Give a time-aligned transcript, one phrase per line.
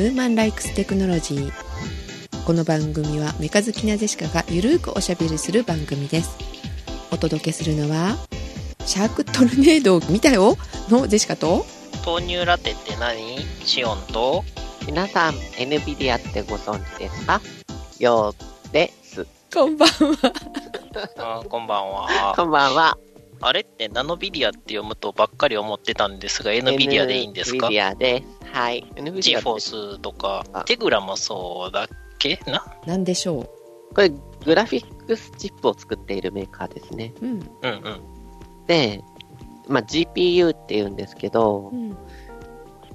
[0.00, 1.52] ーマンライクステクノロジー。
[2.46, 6.36] この番組はメカ好きなジェシカがゆるーくおしゃべりする番組です。
[7.10, 8.16] お届けするのは
[8.86, 10.56] シャークトルネードを見たよ
[10.88, 11.66] のジェシカと？
[12.06, 13.38] 豆乳ラテって何？
[13.64, 14.44] シオンと？
[14.86, 17.40] 皆さん、NVIDIA ってご存知ですか？
[18.00, 18.34] よ
[18.70, 19.26] うです。
[19.54, 20.32] こんばんは。
[21.18, 22.32] あこんばんは。
[22.34, 22.96] こんばんは。
[23.42, 28.46] あれってナノビディアって読むとばっかり思ってたんですが、NVIDIA でいいんですか？NVIDIA です。
[28.52, 28.86] はい。
[28.94, 31.86] NVIDIA って ?GForce とかあ、テグラもそうだっ
[32.18, 32.38] け？
[32.46, 32.64] な？
[32.86, 33.50] 何でしょ
[33.94, 34.10] これ、
[34.44, 37.12] グラフィックスチップを作っているメーカーですね。
[37.20, 38.00] ううんうんうん。
[38.66, 39.02] で、
[39.68, 41.96] まあ、GPU って言うんですけどう、ん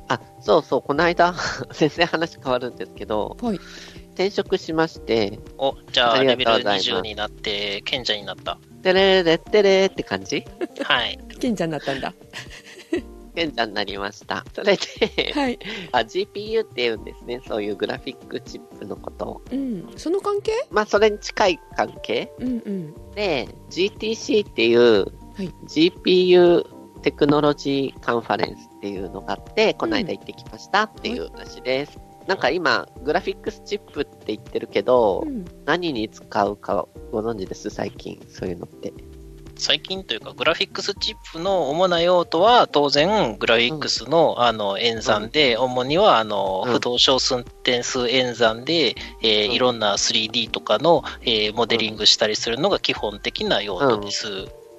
[0.08, 1.36] あ、そうそう、この間、
[1.74, 3.60] 全然話変わるんですけど、はい
[4.18, 8.58] 転職しまして、お、じゃあありレベルがとうございます20になって、賢者になった。
[8.94, 10.46] てれれってれって感じ？
[10.84, 11.20] はい。
[11.40, 12.14] ケンちゃんだったんだ
[13.36, 14.44] 賢者になりました。
[14.54, 15.60] それで、はい
[15.92, 17.42] あ、GPU って言うんですね。
[17.48, 19.42] そういうグラフィックチップのことを。
[19.52, 20.52] うんその関係？
[20.72, 22.32] まあ、それに近い関係？
[22.40, 26.64] うんうんで、GTC っていう、はい GPU
[27.04, 32.00] テクノロジーカンファレンスっていうのがあって、この間行ってきましたっていう話です。
[32.28, 35.46] なんか今、グラフィックスチップって言ってるけど、うん。
[35.66, 38.94] 何に使うかご存知です最近、そういうのって？
[39.60, 46.74] 最近というか、グラフィックスチップの主な用途は、当然、グラフィックスの、あの演算で、主にはあの、うん。
[46.74, 47.18] 不動小
[47.64, 49.54] 点数演算で、えーうん。
[49.54, 54.28] いろんな 3D とかの、えーモデリングしたりするのが基本的な用途です。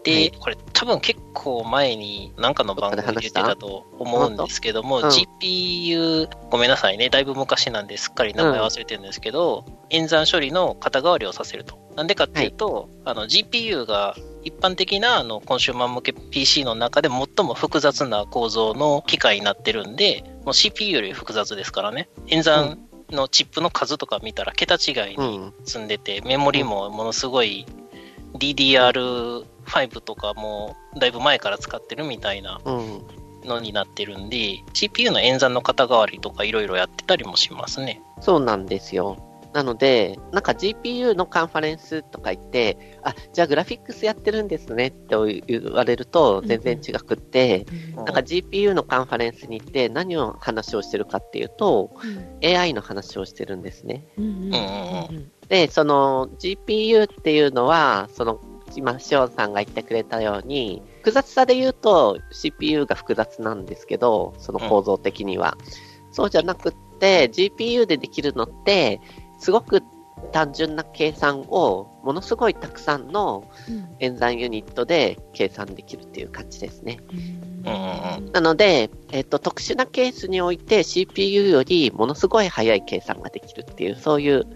[0.09, 11.79] で、はいこれ多分結構前になんかの番組で言ってたと思うんですけども、うん GPU、ごめんなさいね、だいぶ昔なんですっかり名前忘れてるんですけど、演算処理の肩代わりをさせると。
[11.97, 22.09] なんでかっていうと、あの GPU が一般的なあのコンシューマー向け PC の中で最も複雑な構造の機械になってるんで、もう CPU より複雑ですからね。
[22.29, 22.79] 演算
[23.11, 25.55] のチップの数とか見たら桁違いうにん。
[25.65, 27.67] 積んでて、メモリもものすごい
[29.69, 33.03] DDR5 とかもだいぶ前から使ってるみたいなうん。
[33.45, 38.03] のになってるんで、CPU の演算の肩代わりとかいろいろやってたりもしますね。
[38.21, 39.17] そうなんですよ。
[39.53, 47.65] なので、なんか GPU のカンファレンスとか言って、あ、じゃあグラフィックスやってるんですねって言われると全然違くって、
[47.97, 51.93] うんなんか GPU のカンファレンスに行って何を話をしてるかっていうと、
[52.45, 54.05] AI の話をしてるんですね。
[54.19, 58.39] うんうんうんうんで、その GPU っていうのは、その、
[58.77, 65.57] 今、シオンさんが言ってくれたように、複雑さで言うと CPU が複雑なんですけど、その構造的には。
[66.11, 69.01] そうじゃなくって、GPU でできるのって、
[69.39, 69.83] すごく
[70.33, 76.99] 単純な計算を、ものすごいたくさんのうん演算ユニットで計算できるっていう感じですね。
[77.11, 84.47] うんなので、えっと、特殊なケースにおいて CPU よりものすごい速い計算ができるっていう、そういう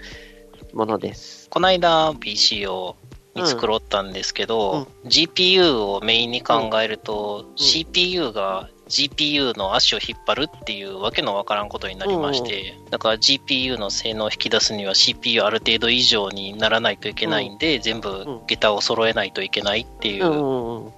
[0.72, 1.48] ものです。
[1.50, 2.96] この間 PC を
[3.34, 20.26] 見繕ったんですけど、GPU をメインに考えると、CPU が GPU の足を引っ張るっていうわけのわからんことになりまして、だから GPU の性能を引き出すには CPU ある程度以上にならないといけないんで、全部桁を揃えないといけないっていう。
[20.26, 20.92] う、んうんうん。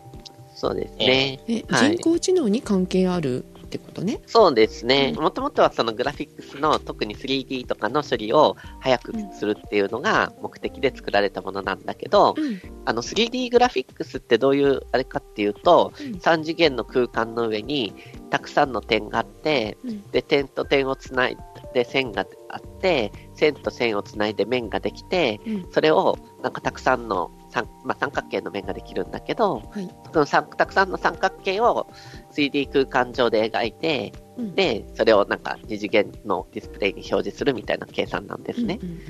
[0.57, 1.39] そうですね。
[1.47, 1.97] えはい。
[1.97, 4.21] 人工知能に関係あるってことね。
[4.27, 5.13] そうですね。
[5.17, 5.23] うん。
[5.23, 12.61] もともとはそのグラフィックスの特に 3D とかの処理を早くするっていうのが目的で作られたものなんだけど、うん。
[12.85, 16.13] あの 3D グラフィックスってどういうあれかっていうと、うん。
[16.19, 17.95] 3次元の空間の上に
[18.31, 20.03] たくさんの点があって、うん。
[20.11, 21.37] で、点と点をつない
[21.75, 25.73] で線があって、線と線をつないで面ができて、うん。
[25.73, 29.89] それをなんかたくさんの三,、まあ、三角形の面ができるんだけど、はい。
[30.13, 31.87] その三たくさんの三角形を
[32.33, 34.55] 3D 空間上で描いて、うん。
[34.55, 38.79] で、それをなんか二次元のディスプレイに表示するみたいな計算なんですね。
[38.83, 39.01] うんうん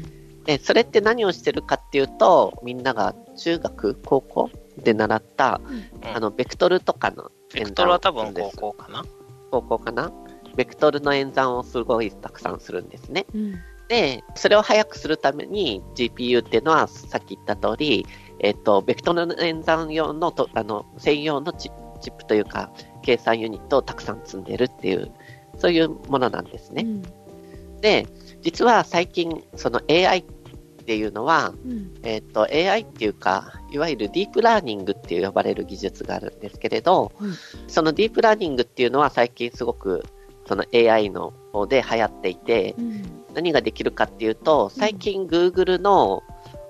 [0.44, 6.14] で、それって何をしてるかっていうと、みんなが中学、高校で習った、うん。
[6.14, 9.04] あの、ベクトルとかのベクトルは多分高校かな？
[9.50, 10.12] 高校かな？
[10.54, 13.24] ベクトルの演算をすごいたくさんするんですね。
[13.34, 13.54] うん。
[13.88, 18.06] で、それを早くするために GPU っていうのはさっき言った通り、
[18.40, 21.70] えっ、と、ベクトルの演算用のと、あの、専用のチ
[22.00, 22.70] チップというか、
[23.02, 25.10] 計算ユニットをたくさん積んでるっていう、
[25.58, 26.82] そういうものなんですね。
[26.82, 27.02] うん。
[27.80, 28.06] で、
[28.42, 30.24] 実は最近、その AI っ
[30.84, 31.94] ていうのは、うん。
[32.02, 37.30] えっ、と、AI っていうか、いわゆるディープラーニングっていう呼ばれる技術があるんですけれど、はい
[37.68, 40.04] そのディープラーニングっていうのは最近すごく、
[40.46, 43.02] その AI の方で流行っていて、うん。
[43.34, 46.22] 何ができるかっていうと、最近 Google の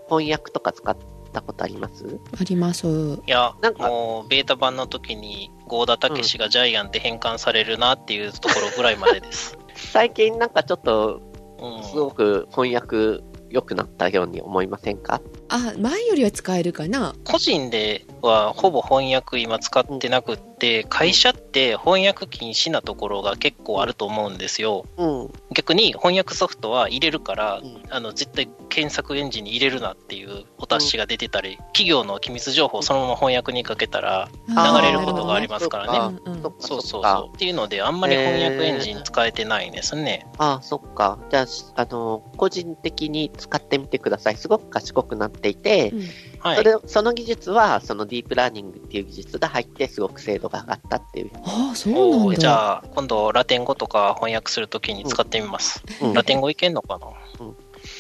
[0.09, 0.97] 翻訳とか使っ
[1.35, 2.19] たことあります？
[2.41, 2.87] あります。
[2.87, 3.89] いやなん、か。
[3.89, 9.59] もう、ベータ版の時に、郷田武史がジャイアンって変換されるなっていうところぐらいまでです。
[9.93, 11.21] 最近なんかちょっと、
[11.59, 11.83] うん。
[11.85, 15.21] すごく翻訳良くなったように思いませんか？
[15.49, 17.15] あ、前よりは使えるかな？
[17.25, 24.85] 個人ではほぼ翻訳今使ってなくって、会社って翻訳禁止なところが結構あると思うんですよ。
[24.97, 25.31] うん。
[25.53, 27.83] 逆に翻訳ソフトは入れるから、うん。
[27.91, 36.19] あの絶対検索エンジンに入れるなっていうお達しが出てたり、企業の機密情報をそのまま翻訳にかけたら流れることがありますからね。
[36.27, 37.37] うんうんそうそうそう。
[37.37, 40.27] っていうので、あんまり翻訳エンジン使えてないんですね。
[40.39, 41.19] ああ、そっか。
[41.31, 44.37] じゃあし、あの、個人的に使ってみてください。
[44.37, 46.03] すごく賢くなっていて、うん
[46.41, 46.57] はい。
[46.57, 51.31] それその技術は、そのディープラーニングっていう技術が入って、すごく精度が上がったっていう。
[51.45, 52.35] ああ、そうおなんだ。
[52.35, 55.83] ーじゃあ、今度ラテン語とか翻訳するときに使ってみます。
[56.03, 57.07] うんラテン語いけんのかな？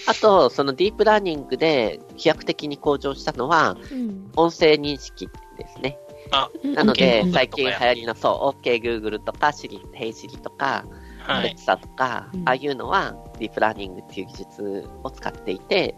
[0.07, 5.29] あと、そのディープラーニングで飛躍的に向上したのは、うん音声認識
[5.59, 5.99] ですね。
[6.31, 10.85] あ、うんなのでうん、最近流行りの、そう、OK Google とか、Siri、Hey Siri とか、
[11.21, 11.55] はい。
[11.55, 15.95] Alexa とか、うんああいうのは、ディープラーニングっていう技術を使っていて、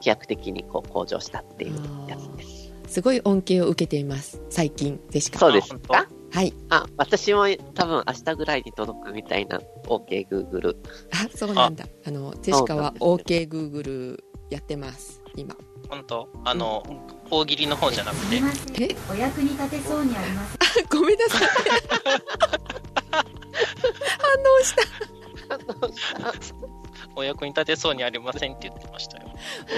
[0.00, 1.72] 飛躍的にこう向上したっていう
[2.08, 2.72] やつです。
[2.86, 4.40] すごい恩恵を受けています。
[4.50, 5.38] 最近でしか。
[5.38, 6.52] そうですあかはい。
[6.68, 10.74] あ、私も多分明日ぐらいに届くみたいな OK Google。
[11.12, 11.86] あ、そうなんだ。
[12.04, 14.18] あの、ジェシカは OK Google
[14.50, 15.22] やってます。
[15.36, 15.54] 今。
[15.88, 16.28] 本当？
[16.44, 16.82] あの、
[17.30, 18.42] 大喜利の方じゃなくて？
[18.82, 18.96] え？
[19.08, 20.58] お役に立てそうにあります
[20.90, 21.48] ごめんなさい。
[24.18, 24.82] 反応した。
[27.16, 29.24] お役に立てそうにありませんって言ってましたよ。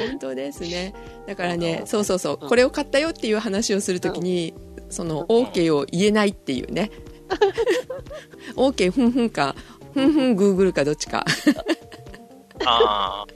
[0.09, 0.94] 本当ですね。
[1.27, 2.38] だからねう、んそうそうそう。
[2.41, 4.55] うんこれを買ったよっていう話をするときに、
[4.88, 6.91] その OK を言えないっていうね。
[8.56, 9.55] OK ふんふんか、
[9.94, 11.25] ふんふん Google かどっちか。
[12.65, 13.27] ああ、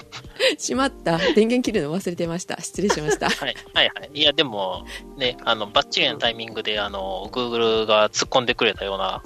[0.58, 1.18] しまった。
[1.18, 2.60] 電源切るの忘れてました。
[2.60, 3.30] 失礼しました。
[3.44, 4.10] はい、はい、はい。
[4.12, 4.84] いや、でも、
[5.16, 9.22] ね、あの、バッチリなタイミングで、あの、Google が突っ込んでくれたような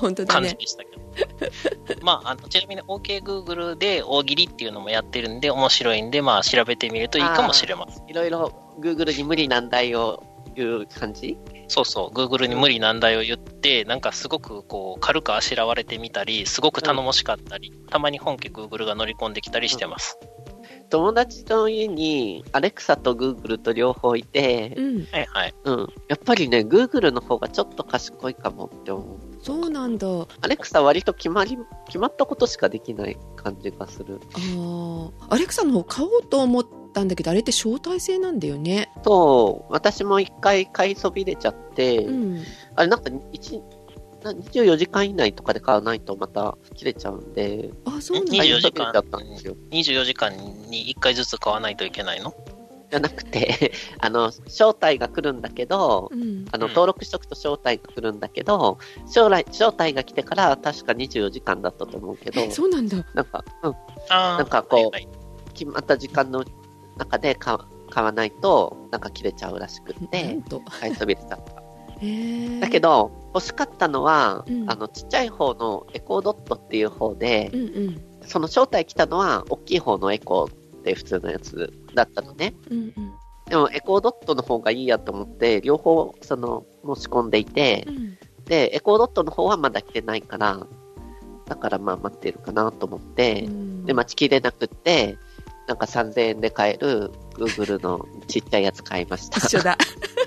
[0.00, 0.56] 感じね。
[0.58, 1.05] でしたけど。
[2.02, 8.08] まあ、あの、ちなみに OKGoogle で大喜利っていうのもやってるんで、面白いんで、まあ、調べてみるといいかもしれません。
[8.08, 10.22] いろいろ Google に無理難題を
[10.54, 11.38] 言う感じ？
[11.68, 20.18] そうそう、Google に無理難題を言って、なんかすごくこう、軽くあしらわれてみたり、すごく頼もしかったり、たまに本家 Google が乗り込んできたりしてます。
[20.88, 25.06] 友達の家に Alexa と Google と両方いてう、ん。
[25.10, 25.54] はいはい。
[25.64, 25.86] うん。
[26.08, 29.18] やっぱりね、Google の方がちょっと賢いかもって思う。
[29.46, 30.06] そうなんだ。
[30.08, 31.56] あ Alexa 割と決まり、
[31.86, 34.18] 決まったことしかできない感じがする。
[34.18, 38.90] ーアレクサの方買おうと思ったんだけど、あれって招待制なんだよね。
[39.04, 42.42] そう、私も一回買いそびれちゃって、うん。
[42.74, 43.62] あれなんか一
[44.24, 48.32] な24時間以内とかで買わないとまた切れちゃうんで、あ、そうなんだ。
[48.32, 49.56] 24買いそ時間びれちゃったんですよ。
[49.70, 52.34] 24時間に1回ずつ買わないといけないの？
[52.90, 56.46] じゃなくて、 あの、招待が来るんだけど、うん。
[56.52, 58.78] あの、うん登録しとくと招待が来るんだけど、
[59.08, 62.98] 将来、招待が来てから確か24時間だったと思うけど、えそうなんだ。
[63.14, 63.74] なんか、うん、
[64.08, 65.08] なんかこうはいはい
[65.56, 66.44] 決まった時間の
[66.98, 67.56] 中で買
[67.90, 70.38] 買わないと、なんか切れちゃうらしくて。
[70.80, 71.62] 買いそびれちゃった。
[72.60, 78.02] だけ、ど、欲しかったのは、うんあの、ちっちゃい方のエコードットっていう方でう、んうん。
[78.22, 80.54] その招待来たのは、大きい方のエコーっ
[80.86, 82.54] て普通のやつだったのね。
[82.70, 83.12] うんうん。
[83.48, 90.66] でも、エコードットの方がいいやと思って、両方、その、申し込んでいてう、んで、エコードットの方はまだ来てないから、
[91.46, 95.16] だからまあ待ってるかなと思って、うんで、待ちきれなくって、
[95.66, 99.38] なんか3000円で買える Google のちっちゃいやつ買いました。
[99.38, 99.76] 一緒だ。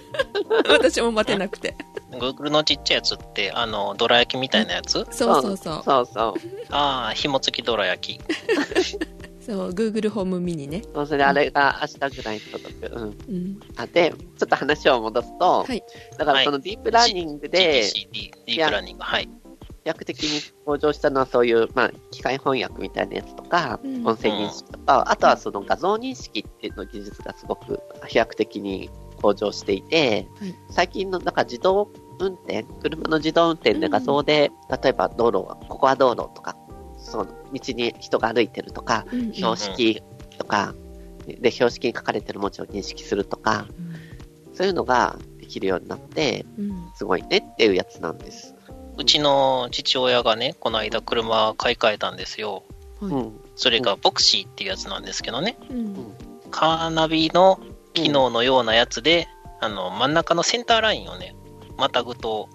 [0.69, 1.75] 私も待てなくて。
[2.12, 5.05] Google のちっちゃいやつって、あの、どら焼きみたいなやつ？
[5.12, 5.81] そうそうそう。
[5.84, 6.34] そうそう。
[6.72, 8.22] ああ、紐付きどら焼き。
[9.50, 10.84] そう、Google ホームミニね。
[10.94, 12.88] そうそれあれが明日ぐらいに届く。
[12.94, 13.01] うん。
[13.01, 13.06] う
[13.39, 13.60] ん。
[13.77, 15.84] あで、ちょっと話を戻すと、はい
[16.18, 19.03] だからそのディープラーニングで、GPC、ディープラーニング。
[19.03, 19.25] はい。
[19.25, 19.32] 飛
[19.86, 28.91] 躍的に向上したのはそういう、まあ、機械翻訳みたいなやつとか、うん音声認識とか、あとはその画像認識っていうの技術がすごく飛躍的に
[29.22, 31.89] 向上していて、はい最近のなんか自動
[32.20, 34.51] 運転、車の自動運転で画像で、
[34.84, 36.56] 例えば道路は、ここは道路とか、
[37.10, 40.04] その道に人が歩いてるとか、うんうん標識
[40.38, 40.74] とか、
[41.28, 43.68] で、標識に書かれてる文字を認識するとか、
[44.54, 48.56] そういうのができるようになって、うんすごいねっていうやつなんです。
[48.98, 52.63] うちの父親がね、この間車買い替えたんですよ。
[53.00, 53.39] はいうん。
[53.56, 55.58] それがヴォクシーっていうやつなんですけどね。
[55.70, 55.96] うん
[56.51, 57.60] カーナビの
[57.94, 59.28] 機能のようなやつで、
[59.62, 61.36] あの、真ん中のセンターラインをね、
[61.78, 62.50] またぐと、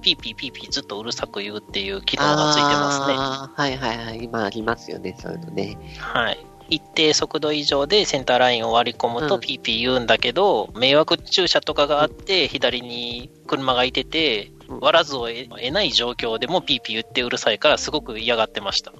[0.00, 3.14] ピーピーピーピーずっとうるさく言うっていう機能がついてますね。
[3.54, 4.24] はいはいはい。
[4.24, 5.78] 今ありますよね、そういうのね。
[5.98, 6.44] はい。
[6.70, 18.92] 一定速度以上でセンターラインを割り込むとうんピーピー言うんだけど、迷惑駐車とかがあって、左に車がいてて、うん割らざるを得ない状況でもピーピー言ってうるさいからすごく嫌がってました。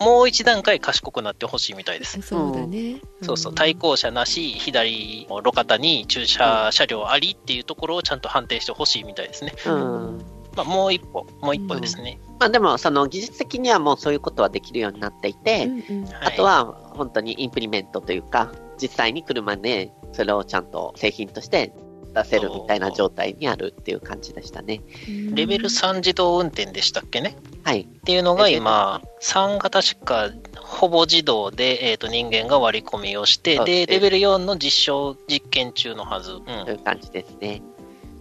[0.00, 0.06] うん。
[0.06, 2.20] もう一段階賢くなってほしいみたいです。
[2.22, 3.00] そうだね。
[3.22, 9.54] そうそう、対向車なし、左路肩に駐車車両ありっていうところをちゃんと判定してほしいみたいですね。
[9.66, 10.24] うん。
[10.56, 12.20] まあ、もう一歩、もう一歩ですね。
[12.38, 21.72] まあでも、その技術的にはもうそういうことはできるようになっていて、うんうんあとは本当にインプリメントというか、実際に車でそれをちゃんと製品として
[22.14, 24.80] 出せるみたいな状態にあるっていう感じでしたね。
[25.34, 27.36] レベル3自動運転でしたっけね？
[27.64, 27.82] はい。
[27.82, 36.32] っていうのが今、3が確かほぼ自動で、えー、と人間が割り込みをして、で、レベル4の実証実験中のはず。
[36.32, 37.62] うんという感じですね。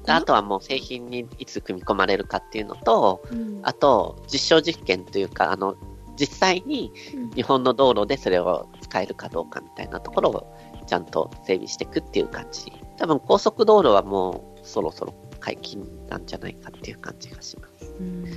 [0.05, 5.75] であとはもう製品にいつ組み込まれるかっていうのと、うんあと実証実験というか、あの、
[6.17, 10.57] 実際にうん日本の道路でそれを使えるかどうかみたいなところを
[10.87, 12.71] ちゃんと整備していくっていう感じ。
[13.01, 17.91] 多分高速道路はもうそろそろ解禁なんじゃないかっていう感じがします。
[17.99, 18.31] うんうん。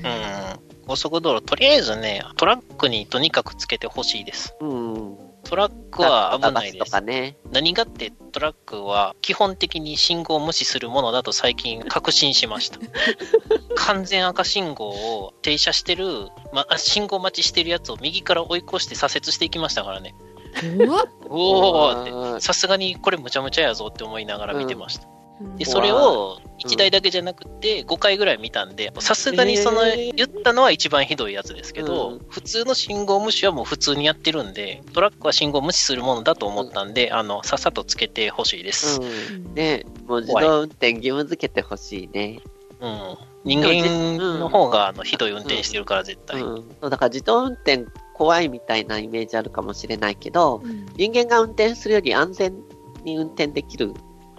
[0.86, 4.56] 高速道路、とりあえずね、トラックにとにかくつけてほしいです。
[4.62, 5.18] うん。
[5.44, 6.98] トラックは危ないです。
[7.02, 7.36] ね。
[7.52, 12.78] 何がってトラックは基本的に信号を無視するものだと最近確信しました。
[13.76, 20.14] 完全赤信号を停車してる、ま、あ信号待ちしてるやつを右から追い越して左折していきましたからね。
[21.28, 22.10] おーって。
[22.10, 25.06] うんさすがにこれむちゃむちゃやぞって思いながら見てました。
[25.56, 39.00] で、うんそれを1台だけじゃなくて5回ぐらい見たんで、さすがにそのえー言ったのは一番ひどいやつですけど、うん普通の信号無視はもう普通にやってるんで、トラックは信号無視するものだと思ったんで、あの、さっさとつけてほしいです。
[39.00, 39.54] うん。
[39.54, 42.40] ね、もう自動運転義務付けてほしいね。
[42.80, 43.16] うん。
[43.44, 46.40] 人間の方があのひどい運転してるから絶対。
[46.40, 46.64] うん。
[46.80, 47.84] そうだから自動運転
[48.14, 52.54] 怖いみたいなイメージあるかもしれないけど、うん人間が運転するより安全
[53.02, 53.92] に運転できる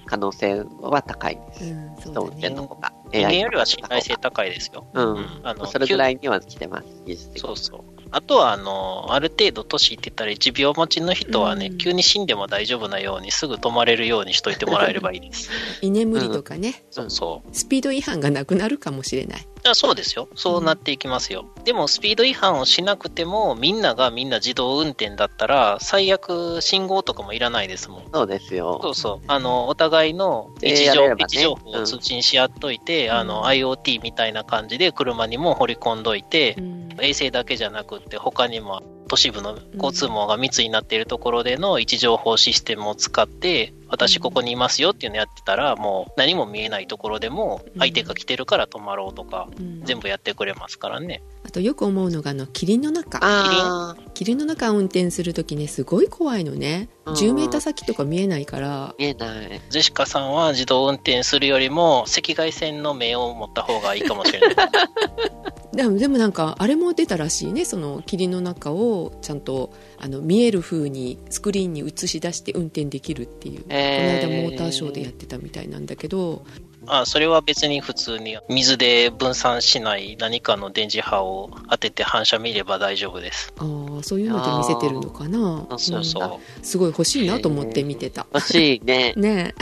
[0.05, 1.65] 可能性は高いです。
[1.65, 2.93] うんそうだね運転の方が。
[3.11, 4.87] 人間よりは信頼性高いですよ。
[4.93, 5.41] うん。
[5.43, 7.95] あのそれぐらいには来てます、技術的にそうそう。
[8.11, 15.49] あとは、あの、ある程度年いってたり、持病持ちの人はね、うん急に死んでも大丈夫なようにすぐ止まれるようにしといてもらえればいいです。
[15.81, 17.49] 居眠りとかね、そうそう。
[17.55, 20.29] スピード違反がなくなるかもしれないあそうですよ。
[20.35, 21.45] そうなっていきますよ。
[21.63, 28.03] でも、スピード違反をしなくても、みんながみんな自動運転だったら、最悪信号とかもいらないですもん。
[28.13, 28.79] そうですよ。
[28.81, 29.25] そうそう。
[29.27, 49.83] あの、お互いの位置情,、ね位置情報を通知し合っといて、あの、うん IoT みたいな感じで車にも掘り込んどいてう、ん衛星だけじゃなくって、他にも都市部の交通網が密になっているところでの位置情報システムを使って、私ここにいますよっていうのやってたら、もう何も見えないところでも、相手が来てるから止まろうとか、うん。
[49.83, 51.21] 全部やってくれますからね。
[51.45, 53.95] あとよく思うのがあの霧の中。
[54.15, 56.89] 霧の中運転するときねすごい怖いのね。
[57.05, 57.13] うん。
[57.13, 58.95] 10メーター先とか見えないから。
[58.97, 59.61] 見えない。
[59.69, 64.55] ジェシカさんは自動運転するよりも赤外線の目を持った方がいいかもしれない。
[65.75, 76.45] でもでもなんかあれも出たらしいねその霧の中をちゃんとあの見える風にスクリーンに映し出して運転できるっていう、えーこの間モーターショーでやってたみたいなんだけど
[76.87, 83.53] あそれは別に普通に水で分散しない何かの電磁波を当てて反射見れば大丈夫です。
[83.57, 83.63] あ
[83.99, 86.61] あそういうので見せてるのかなあそうそう。
[86.61, 89.13] んすごい欲しいなと思って見てた、欲しいね。
[89.17, 89.55] ね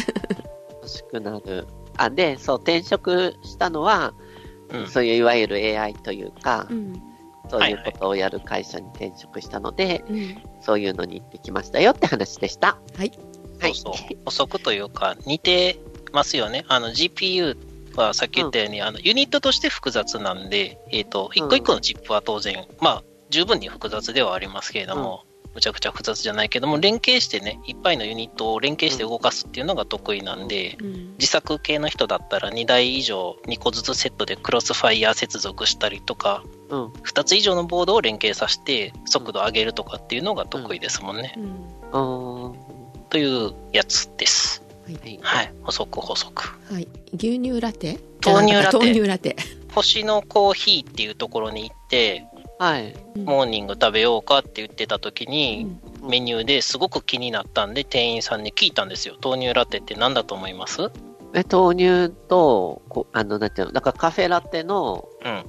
[0.82, 1.66] 欲しくなる。
[1.96, 4.23] あ、で、そう、転職したのは、うん
[4.88, 7.02] そういういわゆる AI というかえ、うん
[7.50, 12.78] そういうことをやる会社に転職したので、うんそういうのに行ってきましたよって話でした。
[12.98, 13.12] はい
[13.64, 13.76] はい。
[13.76, 14.18] そうそう。
[14.26, 15.80] 補足というか、似て
[16.12, 16.66] ますよね。
[16.68, 17.58] あの GPU
[17.96, 36.86] はさっき言ったように、あのユニットとして複雑なんで、えっ、と、一個一個のチップは当然、まあ、十分に複雑ではありますけれども、むちゃくちゃ複雑じゃないけども、連携してね、いっぱいのユニットを連携して動かすっていうのが得意なんで、うん自作系の人だったら2台以上2個ずつセットでクロスファイヤー接続したりとか、うん。
[36.88, 41.36] 2つ以上のボードを連携させて速度上げるとかっていうのが得意ですもんね。
[41.92, 42.56] うんう
[43.10, 44.64] というやつです。
[44.90, 44.94] ん。
[45.22, 45.54] はい。
[45.62, 46.50] 補足補足。
[46.72, 48.00] はい、牛乳ラテ？
[48.26, 49.36] 豆乳ラテ豆乳ラテ
[49.74, 52.26] 星のコーヒーっていうところに行って、
[52.64, 52.96] はい。
[53.18, 59.16] モーニング食べようかって言ってた時に、うんメニューですごく気になったんで、店員さんに聞いたんですよ。
[59.24, 60.92] 豆乳ラテって何だと思います？
[61.34, 65.46] え、豆乳と、こあの、なんていうの、だからカフェラテのうん。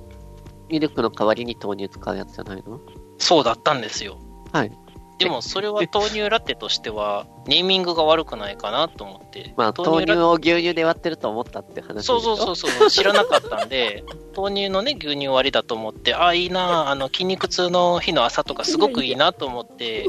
[0.68, 2.80] ミルクの代わりに豆乳使うやつじゃないの？
[3.18, 4.18] そうだったんですよ。
[4.52, 4.70] はい。
[5.18, 9.54] でもそれは豆乳ラテとしては、ネーミングが悪くないかなと思って。
[9.56, 12.20] まあ、豆乳ラを牛乳で割ってると思ったって話でしょ？
[12.20, 14.04] そうそうそうそう、知らなかったんで、
[14.36, 20.06] 豆乳のね、牛乳割りだと思って、あ、いいな、あの、筋肉痛の日の朝とかすごくいいなと思って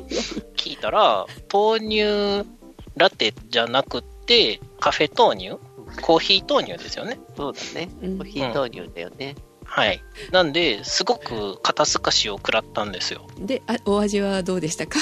[0.57, 2.47] 聞いたら、豆乳
[2.97, 5.57] ラテじゃなくて、カフェ豆乳？
[6.01, 7.19] コーヒー豆乳ですよね。
[7.37, 7.89] そうだね。
[8.01, 9.35] うんコーヒー豆乳だよね。
[9.65, 10.01] はい。
[10.31, 13.27] なんで、すごく肩透かしを食らったんですよ。
[13.37, 14.99] であお味はどうでしたか？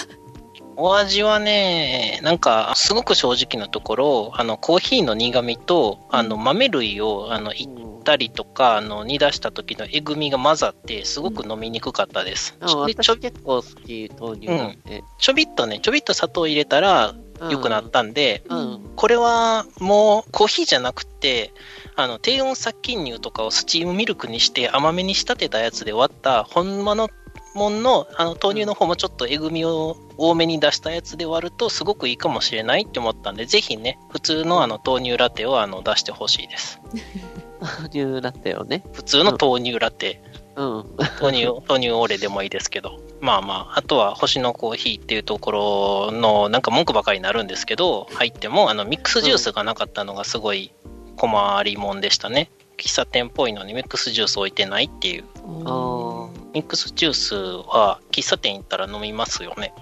[0.75, 12.58] お味はね、なんか、すごく正直なところ、あの、コーヒーの苦味と、あの、豆類を、あの、いったりとか、あの、煮出した時のえぐみが混ざって、すごく飲みにくかったです。
[12.60, 15.03] あでちょ私結構好き、豆乳なんで。
[15.20, 17.13] ちょびっとね、ちょびっと砂糖入れたら
[17.49, 18.57] 良くなったんで、うん。
[18.57, 18.91] うん。
[18.95, 21.53] これはもうコーヒーじゃなくて、
[21.95, 27.09] あの、低温殺菌乳とかをスチームミルクにして甘めに仕立てたやつで割った、ほんまの
[27.53, 36.81] もんの、あの、豆乳の方もちょっとえぐみを多めに出したやつで割るとすごくいいかもしれないって思ったんで、ぜひね、普通のあの豆乳ラテをあの出してほしいです。
[37.61, 38.83] 豆乳だったよね。
[38.93, 40.21] 普通の豆乳ラテ。
[40.25, 40.42] うん。
[40.55, 43.00] 豆乳、 豆乳オレでもいいですけど。
[43.19, 50.72] まあまあ、あとは星のコーヒーっていうところのなんか文句ばかりになるんですけど、入ってもあのミックスジュースがなかったのがすごい
[51.15, 52.50] 困りもんでしたね。
[52.77, 55.24] 喫茶店っぽいのにミックスジュース置いてないっていう。
[55.65, 59.74] あミックスジュースは喫茶店行ったら飲みますよね。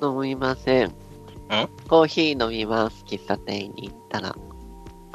[0.00, 0.94] あ、飲みません。
[1.88, 4.34] コーヒー飲みます、喫茶店に行ったら。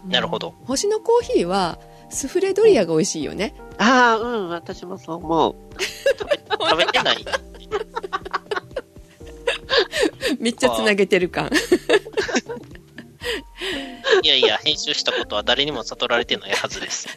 [0.05, 0.53] なるほど。
[0.65, 1.79] 星のコーヒーは
[2.09, 5.55] スフレドリアが美味しいよねああ、うん、私もそう思う。
[6.61, 7.25] 食べてない
[10.39, 11.49] めっちゃつなげてる感
[14.21, 17.07] いやいや、編集したことは誰にも悟られてないはずです。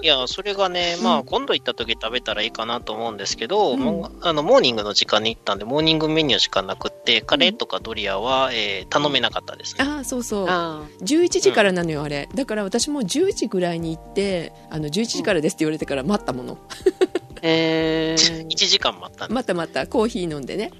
[0.00, 3.80] いや、それがね、まあ、今度行った時食べたらいいかなと思うんですけど、うん。
[3.80, 9.84] もうあの、モーニングの時間に行ったんで、モーニングメニューしかなくって、カレーとかドリアは、えー頼めなかったですね。
[9.84, 10.46] ああそうそう。
[10.48, 12.28] あ11時からなのよあれ。
[12.34, 16.58] だから私も10時ぐらいに行ってあの11時からですって言われてから待ったもの。
[16.70, 18.46] あ、えー。
[18.48, 19.34] 1、時間待ったんで。
[19.34, 19.86] またまた。
[19.86, 20.70] コーヒー飲んでね。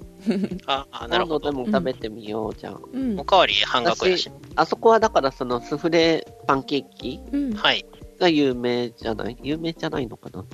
[0.65, 1.51] ああ、なるほど。
[1.51, 2.81] でも食べてみようじゃん。
[2.93, 3.19] うん。
[3.19, 4.29] おかわり半額やし。
[4.55, 7.19] あそこはだからそのスフレパンケーキ？
[7.31, 7.53] うん。
[7.53, 7.85] はい。
[8.19, 9.37] が有名じゃない？
[9.41, 10.45] 有名じゃないのかな？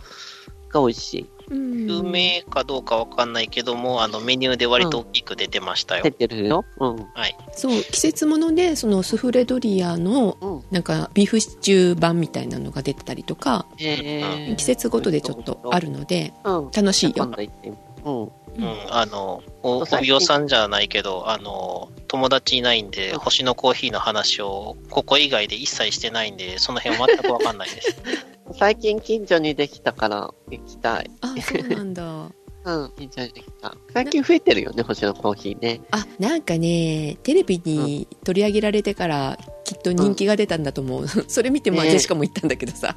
[0.69, 1.30] が美味しい。
[1.49, 6.04] うん有名かどうかわかんないけども、あの、メニューで割と大きく出てましたよ。
[6.04, 6.65] 出てるよ。
[6.80, 7.08] うん。
[7.54, 10.62] そう季節ものでそのスフレドリアのうん。
[10.71, 16.71] なんかビーフシチュー版みたいなのが出てたりとかえー、季節ごとでちょっとあるのでうん。
[16.71, 17.30] 楽しいよ
[18.06, 18.32] うん。
[18.58, 27.96] うん、あの、お、おおさんじゃないけど、あの、友達いないんで、うん星のコーヒーの話を、ここ以外で一切してないんで、その辺全くわかんないです。
[28.58, 31.10] 最近近所にできたから行きたい。
[31.22, 32.32] あそうなんだ。
[32.65, 33.76] うん、近所にできた。
[33.94, 35.82] 最近増えてるよね、星のコーヒーね。
[35.91, 41.91] あなんかねテレビに取り上げられてからきっと人気が出たんだと思う、 それ見てまあね。
[41.91, 42.96] ジェシカも言ったんだけどさ、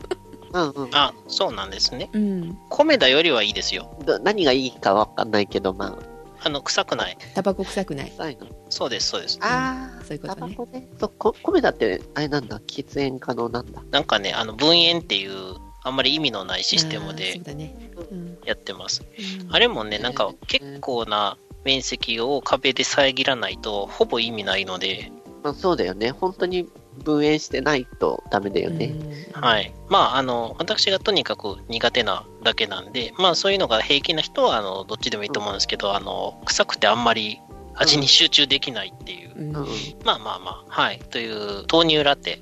[0.52, 0.88] うんうん。
[0.92, 2.10] あ、そうなんですね。
[2.12, 3.96] うん、米田よりはいいですよ。
[4.04, 5.98] ど何がいいかわかんないけど、ま
[6.40, 7.16] あの、臭くない。
[7.34, 8.46] タバコ臭くないあ、臭いの。
[8.70, 9.38] そうです、そうです。
[9.42, 10.88] ああ、そういうことねタバコね。
[11.00, 13.82] そう、こ米だって、あれなんだ、喫煙可能なんだ。
[13.90, 17.74] なんかね、あの、分煙っていう、あんまり意味のないシステムあーでそうだね、
[18.10, 19.02] うんやってます。
[19.02, 25.10] うんあれもね、なんかえー結構な面積を壁で遮らないと、ほぼ意味ないので、
[25.42, 26.10] まあそうだよね。
[26.10, 28.86] 本当に分煙してないとダメだよね。
[28.86, 29.72] うんはい。
[29.88, 37.40] まあ、あの、私がとにかく苦手なだけなんで、まあ、そういうのが平気な人は、あの、どっちでもいいと思うんですけど、あの、臭くてあんまり
[37.74, 39.32] 味に集中できないっていう。
[39.36, 39.66] うんうん。
[40.04, 40.98] まあまあまあ、はい。
[41.10, 42.40] という、豆乳ラテ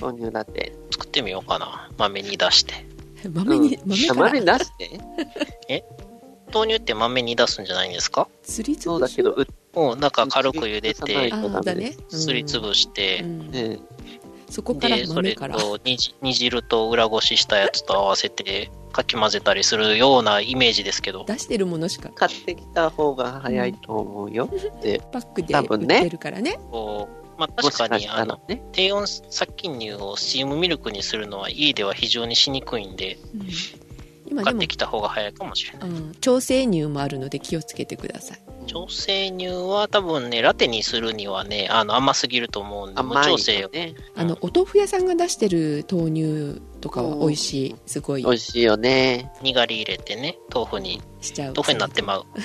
[0.00, 0.72] 豆乳ラテ。
[0.90, 1.90] 作ってみようかな。
[1.96, 2.86] 豆に出して。
[3.32, 5.84] 豆に、豆から豆出して？
[6.52, 8.28] 豆乳って豆に出すんじゃないんですか？
[8.42, 10.94] 釣りつそうだけど、うもう、なんか軽く茹でて
[12.08, 13.78] すりつぶしてう、
[14.50, 15.56] そこからで、それ豆から。
[15.58, 22.08] と煮じ煮汁と裏ごししたやつと合わせて、かき混ぜたりするようなイメージですけど、出してるものしか。
[22.14, 24.48] 買ってきた方が早いと思うよ。
[24.82, 25.96] で、 パックで多分ね。
[25.96, 26.58] 売ってるからね。
[26.70, 28.40] こう、まあ確かに、あの。
[28.72, 33.48] 低温殺菌乳をスチームミルクにするのは家では非常にしにくいんで、うん
[34.26, 35.90] 今でも買って、きた方が早いかもしれない。
[35.90, 43.60] うん、調整乳もあるので気をつけてください調整乳は多分ね、ラテにするにはね、あの、甘すぎると思うんで、無甘い調整を。
[43.60, 43.94] よね。
[44.16, 49.30] あのお豆腐屋さんが出してる豆乳とかは美味しいすごい美味しいよね。
[49.42, 52.26] にがり入れてね、豆腐に、しちゃう豆腐になってまう。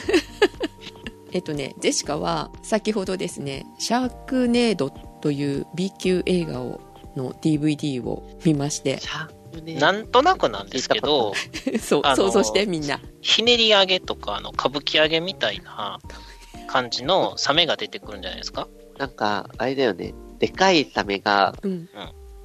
[1.33, 4.89] えっとねジェシカは先ほどですね「シャークネード」
[5.21, 6.81] という B 級映画を
[7.15, 9.75] の DVD を見ましてシャークね。
[9.75, 11.33] なんとなくなんですけど、
[11.81, 12.99] そう、想像してみんな。
[13.21, 15.99] ひねり揚げとか、あの、歌舞伎揚げみたいな
[16.67, 18.67] 感じのサメが出てくるんじゃないですか？
[18.97, 20.13] なんか、あれだよね。
[20.39, 21.89] でかいサメがうん。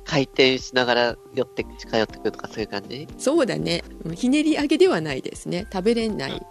[0.04, 3.08] 回転しながら寄って、近寄ってくるとかそういう感じ？
[3.18, 3.82] そうだね。
[4.04, 5.66] うんひねり揚げではないですね。
[5.72, 6.42] 食べれない。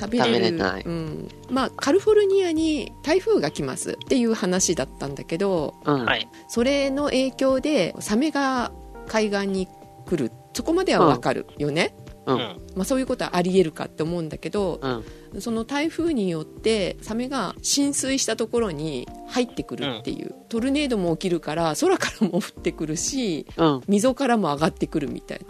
[0.00, 0.30] 食べれる。
[0.30, 0.82] 食べれない。
[0.84, 3.90] うん、まあカリフォルニアに台風が来ます。
[3.92, 6.04] っていう話だったんだけどうん。
[6.06, 6.26] はい。
[6.48, 8.72] それの影響でサメが
[9.06, 9.68] 海岸に
[10.06, 11.94] 来るそこまではわかるよね、
[12.26, 12.32] う。
[12.32, 12.40] うんん。
[12.76, 15.04] まあ、そういうことはありえるかって思うんだけどうん。
[15.40, 23.80] その台風によってサメが浸水したところに入ってくるっていう、トルネードも起きるから空からも降ってくるしうん。
[23.88, 25.40] 溝からも上がってくるみたい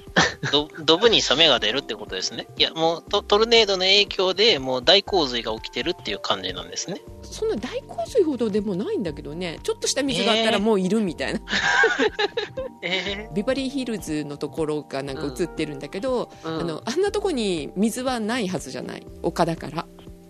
[0.42, 2.46] などドブにサメが出るってことですね。
[2.56, 7.00] いや、もうトトルネードの影響でもう大洪水が起きてるっていう感じなんですね。
[7.34, 9.58] そんな大洪水ほどでもないんだけどね。
[9.64, 10.62] ちょっとした水があったらえー。
[10.62, 11.40] もういるみたいな、
[12.80, 16.60] えビバリーヒルズのところがなんか映ってるんだけど、うん。
[16.60, 19.04] あのあんなとこに水はないはずじゃない。
[19.22, 19.86] 丘だから。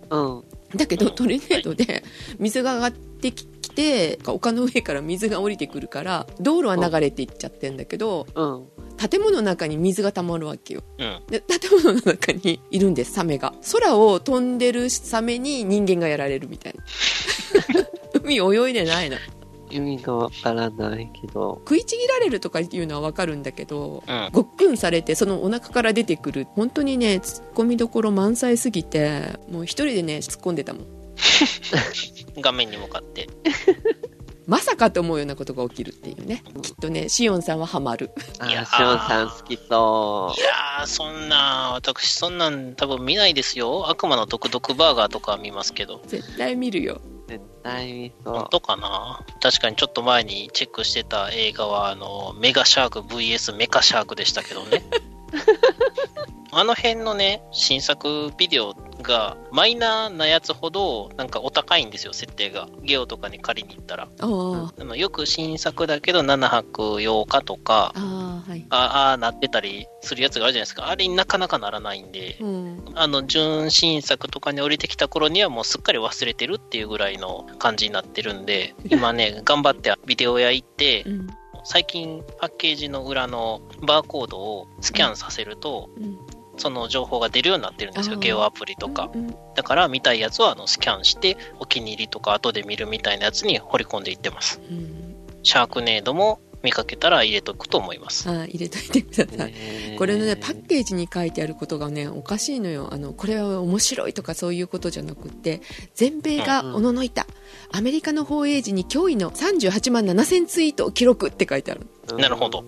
[0.09, 0.43] うん。
[0.75, 1.15] だけどうん。
[1.15, 2.03] トルネードで
[2.39, 8.67] 水が上がってきて丘の上から水が降りてくるから道路は流れていっちゃってんだけどうん。
[8.97, 10.81] 建物の中に水が溜まるわけよ。
[10.97, 11.21] うん。
[11.27, 13.53] で建物の中にいるんですサメが。
[13.71, 16.83] 空を飛んでるサメに人間がやられるみたいな。
[18.23, 19.17] 海泳いでないの
[19.75, 21.61] 意味がわからないけど。
[21.61, 24.29] 食いちぎられるとかいうのは分かるんだけどうん。
[24.31, 30.85] ごっくんされてそのお腹から出てくる本当にね突っ込みどころ満載すぎてもう一人でね突っ込んでたもん
[32.41, 33.29] 画面に向かって。
[34.47, 43.89] まさかと思うようなことが起きるっていうねきっとねシオンさんはハマるあいやー、シオンさん好きそいやー、そんな、私そんなん多分見ないですよ。
[43.89, 46.01] 悪魔の毒毒バーガーとかは見ますけど。
[46.05, 47.01] 絶対見るよ
[47.65, 49.25] 対見そ本当かな？
[49.41, 54.83] 確かにちょっと前にチェックしてた映画は、あの、メガシャーク VS メカシャークでしたけどね。
[56.51, 62.69] あの辺のね、新作ビデオが、マイナーなやつほど、なんかお高いんですよ、設定が。
[62.81, 64.03] ゲオとかに借りに行ったら。
[64.03, 70.87] あああのよく新作だけど7泊8日とか、ああはいあなってたりするやつがあるじゃないですか。
[70.87, 81.27] あれになかなかならないんで、うんあの、純新作とかに降りてきた頃にはもうすっかり忘れてるっていうぐらいの感じになってるんで、今ね、頑張ってビデオ屋行ってう、ん
[81.65, 86.17] 最近パッケージの裏のバーコードをスキャンさせると、うん
[86.57, 88.17] その情報が出るようになってるんですよ。
[88.17, 89.11] ゲオアプリとか。
[89.13, 94.61] うんだから見たいやつはあのスキャンして、お気に入りとか後で見るみたいなやつに掘り込んでいってます。
[94.69, 98.29] うんシャークネードも見かけたら入れとくと思います。
[98.29, 99.37] ああ入れといてくだう。
[99.37, 99.53] さい。
[99.97, 102.89] これのねパッケージに書いてあることがねおかしいのよ。
[102.91, 105.61] あのこれは面白いとかそういうことじゃなくって
[105.93, 107.27] 全米がおののいた、
[107.71, 112.65] アメリカの放映時に驚異の38万7000ツイートを記録って書いてあるなるほど。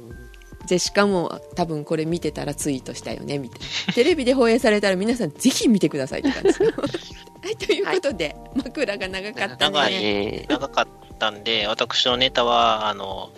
[0.68, 3.94] でしかも多分これ見てたらツイートしたよねみたいな。
[3.94, 6.64] テレビで放映されたら皆さんぜひ見てくださいって感じです
[7.48, 9.94] はいということで、枕が長かった長い。
[9.94, 13.30] ねね長かったんで、私のネタは、あの、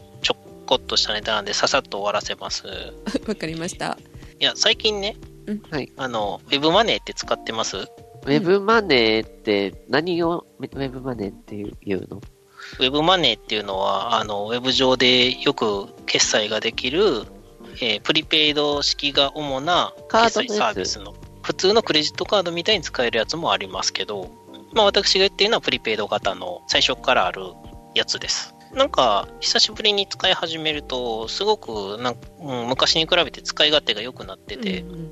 [0.69, 2.67] ちょこっとしたネタなんで、ささっと終わらせます。
[3.27, 3.97] わかりました。
[4.39, 5.62] いや、最近ね、うん。
[5.71, 5.91] はい。
[5.97, 7.77] あの、ウェブマネーって使ってます？
[7.77, 12.17] ウェブマネーって何をウェブマネーっていうの？
[12.17, 17.23] ウェブマネーっていうのは、あの、ウェブ上でよく決済ができる、
[17.82, 24.29] えープリペイド式が主な決済サービスの、普通のクレジットカードみたいに使えるやつもありますけど、
[24.73, 27.41] まあ私が言ってるのはプリペイド型の最初からある
[27.95, 28.53] やつです。
[28.73, 35.10] なんか、久しぶりに使い始めると、すごくなんか、うん昔に比べて使い勝手が良くなってて、うんうんうん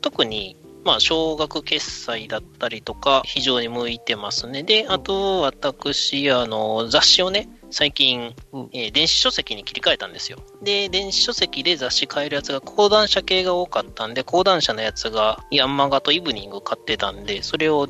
[0.00, 4.62] 特に、まあ、少額決済だったりとか、非常に向いてますね。
[4.62, 10.38] で、あと、私、あの、雑誌をね、最近、うんえー電子書籍に切り替えたんですよ。
[10.62, 17.88] で、電子書籍で雑誌買えるやつが講談社系が多かったんで、講談社のやつがヤンマガとイブニング買ってたんで、それを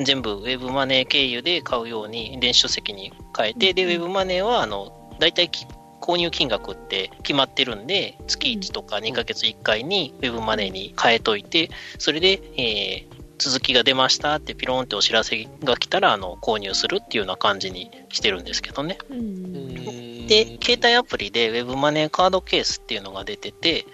[0.00, 5.66] 全部ウェブマネー経由で買うように電子書籍に変えて、で、ウェブマネーは、あの、大体き
[6.00, 18.98] 購入金額って決まってるんで、月1とか2ヶ月1回にウェブマネーに変えといて、それで、えー続きが出ましたってピローンってお知らせが来たら、あの、購入するっていうような感じにしてるんですけどね。
[19.10, 20.26] うん。
[20.26, 23.86] で、携帯アプリで Web マネーカードケースっていうのが出てて、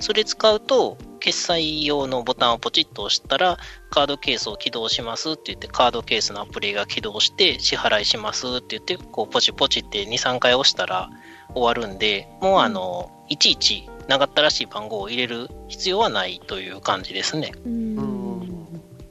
[0.00, 3.58] それ使うと、決済用のボタンをポチッと押したら、
[3.90, 11.10] カードケースを起動しますって言って、カードケースのアプリが起動して、支払いしますって言って、こう、ポチポチって2、3回押したら
[11.54, 17.52] 終わるんで、もうあの、いちいち長ったらしい番号を入れる必要はないという感じですね。
[17.64, 18.26] うん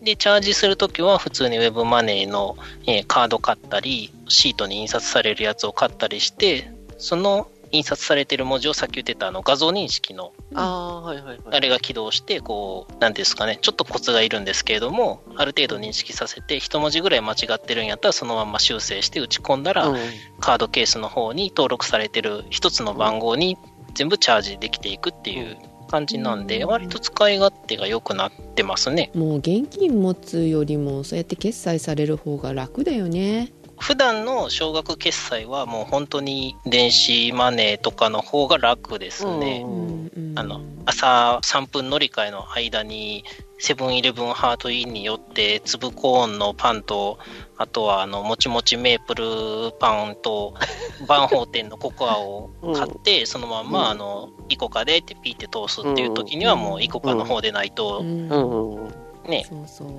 [0.06, 20.00] で、チャージするときは普通に Web マネーの、えーカード買ったり、シートに印刷されるやつを買ったりして、その印刷されてる文字をさっき言ってたあの画像認識のあれが起動して、こう、なんていうんですかね、ちょっとコツがいるんですけれども、ある程度認識させて、一文字ぐらい間違ってるんやったらそのまま修正して打ち込んだら、うん。
[20.40, 23.58] カードケースの方に登録されてる一つの番号に
[23.94, 25.58] 全部チャージできていくっていう
[25.90, 26.70] 感じなんで、うん。
[26.70, 29.12] 割と使い勝手が良くなってますね。
[29.14, 39.64] もう現金持つよりもそうやって決済される方が楽だよね普段の少額決済はもう本当に電子マネーとかの方が楽ですね。
[39.66, 39.96] うん
[40.38, 43.24] あの朝3分乗り換えの間に
[43.58, 47.18] セブンイレブンハートインによって粒コーンのパンと
[47.58, 50.54] あとはあのもちもちメープルパンと
[51.08, 58.94] バンホーテンのココアを買って、そのまんま、うんあのイコカでってピーって通すっていう時にはもうイコカの方でないと、うんうんうん。
[59.30, 59.90] ね、そうそう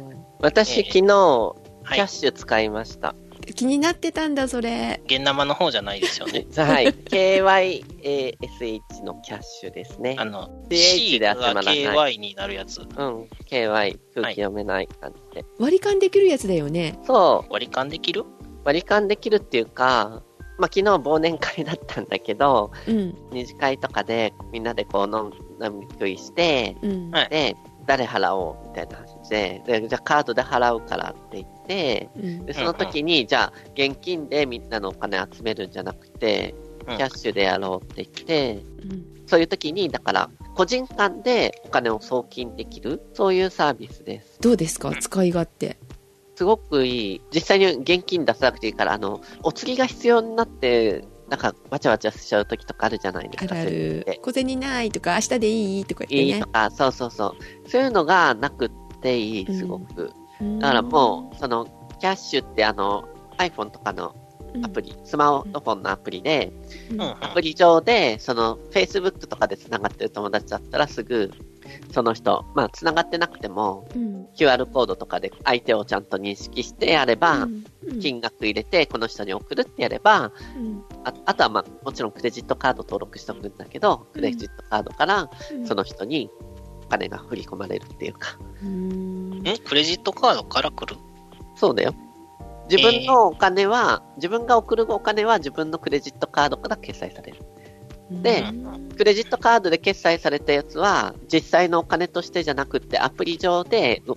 [0.40, 3.14] 私、えー昨日、はいキャッシュ使いました。
[3.54, 6.46] 気になってたんだそれ現生の方じゃないですよね。
[6.56, 6.86] はい。
[6.88, 10.24] KYASH のキャッシュですねあ。
[10.24, 12.80] の、CH C でが頭らない KY になるやつ。
[12.80, 12.86] うん。
[13.48, 15.44] KY、空気読めない感じで。
[15.58, 17.52] 割り勘できるやつだよねそう。
[17.52, 18.24] 割り勘できる？
[18.64, 20.22] 割り勘できるっていうか、
[20.58, 25.30] まあ、昨日忘年会だったんだけど、うん二次会とかでみんなでこう飲
[25.78, 27.56] み食いして、うんはいで、
[27.86, 32.46] 誰払おうみたいな話で、で、じゃあカードで払うからって言って、うん。
[32.46, 36.54] で、その時に、じゃあ現金でみんなのお金集めるんじゃなくて、
[36.86, 36.96] うん。
[36.96, 39.04] キャッシュでやろうって言って、うん。
[39.26, 44.38] そういう時に、だから、個人間でお金を送金できる、そういうサービスです。
[44.40, 44.94] どうですか？
[44.94, 45.76] 使い勝手。
[46.36, 47.22] すごくいい。
[47.34, 53.56] 実際に現金出さなくていいから、あの、お釣りが必要になって、なんか、わちゃわちゃしちゃう時とかあるじゃないですか。
[53.56, 55.84] ある小銭ないとか明日でいい？
[55.84, 56.22] とか言ってね。
[56.36, 57.68] いいとか、そうそうそう。
[57.68, 58.70] そういうのがなくっ
[59.02, 60.02] ていい、すごく。
[60.02, 60.25] うん
[60.58, 61.66] だからもう、その、
[62.00, 64.14] キャッシュってあの、iPhone とかの
[64.62, 66.52] アプリ、スマートフォンのアプリで、
[66.90, 67.00] うん。
[67.00, 71.30] うんアプリ上で、その、Facebook とかで繋がってる友達だったらすぐ、
[71.92, 74.26] その人、まあ、繋がってなくても、うん。
[74.36, 77.64] QR コードとかで相手をちゃんと認識してやれば、うん。
[78.00, 80.82] 金額入れて、この人に送るってやれば、うん。
[81.04, 85.66] ああとはまあ、もちろんクレジットカード登録しておくんだけど、クレジットカードからうん。
[85.66, 86.30] その人に
[86.86, 89.40] お金が振り込まれるっていうか、うん。
[89.40, 90.96] んクレジットカードから来る？
[91.56, 91.94] そうだよ。
[92.70, 97.38] 自分のお金は、自分が送るお金は自分のクレジットカードから決済される。
[98.10, 98.88] でうん。
[98.96, 104.12] クレジットカードで決済されたやつは、実際のお金としてじゃなくて、アプリ上で、う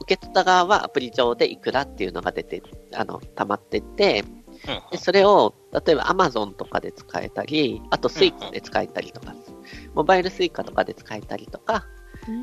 [0.00, 2.62] 受け取った側はアプリ上でいくらっていうのが出て、
[2.94, 4.24] あの、溜まってって、
[4.66, 4.90] うん。
[4.90, 9.34] でそれを、例えば Amazon とかで使えたり、あと Suica で使えたりとか、
[9.94, 11.86] モバイル Suica とかで使えたりとか、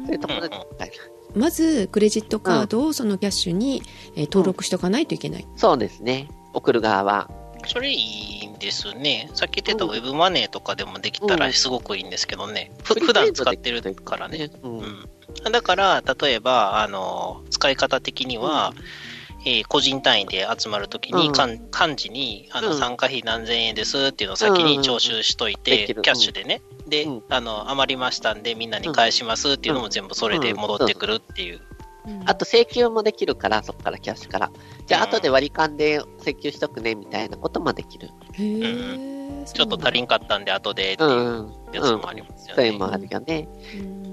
[0.06, 0.94] そういうところで使える。
[1.36, 3.82] まずクレジットカードをそのキャッシュに、
[4.16, 6.30] えー登録しておかないといけない、そうですね。
[6.54, 7.30] 送る側は。
[7.68, 9.30] それいいんですね。
[9.34, 12.72] さっき言ってたウェブマネーとかでもできたらすごくいいんですけどね。
[12.84, 14.52] ふ普段使ってるからね。。
[14.64, 14.78] うん。
[14.80, 15.52] うん。
[15.52, 18.74] だから、例えば、あの、使い方的には、
[19.46, 21.34] えー個人単位で集まるときに、うん。
[21.34, 22.78] かん幹事に、あの、うん。
[22.78, 26.02] 参加費何千円ですっていうのを先に徴収しといて、できる。
[26.02, 26.62] キャッシュでね。
[26.88, 27.24] で、うん。
[27.30, 31.62] あの、余りましたんで、みんなに返しますっていうのも全部それで戻ってくるっていう。
[32.26, 34.52] あと請求もできるから、そこからキャッシュから。
[34.88, 35.10] じゃあ、うん。
[35.10, 38.10] 後で割り勘で請求しとくね、みたいなこともできる。
[38.38, 42.56] ちょっと足りんかったんで、後でってういうんやつもありますよね。
[42.56, 43.48] そういうのもあるよね。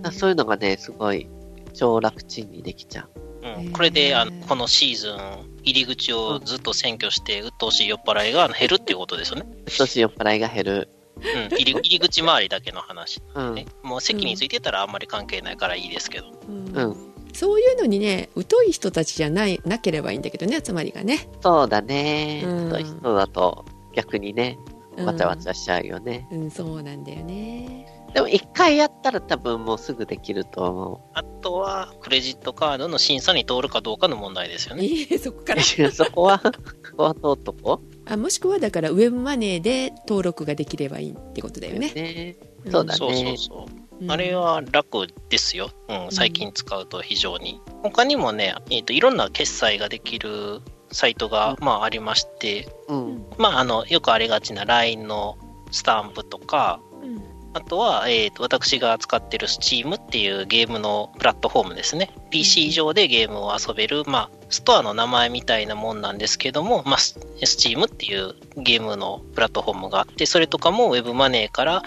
[0.02, 0.12] うん。
[0.12, 1.26] そういうのがね、すごい、
[1.72, 3.10] 超楽ちんにできちゃう。
[3.42, 5.16] うん、これであのこのシーズン、
[5.62, 9.46] 入り口をずっと占拠して、鬱陶しい酔っ払いが減るっていうことですよね。
[9.46, 10.88] うっとしい酔っ払いが減る。
[11.16, 13.54] うん、入り 入り口周りだけの話、うん。
[13.54, 13.66] ね。
[13.82, 16.26] もう席についてたらあんまり関係ないからいいですけど。
[16.48, 17.12] うんうん。
[17.32, 22.42] そういうのにね疎い人たちじゃないなければいいんだけどね集まりがね、そうだね。
[22.44, 24.58] うんそういう人だと、逆にね、
[24.96, 26.26] うんわちゃわちゃしちゃうよね。
[26.30, 34.84] うんそうなんだよねでも、一回やったら多分もうすぐできると思あとは、クレジットカードの審査に通るかどうかの問題ですよね。
[34.84, 35.62] いいそこから？
[35.62, 35.64] う。
[35.92, 36.40] そこは、
[36.84, 41.72] そこは通っとこあもしくはだからウェブマネーで登録ができればいいってことだう。
[41.72, 42.36] よねね
[42.70, 43.76] そうだねそうそうそう。
[43.76, 45.70] うんあれは楽ですよ。
[45.88, 47.60] うん、最近使うと非常に。
[47.84, 53.24] 他にもね、えっ、と、いろんな決済ができるサイトが、まあありまして、うん。
[53.38, 55.38] まああの、よくありがちな LINE の
[55.70, 57.22] スタンプとか、うん
[57.54, 62.10] あとは、えっ、と、私が使ってる Steam っていうゲームのプラットフォームですね。
[62.30, 71.82] PC 上でゲームを遊べる、まあ、ストアの名前みたいなもんなんですけども、まあ、ス Steam っていうゲームのプラットフォームがあって、それとかも Web マネーから、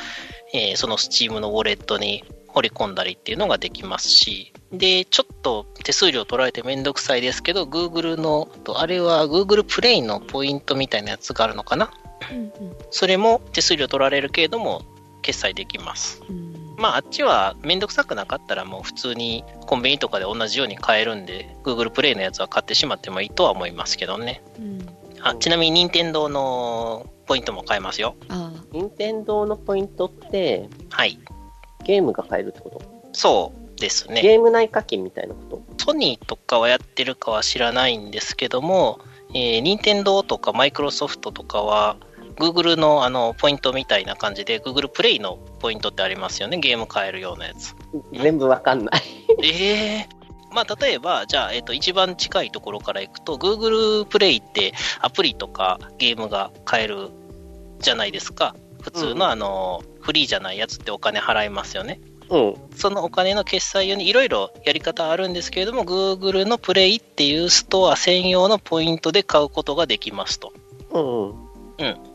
[0.53, 11.91] えーその Steam のウォレットに掘り込んだりっていうのができますし、で、ちょっと手数料取られてめんどくさいですけど、Google の、とあれは Google プレイのポイントみたいなやつがあるのかな。
[12.31, 12.51] うん。
[12.91, 14.83] それも手数料取られるけれども、
[15.25, 16.21] 決済できます。
[16.29, 24.43] うんまあ、あっちはめんどくさくなかったらもう普通にコンビニとかで同じように買えるんで、Google プレイのやつは買ってしまってもいいとは思いますけどね。
[24.59, 24.85] うん
[25.21, 28.15] あちなみに任天堂のポイントも買えますよ。
[28.27, 31.17] あ任天堂のポイントって、はい。
[31.83, 32.81] ゲームが買えるってこと？
[33.13, 34.21] そうですね。
[34.21, 35.85] ゲーム内課金みたいなこと？
[35.85, 41.97] ソニーとかはやってるかは知らないんですけども、えー、任天堂とかマイクロソフトとかは、
[42.37, 47.75] Google のあのポイントみたいな感じで、Google プレイのポイントってありますよね、ゲーム買えるようなやつ。
[48.11, 49.01] 全部わかんない。
[49.43, 50.09] ええ
[50.51, 57.09] まあ、例えば、じゃあ、えっ、と、一番近いところからいくと、Google プレイってアプリとかゲームが買える
[57.79, 58.55] じゃないですか。
[58.81, 61.99] 普通うんのあの、フリーじゃないやつってお金払いますよね。
[62.29, 62.55] うん。
[62.75, 70.53] そのお金の決済用にいろいろやり方あるんですけれども、Google のプレイっていうストア専用のポイントで買うことができますと。
[70.91, 72.14] うんうん。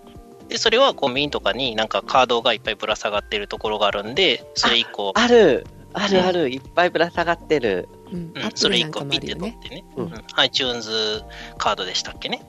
[0.50, 5.64] で、それはコンビニとかになんかカードがいっぱいぶら下がってるところがあるんで、それ1個、ある。
[5.92, 7.88] あるある、いっぱいぶら下がってる。
[8.12, 8.32] うん。
[8.34, 9.34] うん、それ1アップルなんか個ピッて。
[9.36, 10.04] 取ってね、うん。
[10.06, 10.24] うん。
[10.36, 11.22] iTunes
[11.56, 12.42] カードでしたっけね？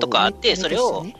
[0.00, 1.16] とかあって、それを、ね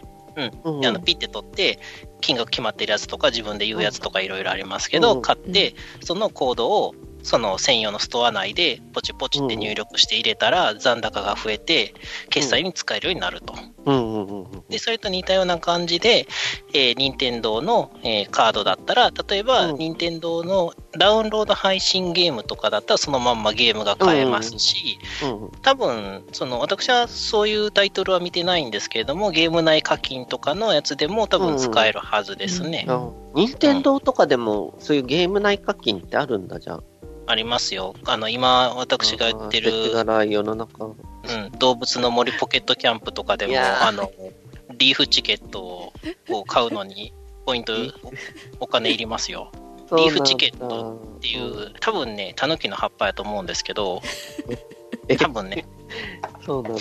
[0.65, 0.87] うん。
[0.87, 1.81] あのピッて取って、
[2.21, 5.23] 金額決まってるやつとか、自分で言うやつとかいろいろありますけど、うん。
[5.23, 6.95] 買って、そのコードを、
[7.29, 11.93] その専用のストア内でポチポチって入力して入れたら、残高が増えて、
[12.31, 13.55] 決済に使えるようになると。
[14.71, 16.27] で、それと似たような感じで、
[16.73, 19.77] えー、任天堂の、えーカードだったら、例えば、うん。
[19.77, 24.99] 任天堂のダウンロード配信ゲームとかだったら、そのまんまゲームが買えますし、
[25.61, 32.87] 多分、その、私はそういうタイトルは見てないんですけれども、ゲーム内課金とかのやつでも多分使えるはずですね。
[33.35, 36.98] 任天堂とかでも、そういうゲーム内課金ってあるんだ、じゃあ。
[37.29, 37.95] ありますよ。
[38.07, 39.71] あの、今、私が言ってる。
[39.71, 44.11] うん、動物の森ポケットキャンプとかでも、あの、
[44.79, 45.93] リーフチケット
[46.31, 47.13] を買うのに、
[47.45, 47.75] ポイント、
[48.61, 49.53] お金いりますよ。
[49.97, 54.01] リーフチケットっていう、多分ね、タヌキの葉っぱやと思うんですけど、
[55.09, 55.17] え？
[55.17, 55.67] 多分ね、
[56.45, 56.81] そうなんだ。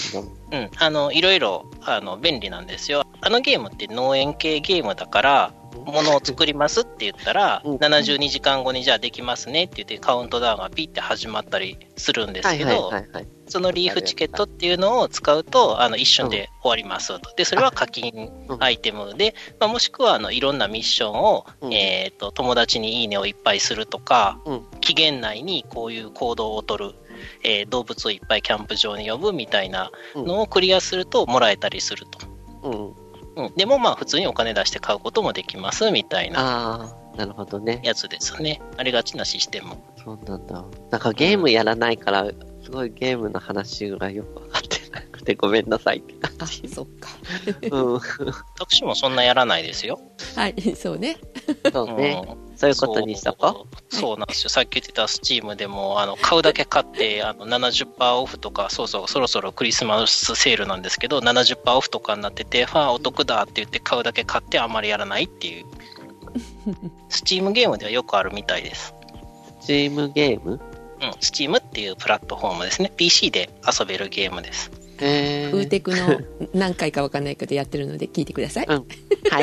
[0.51, 3.03] うん、あの、いろいろ、あの、便利なんですよ。
[3.21, 5.53] あのゲームって農園系ゲームだから、
[5.85, 12.91] ものを作りますって言ったら、うん72時間後にじゃあできますねって言ってカウントダウンがピッて始まったりするんですけど。
[13.49, 17.33] そのリーフチケットっていうのを使うと、あの、一瞬で終わりますと。
[17.35, 26.95] で、それは課金アイテムで、まあ、もしくは、あの、いろんなミッションを、うんえっ、と、友達にいいねをいっぱいするとか、うん期限内にこういう行動を取る、
[27.43, 32.19] えー動物をいっぱいキャンプ場に呼ぶみたいなのをクリアするともらえたりすると。
[32.63, 32.95] うん。
[33.37, 37.81] うん、でもまあ普通にお金出して買うこともできますみたいななるほどね。
[37.83, 38.61] やつですね。
[38.77, 39.75] ありがちなシステム。
[40.03, 40.63] そうなんだ。
[40.91, 42.27] なんかゲームやらないから、
[42.63, 46.67] すごいゲームの話がよくわかってなくてごめんなさいってあ感じ。
[46.69, 47.09] そっか
[47.69, 47.99] うん。
[48.59, 49.99] 私もそんなやらないですよ。
[50.35, 51.17] はいそうね
[51.71, 52.23] そうね。
[52.27, 54.49] うんそういうことにしとこそうそうなんですよ。
[54.49, 65.65] さっき言ってたスチームでも、あの、買うだけ買って、 あの、70%オフとか、そうそう、そろそろクリスマスセールなんですけど、70%オフとかになってて、ファンお得だって言って買うだけ買ってあんまりやらないっていう。
[67.09, 68.95] スチームゲームではよくあるみたいです。
[69.61, 69.63] う。
[69.63, 70.59] チームゲーム？
[70.99, 72.91] うん、スチームっていうプラットフォームですね。
[72.97, 74.71] PC で遊べるゲームです。
[74.99, 75.51] へー。
[75.51, 76.19] フーテクの
[76.53, 78.67] 何回かわかんないけどやってるので聞いてください。
[78.67, 78.75] は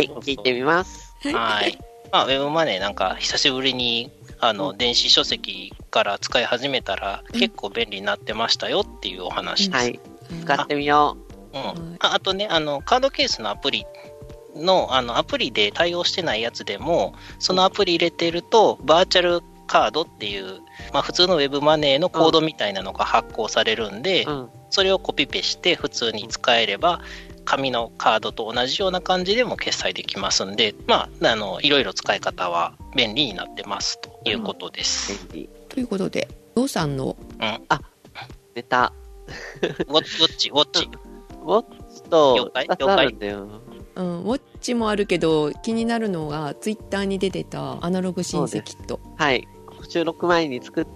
[0.00, 1.14] い、聞いてみます。
[1.32, 1.78] はい。
[2.12, 9.84] まあ、ウェブマネーなんか久しぶりに、あの、うん電子書籍から使い始めたら、結構便利になってましたよっていうお話です。
[9.84, 10.00] はい、
[10.42, 11.16] 使ってみよ
[11.54, 11.58] う。
[11.58, 13.86] ん、ああとねあの、カードケースのアプリ
[14.56, 19.42] のあのアプリで対応してないやつでも、そのアプリ入れてると、バーチャル
[19.74, 20.60] カードっていう、
[20.92, 24.30] まあ、普通のウェブマネーのコードみたいなのが発行されるんで、う。
[24.30, 24.48] うん。
[24.70, 27.00] それをコピペして普通に使えれば、
[27.44, 35.28] 紙のカードと同じような感じでも決済できますんで、まあ、あのいろいろ使い方は便利になってますということです。
[35.32, 35.50] 便利。
[35.68, 37.16] ということでゾウさんの
[38.54, 38.92] ネタ。
[39.62, 40.88] ウォッチ、ウォッチ、ウォッチ。
[41.42, 43.48] ウォッチと了解2つあるんだよ。
[43.96, 49.46] うん、ウォッチもあるけど気になるのがツイッターに出てたアナログシンセキットはい。
[49.94, 50.88] 収録前に作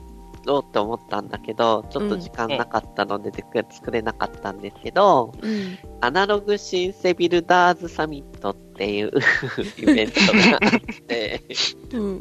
[0.45, 9.13] ろうと思ったんだけど、ちょっと時間なかったので、で作れなかったんですけど、うんアナログシンセビルダーズサミットっていう
[9.79, 11.43] イベントがあって、
[11.93, 12.21] うん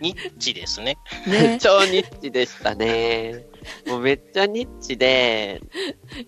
[0.00, 0.96] ニッチですね。
[1.26, 3.44] ね 超ニッチでしたね。
[3.86, 5.60] もうめっちゃニッチで、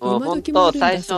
[0.00, 1.14] もう今本当最初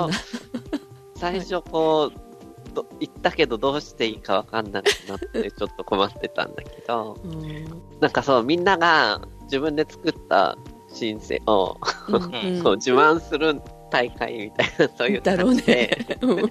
[1.16, 2.29] 最初こう、
[2.70, 7.64] ど言ったけどどうしていいかわかんなくなってちょっと困ってたんだけど、うん。
[8.00, 10.56] なんかそう、みんなが自分で作った
[10.92, 11.76] シンセを、
[12.08, 12.14] うん。
[12.14, 12.18] う
[12.60, 13.60] んこう自慢する
[13.90, 16.06] 大会みたいな、そういうだろう感じで。
[16.08, 16.18] ね。
[16.22, 16.30] うん。
[16.30, 16.44] うん？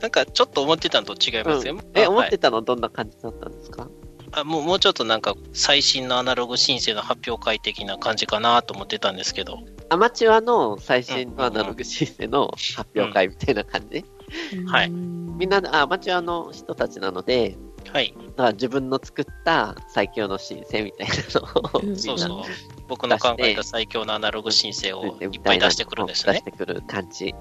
[0.00, 1.74] なんかちょっと思ってたのと違いますよ。
[1.74, 1.80] うん。
[1.94, 2.18] え、あはい。
[2.18, 3.88] 思ってたのどんな感じだったんですか？
[4.34, 9.58] あもうもうちょっとなんか最新のアナログ申請の発表会的な感じかなと思ってたんですけど、
[9.90, 14.21] アマチュアの最新のアナログシンセの発表会みたいな感じ、はいうん
[15.38, 17.56] みんなあアマチュアの人たちなので、
[17.92, 18.14] はい。
[18.16, 22.42] だから自分の作った最強の申請みたいなのを、そうそう。
[22.88, 26.56] 僕の考えた最強のアナログ申請をいっぱい出してくるんですよね出し。
[26.56, 27.34] てくる感じ。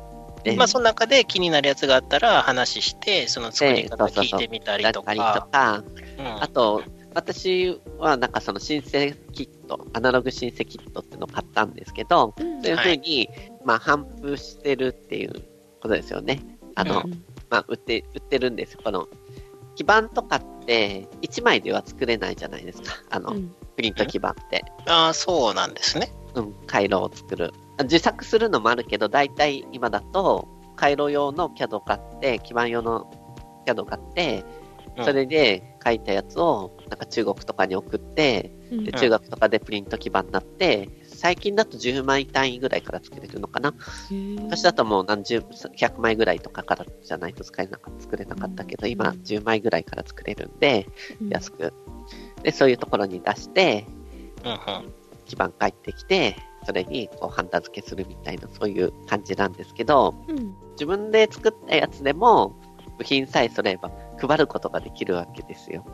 [0.44, 5.48] でまあ、その中で気になるやつがあったら話して、その作り方聞いてみたりとだったりとか。
[5.52, 5.84] か、
[6.18, 6.84] うんあと、
[7.14, 13.30] 私はなんかその申請キット、アナログ申請キットっていうのを買ったんですけど、うんそういうふうに、
[13.66, 15.34] まあ、反布してるっていう
[15.82, 16.42] ことですよね。
[16.76, 18.80] あの、うんまあ、売って、売ってるんですよ。
[18.84, 19.07] この、
[19.76, 22.93] 基板とかって、1枚では作れないじゃないですか。
[23.11, 24.65] あの、うんプリント基板って。
[24.86, 26.11] ああ、そうなんですね。
[26.36, 27.53] うん、回路を作る。
[27.84, 33.09] 自作するのもあるけど、大体今だと、回路用の CAD を買って、基板用の
[33.65, 34.43] CAD を買って、
[34.97, 40.89] うんそれで書いたやつを、なんか中国とかに送って、うんで中学とかでプリント基板になって、
[41.22, 43.76] 最近だと10枚単位ぐらいから作れるのかな。
[44.09, 50.88] 昔だともう何十、100枚ぐらいとかからじゃないと使えなか作れなかったけど、今10枚ぐらいから作れるんで、
[51.30, 51.76] 安く。
[52.41, 53.86] で、そういうところに出して。
[55.26, 62.55] 基板返ってきて、それにこうハンダ付けするみたいな、そういう感じなんですけど、うん自分で作ったやつでも、
[62.97, 65.86] 部品さえ揃えば配ることができるわけですよ。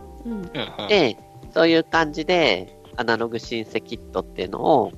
[0.87, 1.17] で、
[1.53, 4.93] そういう感じで、アナログ申請キットっていうのを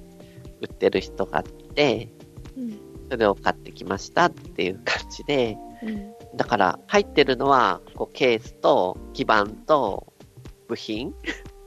[0.62, 2.10] 売ってる人があって、
[2.58, 2.80] うん
[3.12, 10.14] それを買ってきましたっていう感じで、うんだから入ってるのは、こうケースと基板と
[10.68, 11.14] 部品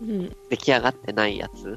[0.00, 1.76] うん出来上がってないやつ。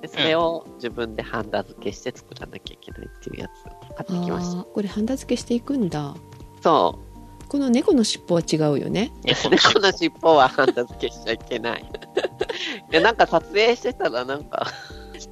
[0.00, 6.14] でそれを自分でハンダ付けして作らなきゃいけないっていうやつを買ってきましあーこれハンダ付けしていくんだ
[6.56, 6.62] た。
[6.62, 7.48] そう。
[7.48, 11.84] この猫の尻尾は違うよね猫の 猫の尻尾はハンダ付けしちゃいけない。
[12.92, 14.66] いや、なんか撮影してたらなんか、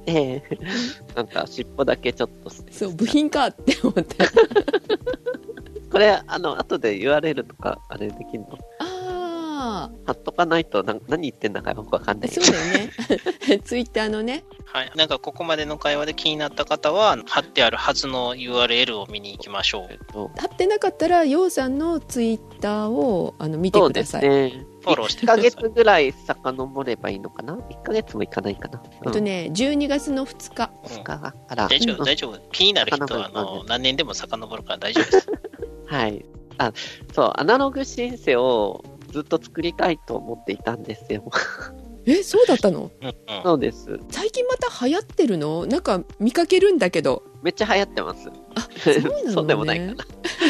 [0.03, 0.43] して、
[1.15, 4.17] なんか尻尾だけちょっと、そう部品かって思って。
[5.91, 8.57] これ、あの、後で URL とか、あれできるの？
[8.79, 12.29] あ貼っとかないとな何言ってんだかよくわかんない。
[12.29, 12.91] あそうだよね。
[13.63, 14.43] ツイッターのね。
[14.65, 14.91] はい。
[14.95, 20.05] なんかここまでの会話で気になった方は、貼ってあるはずの URL を見に行きましょう。
[20.11, 20.31] と。
[20.37, 24.65] 貼ってなかったらようさんのツイッターをあの見てそうですください、ね。
[24.83, 25.51] フォローして1ヶください。
[25.63, 28.81] 月ぐらい遡ればいいのかな ?1 ヶ月もいかないかな？
[29.05, 31.67] えっとね12月の2日うん2日から。
[31.67, 32.39] 大丈夫、うん大丈夫。
[32.51, 35.27] 気になる人は、あの、何年でも遡るから大丈夫です。
[35.87, 36.25] はい。
[36.57, 36.71] あ、
[37.13, 41.23] そう、アナログシンセをずっと作りたいと思っていたんですよ。
[42.05, 42.91] えそうだったの？
[43.01, 43.15] うんうん。
[43.43, 43.97] そうです。
[44.11, 45.65] 最近また流行ってるの？
[45.65, 48.29] なんか見かけるんだけどめっちゃ流行ってます。
[48.55, 49.85] あそうなのね そうでもないか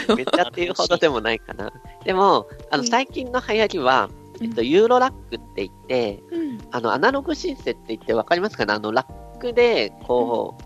[0.07, 0.15] な。
[0.15, 1.71] めっちゃっていうほどでもないかな。
[2.03, 6.57] でも、あの、うん最近の流行りは、うんえっと、ユーロラックって言って、うん。
[6.71, 8.65] あの、アナログシンセって言ってわかりますか？
[8.65, 10.63] ねあの、ラックで、こう、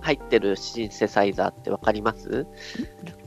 [0.00, 2.46] 入ってるシンセサイザーってわかります？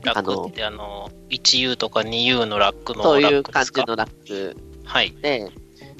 [0.02, 3.84] ラックってあの、1U とか 2U のラックのそういうラックですか？
[3.84, 4.56] 感じのラック。
[4.84, 5.12] はい。
[5.12, 5.48] で、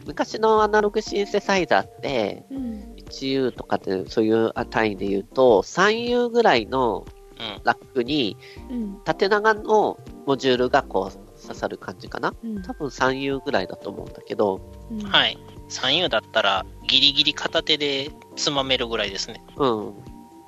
[0.06, 7.06] 昔のアナログシンセサイザーって、うん、1U とかで、そういう単位で言うと、3U ぐらいの
[7.38, 7.60] うん。
[7.64, 8.36] ラックに、
[8.70, 9.00] うん。
[9.02, 12.32] 縦長のモジュールがこう刺さる感じかな？
[12.44, 12.62] うん。
[12.62, 15.00] 多分 3U ぐらいだと思うんだけど、うん。
[15.00, 15.36] はい。
[15.68, 19.42] 3U だったら、ギリギリ片手でつまめるぐらいですね。
[19.56, 19.94] うん。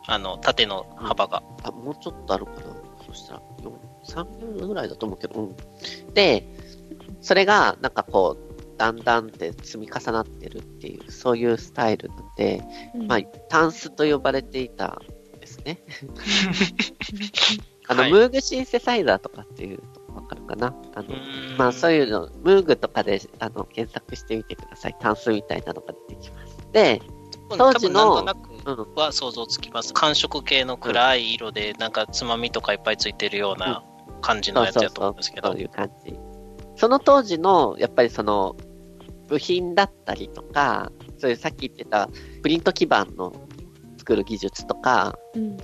[0.06, 1.42] あの、縦の幅が。
[1.64, 2.58] あ、もうちょっとあるかな？
[3.06, 3.72] そしたら、4
[4.04, 5.56] 3U ぐらいだと思うけど、うん。
[6.14, 6.56] で、
[7.20, 8.42] それが、なんかこう、
[8.78, 12.62] だんだんって積み重なってるっていう、そういうスタイルなんで、
[12.94, 13.06] うん。
[13.06, 15.00] まあ、タンスと呼ばれていた
[15.36, 15.82] んですね。
[17.88, 18.12] あの、はい。
[18.12, 20.74] ムーグシンセサイザーとかっていうとわかるかな？
[20.94, 21.08] あの、
[21.56, 24.96] まあそういいうの、ムーグとかであの検索してみてください。
[25.00, 26.56] タンスみたいなのが出てきます。
[26.72, 27.02] で、
[27.50, 27.58] うん。
[27.58, 28.24] 当時の
[28.94, 29.92] は想像つきます。
[29.94, 33.84] 寒色系の暗い色で、なんかつまみとかいっぱいついてるような
[34.20, 35.60] 感じのやつやと思うんですけどそう。
[35.60, 36.14] いう感じ。
[36.76, 38.56] その当時の、やっぱりその、
[39.28, 42.08] 部品だったりとか、そういうさっき言ってた
[42.42, 43.32] プリント基板の
[43.96, 45.56] 作る技術とか、うん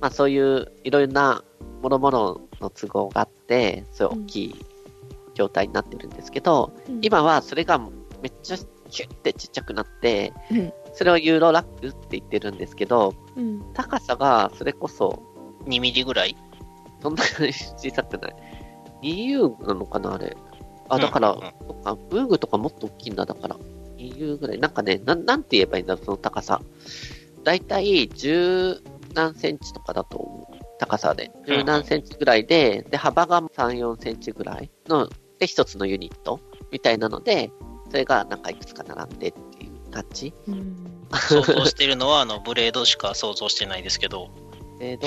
[0.00, 1.42] まあそういういろいろな
[1.84, 2.10] 諸々
[2.60, 4.64] の都合があって、そういう大きい
[5.34, 8.56] 状態になってるんですけど、うん今はそれがめっちゃ
[8.88, 15.22] キュッてちっちゃくなって、うんそれをユーロラックって言ってるんですけど、うん高さがそれこそ、
[15.66, 16.36] 2ミリぐらい
[17.02, 18.36] そんなに小さくない。
[19.02, 20.36] EU なのかな、あれ。
[20.88, 21.54] あ、だから、うんうん
[22.08, 23.56] ブーグとかもっと大きいんだ、だから。
[23.98, 24.58] EU ぐらい。
[24.58, 26.62] なんかね、なん、なんて言えばいいんだろう、その高さ。
[27.42, 28.80] だいたい10
[29.14, 30.63] 何センチとかだと思う。
[30.78, 31.30] 高さで。
[31.46, 35.08] うん10何センチぐらいで、で、幅が3、4センチぐらいの、
[35.38, 37.50] で、一つのユニットみたいなので、
[37.90, 40.34] それがなんかいくつか並んでっていう感じ。
[40.48, 44.30] うん想像してるのは、あの、ブレードしか想像してないですけど、
[44.80, 45.06] えーと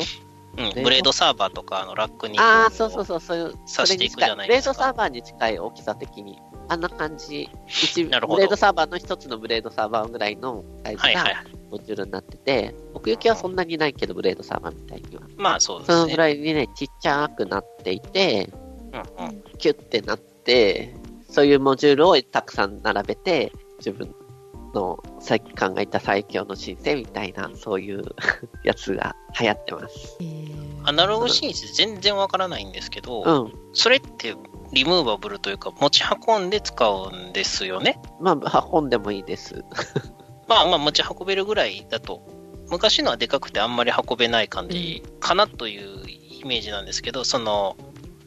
[0.57, 0.83] うん、ド？
[0.83, 2.39] ブレードサーバーとか、あの、ラックに。
[2.39, 4.27] ああ、そうそうそう、そういう、それに刺していくじゃ近い。
[4.29, 6.39] レーないですかドサーバーに近い大きさ的に。
[6.69, 7.49] あんな感じ。
[7.67, 11.43] 一ブなるほどレードサーバーの一つのブレードサーバーぐらいのサイズはいはいが。
[11.71, 15.21] モジュールになってて、奥行きはそんなにないけど、ブレードサーバーみたいには。
[15.37, 16.17] まあそうでそのぐすね。
[16.17, 18.49] らいにね、ちっちゃくなっていて、
[18.93, 19.43] うんうん。
[19.57, 20.95] キュッてなって、
[21.29, 24.13] そういうモジュールをたくさん並べて、自分
[24.73, 28.01] のさっき考えた最強の申請みたいな、そういう
[28.63, 30.17] やつが流行ってます。
[30.21, 33.51] えーアナログシンセ全然わからないんですけど、うん。
[33.73, 34.33] それって
[34.71, 37.99] リムーバブルというか持ち運んで使うんですよね。
[38.19, 39.63] まあ、運んでもいいです。
[40.47, 42.21] まあまあ持ち運べるぐらいだと、
[42.69, 47.75] 昔のはでかくてあんまり運べない感じかなというイメージなんですけど、その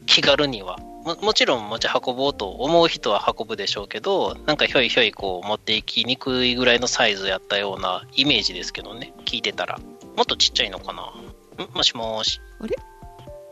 [0.07, 0.79] 気軽には。
[1.03, 9.79] ももちろん持ち運ぼうと思う人は運ぶでしょうけど、なんかひょいひょいこう持っていきにくいぐらいのサイズやったようなイメージですけどね、聞いてたら。
[10.15, 11.05] もっとちっちゃいのかな？
[11.65, 11.71] ん？
[11.75, 12.41] もしもーし。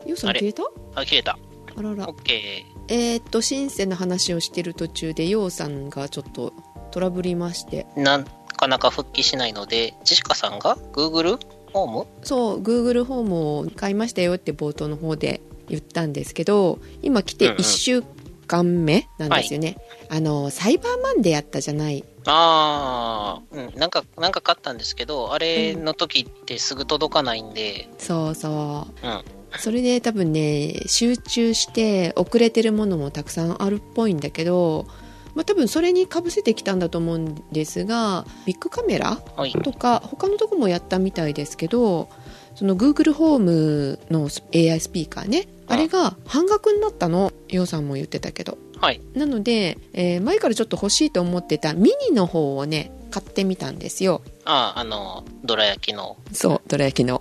[0.05, 0.41] ようさんあれ？
[0.41, 0.63] 消えた？
[1.01, 1.39] あ、切れた。
[1.75, 6.53] あららオッケえーっとシンセの話をしてる途中でようさんがちょっと
[6.91, 7.85] トラブりまして。
[7.95, 8.01] ー。
[8.01, 8.23] な
[8.57, 11.39] かなか復帰しないので、ジェシカさんが Google
[11.71, 12.07] ホーム？
[12.23, 17.57] そう Google ホームを買いましたよって冒頭の方で言ったんですけど今来てうんうん。
[17.59, 18.03] 1週
[18.47, 19.77] 間目なんですよね、
[20.09, 22.03] あのサイバーマンデーやったじゃない？
[22.25, 29.07] ああ、うん、なんか、なんか買ったんですけど、あれの時ってすぐ届かないんで、そうそう。
[29.07, 29.23] うん。
[29.57, 34.87] それで多分ね集中して遅れてるものもたくさんあるっぽいんだけど、
[35.35, 39.51] まあ、多分それにかぶせてきたんだと思うんですがビッグカメラはい。
[39.51, 42.09] とか他のとこもやったみたいですけど
[42.55, 49.01] その Google ホームの AI スピーカーねあれが半額になったのようさんも言ってたけどはい。
[49.13, 56.17] なので、えー前からちょっと欲しいと思ってたミニの方をね買ってみたんですよああ、あの、どら焼きの。
[56.31, 57.19] そうどら焼きの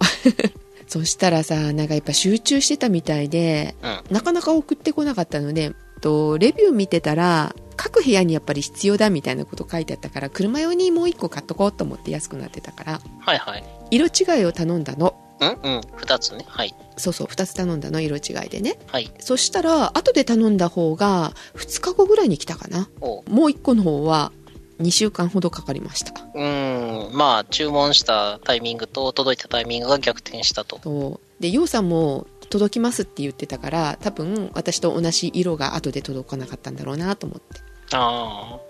[0.88, 4.14] そしたらさなんかやっぱ集中してたみたいでうん。
[4.14, 13.64] なかなか送ってこなかったのでとレビュー見てたら各部屋にやっぱり必要だみたいなこと書いてあったから車用にもう1個買っとこうと思って安くなってたからはいはい。
[13.90, 15.80] 色違いを頼んだのうんうん。
[15.96, 16.44] 二つね。
[16.48, 16.74] はい。
[16.96, 19.10] そうそう2つ頼んだの色違いでねはい。
[19.20, 24.32] そしたら後で頼んだ方が2日後ぐらいに来たかなもう1個の方は
[24.80, 26.12] 2週間ほどかかりました。
[26.34, 27.16] うーん。
[27.16, 30.80] まあ、注文したタイミングと届いたタイミングが逆転したと。
[30.82, 37.60] そうでようさんも届きますって言ってたから多分私と同じ色が後で届かなかったんだろうなと思って。
[37.92, 38.60] ああ。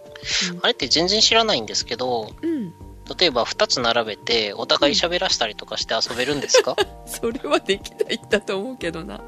[0.53, 0.59] うん。
[0.63, 2.73] あれって全然知らないんですけど、うん。
[3.19, 6.77] 例えば二つ並べてお互い喋らしたりとかして遊べるんですか？
[7.07, 9.21] それはできないんだと思うけどな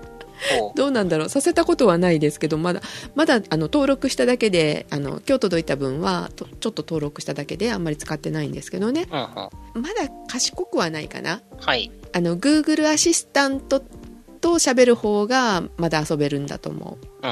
[0.74, 2.80] どうなんだろうさせたことはないですけどまだ
[3.14, 9.82] まだあの登録しただけであの今日届いた分はとちょっと登録しただけであんまり使ってないんですけどねうんうん。
[9.82, 11.90] まだ賢くはないかなはい。
[12.12, 13.80] あの Google アシスタント
[14.40, 17.30] と喋る方がまだ遊べるんだと思ううん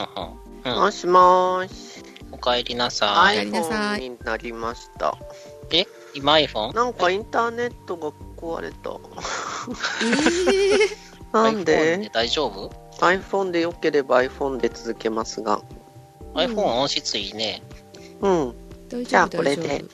[0.67, 0.73] うん。
[0.75, 0.81] うん。
[0.81, 2.03] もしもーし。
[2.31, 3.39] お帰りなさい。
[3.39, 5.17] 帰りなさい iPhone になりました。
[5.71, 5.87] え？
[6.15, 6.75] 今 iPhone?
[6.75, 8.99] なんかインターネットが壊れた。
[10.53, 12.11] えなんで？
[12.13, 12.71] 大丈夫？
[13.01, 15.63] ?iPhone で良ければ iPhone で続けますが。
[16.35, 17.63] ?iPhone 音質いいね。
[18.21, 18.55] うん。
[19.05, 19.85] じゃあこれで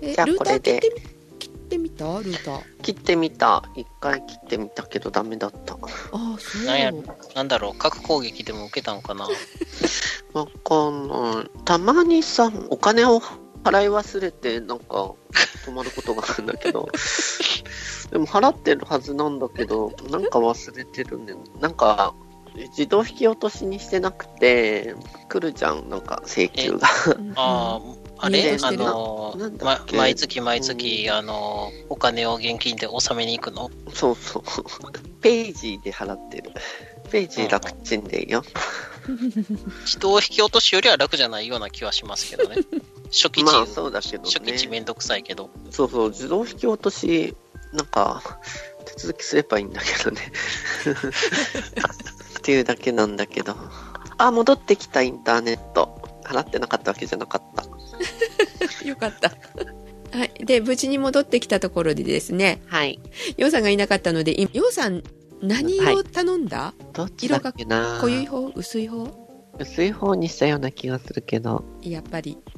[0.00, 1.00] えじゃあこれでてみ
[1.38, 2.04] 切ってみた？
[2.18, 3.62] ルーター切ってみた。
[3.76, 5.74] 一回切ってみたけどダメだった。
[5.74, 5.78] あ
[6.12, 6.92] あそうなんや
[7.34, 9.28] なんだろう、核攻撃でも受けたんかな
[10.34, 11.50] わかんない。
[11.64, 13.20] たまにさ、お金を
[13.64, 15.12] 払い忘れて、なんか、
[15.66, 16.88] 止まることがあるんだけど、
[18.10, 21.34] でも払ってるはずなんだけど、なんか忘れてるね。
[21.60, 22.14] なんか、
[22.54, 24.94] 自動引き落としにしてなくて、
[25.28, 26.88] 来るじゃん、なんか請求が。
[27.16, 27.80] うんあ
[28.18, 28.56] あ、あれ？
[28.62, 33.70] あのま毎月毎月、あの、お金を現金で納めに行くの？
[33.92, 34.42] そうそう。
[35.20, 36.50] ページで払ってる。
[37.10, 38.42] ページ楽ちんでよ。
[39.84, 42.56] 自動引き落としよりは楽じゃないような気はしますけどね。
[43.10, 44.80] 初期値、まあそうだけど初期値めね。
[44.82, 45.50] んどくさいけど。
[45.70, 47.34] そうそう、自動引き落とし、
[47.72, 48.22] なんか、
[48.86, 50.32] 手続きすればいいんだけどね。
[52.42, 53.54] っていうだけなんだけど。
[54.18, 56.00] あ、戻ってきたインターネット。
[56.24, 57.64] 払ってなかったわけじゃなかった。
[58.86, 59.30] よかった
[60.16, 63.00] はいで無事に戻ってきたところでですねはい。
[63.36, 65.02] ようさんがいなかったので今ようさん
[65.40, 67.98] 何を頼んだ、どっちだっけな？
[68.00, 68.52] 濃い方？
[68.54, 69.08] 薄い方？
[69.58, 71.64] 薄い方にしたような気がするけど。
[71.82, 72.51] やっぱりうん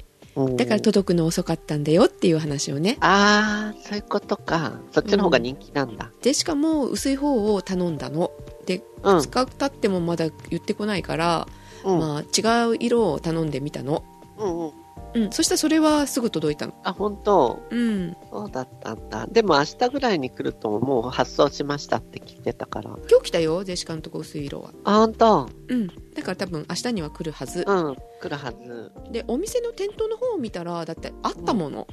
[0.57, 4.80] だから届くの遅かったんだよっていう話をねあー、そういうことか。
[4.91, 6.11] そっちの方が人気なんだ。
[6.22, 8.32] でしかも薄い方を頼んだの
[8.66, 9.16] でうん。
[9.18, 11.47] 2日経ってもまだ言ってこないから、
[11.85, 11.99] うん。
[11.99, 14.05] まあ、違う色を頼んでみたの
[14.39, 14.72] うんうん。
[15.14, 16.74] うん、そしたらそれはすぐ届いたの。
[16.82, 17.62] あ、本当？
[17.70, 18.16] うん。
[18.32, 19.28] そうだったんだ。
[19.28, 22.91] でも明日ぐらいに来るともう発送しましたって聞いてたから。
[23.09, 24.72] 今日来たよ、ジェシカのとこ薄い色は。
[24.82, 25.49] あ、本当？
[25.68, 25.89] うん。
[26.15, 27.65] だから多分明日には来るはず。
[27.67, 28.93] うん、来るはず。
[29.11, 31.87] で、お店の店頭の方を見たら、だってあったもの。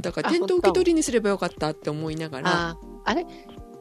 [0.00, 3.26] だからあ店頭受け取りにすればよかったって思いながら、あ、あれ？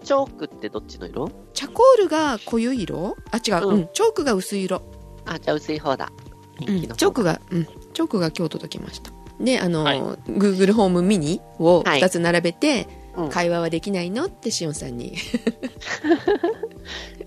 [0.04, 1.30] チョークってどっちの色？
[1.54, 3.16] チャコールが濃い色？
[3.32, 3.76] あ、違う、うん。
[3.76, 4.82] うん、チョークが薄い色。
[5.26, 6.12] あ、じゃあ薄い方だ。
[6.60, 9.12] チョークが、うん、チョークが今日届きました。
[9.40, 10.02] で、あの、はい。
[10.02, 12.02] Google ホームミニをはい。
[12.02, 14.26] 2つ並べて、うん会話はできないの？
[14.26, 15.16] ってしおんさんに。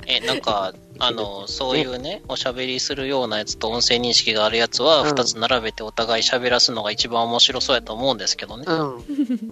[0.06, 8.64] え、なんか、あの、そういうね、おしゃべりするようなやつと音声認識があるやつは、うん二つ並べてお互い喋らすのが一番面白そうやと思うんですけどね。
[8.68, 9.04] うん。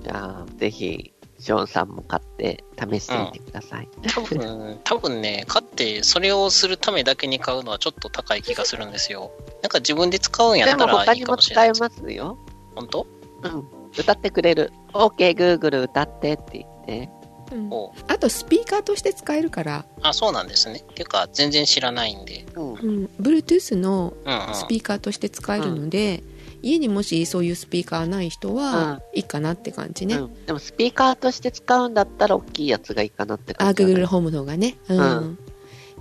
[0.03, 3.89] じゃあ、ぜひ、ショーンさんも買って試してみてください。
[4.09, 9.31] 多分、多分ね、買ってそれをするためだけに買うのはちょっと高い気がするんですよ。
[9.63, 11.81] なんか自分で使うんやでもったら他にもいいかもしれな使えいです。
[11.83, 12.39] ますよ。
[12.75, 13.07] 本当？
[13.43, 13.69] うん。
[13.99, 14.73] 歌ってくれる。
[14.95, 17.09] OK, Google 歌ってって言って。
[17.53, 20.83] うんおあとスピーカーとして使えるから、あ、そうなんですね。
[20.91, 22.47] っていうか、全然知らないんで。
[22.57, 22.73] うん。
[22.73, 24.55] うん、Bluetooth のうんうん。
[24.55, 26.25] スピーカーとして使えるので、
[26.63, 30.17] 家にもしそういうスピーカーない人うんは、いいかなって感じね。
[30.17, 30.47] うん。
[30.47, 33.85] でもスピーカーとして使うんだったら大きいやつがいいかなってあ、感じ。
[33.85, 34.77] Google ホームの方がね。
[34.89, 34.99] うん。
[34.99, 35.39] うん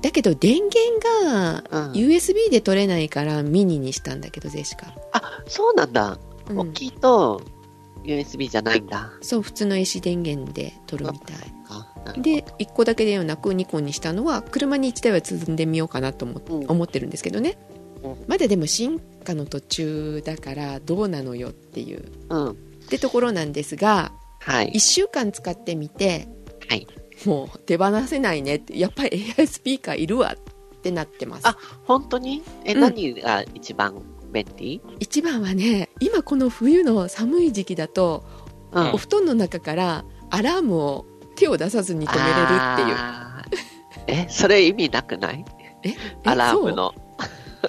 [0.02, 4.88] だけど電源がうん USB で取れないからミニにしたんだけど、ジェシカ。
[5.14, 6.18] あ、そうなんだ。
[6.50, 7.42] うん大きいと
[8.04, 9.12] USB じゃないんだ。
[9.22, 12.22] そう、普通の AC 電源で取るみたい。
[12.22, 17.58] で、1個だけではなく2個にしたのは、車に1台は積んでみようかなと思,、うん思ってるんですけどね
[18.04, 18.16] うん。
[18.28, 22.12] まだでも進化の途中だからどうなのよっていう。
[22.30, 22.50] うん。
[22.52, 22.54] っ
[22.90, 24.80] てところなんですが、はい1。
[24.80, 26.28] 週間使ってみて、
[26.68, 26.88] はい。
[27.26, 31.48] もう手放せないねって、やっぱり AI スピーカーいるわってなってます。
[31.48, 32.44] あ本当に？
[32.66, 34.02] え、うん何が一番
[34.34, 38.26] 便利一番はね、今この冬の寒い時期だと、
[38.74, 38.94] うん。
[38.94, 41.06] お布団の中からアラームを
[41.36, 44.26] 手を出さずに止めれるっていう。
[44.26, 45.46] え、それ意味なくない？
[45.84, 45.90] え？
[45.90, 45.96] え？
[46.26, 46.94] アラームの。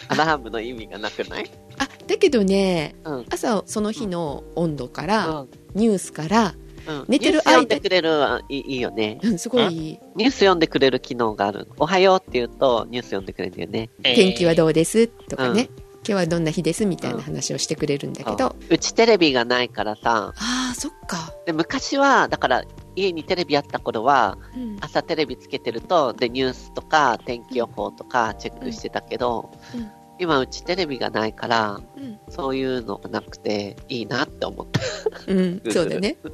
[0.09, 1.51] アラームの意味がなくない？
[1.79, 3.27] あ、だけどね、うん。
[3.31, 5.49] 朝その日の温度から、うん。
[5.75, 6.55] ニュースから、
[6.87, 7.05] うん。
[7.07, 9.21] 寝てるニュース読ん間でくれるはいいよね。
[9.23, 9.69] うん、すごい
[10.17, 11.69] ニュース読んでくれる機能がある。
[11.79, 13.91] おはようって言うとニュース読んでくれるよね。
[14.03, 15.07] 天気はうどうです？
[15.07, 21.33] とかね、うん今日はどんな日ですみたいな話をしてくれるんだけど、うちテレビがないからさ、ああ、そっか。
[21.47, 34.81] で昔は、だから家にテレビあった頃は、うん朝テレビつけてると、で、ニュースとか天気予報とかチェックしてたけど、うん今うちテレビがないから、うんそういうのがなくていいなって思った。
[35.27, 36.17] うん、そうだね。
[36.23, 36.33] うん。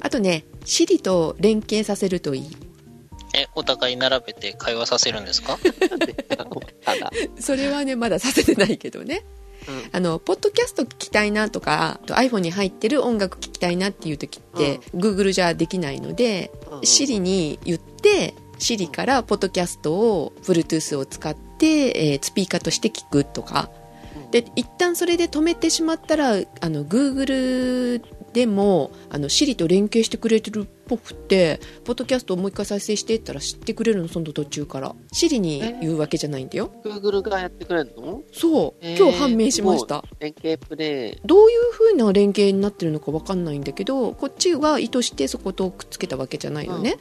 [0.00, 2.56] あとね、Siri と連携させるといい。
[3.34, 5.58] え、お互い並べて会話させるんですか？
[7.40, 9.24] それはね、まださせてないけどね。
[9.68, 23.68] うんあの、ポッドキャスト聞きたいなとか、あと iPhone に入ってる音楽聞きたいなっていう時って、Google じゃできないので、うんうん Siri に言って、Siri からポッドキャストを Bluetooth を使って、えースピーカーとして聞くとか。
[24.30, 28.00] で、一旦それで止めてしまったら、あの、Google
[28.38, 34.94] でも、あの、Siri と連携してくれてるっぽくて、ポッドキャストをもう一回再生していったら知ってくれるの、その途中から。
[35.12, 36.70] Siri に言うわけじゃないんだよ。
[36.84, 38.22] Google がやってくれるの？
[38.32, 40.04] そう、えー今日判明しました。
[40.20, 41.20] 連携プレイ。
[41.26, 46.94] どういう風な連携になってるのかわかんないんだけど、こっちは意図してそことくっつけたわけじゃないのね。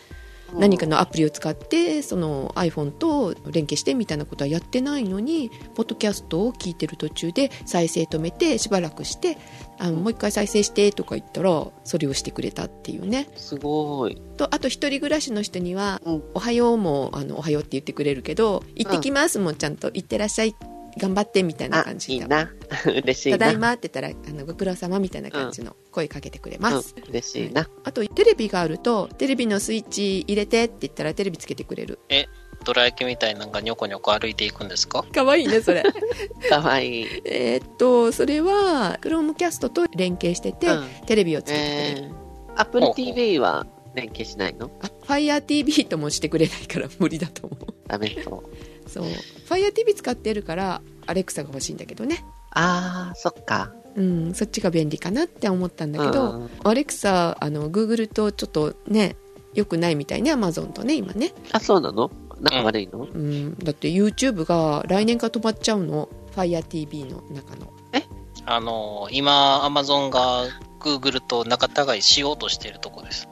[0.53, 9.37] 何かのアプリを使って、その iPhone と連携してみたいなことはやってないのに、ポッドキャストを聞いてる途中で再生止めてしばらくして、
[9.79, 13.29] あのもう一回再生してとか言ったら、それをしてくれたっていうね。
[13.35, 14.19] すごい。
[14.37, 20.55] と、あと一人暮らしの人には、うんおはようも、あの、おはようって言ってくれるけど、行ってきますもちゃんと、行ってらっしゃい、
[20.97, 22.13] 頑張ってみたいなあ感、じで。
[22.13, 22.49] いいな。
[22.85, 23.37] 嬉しいな。
[23.37, 26.95] ただいまって言ったら、あの、ご苦労様みたいな感じの声かけてくれます。
[26.97, 27.69] うん、嬉しいな。
[27.83, 31.99] あと、テレビがあると、テレビのスイッチ入れてって言ったらテレビつけてくれる。
[32.67, 35.03] ドラ焼きみたいなのがニョコニョコ歩いていくんですか？
[35.03, 35.83] かわいいね、それ。
[36.49, 37.07] かわいい。
[37.25, 42.07] えーっと、それは、Chromecast と連携してて、うんテレビをつけてくれる。
[42.07, 43.65] えー、Apple TV は
[43.95, 44.69] 連携しないの？
[44.81, 47.73] あ、Fire TV ともしてくれないから無理だと思う。
[47.87, 48.43] ダメそ
[48.85, 48.89] う。
[48.89, 49.05] そう。
[49.49, 52.25] Fire TV 使ってるから、アレクサが欲しいんだけどね。
[52.51, 53.71] あー、そっか。
[53.95, 59.15] うん、そっちが便利かなって思ったんだけど、うんアレクサ、あの、Google とちょっとね、
[59.55, 61.33] 良くないみたいね、Amazon とね、今ね。
[61.51, 62.11] あ、そうなの？
[62.41, 67.77] 仲悪いの、うん、だって YouTube が来年から止まっちゃうの？FireTV の中の。
[68.49, 70.45] あの、今、アマゾンが
[70.79, 73.27] Google と仲違いしようとしているとこです。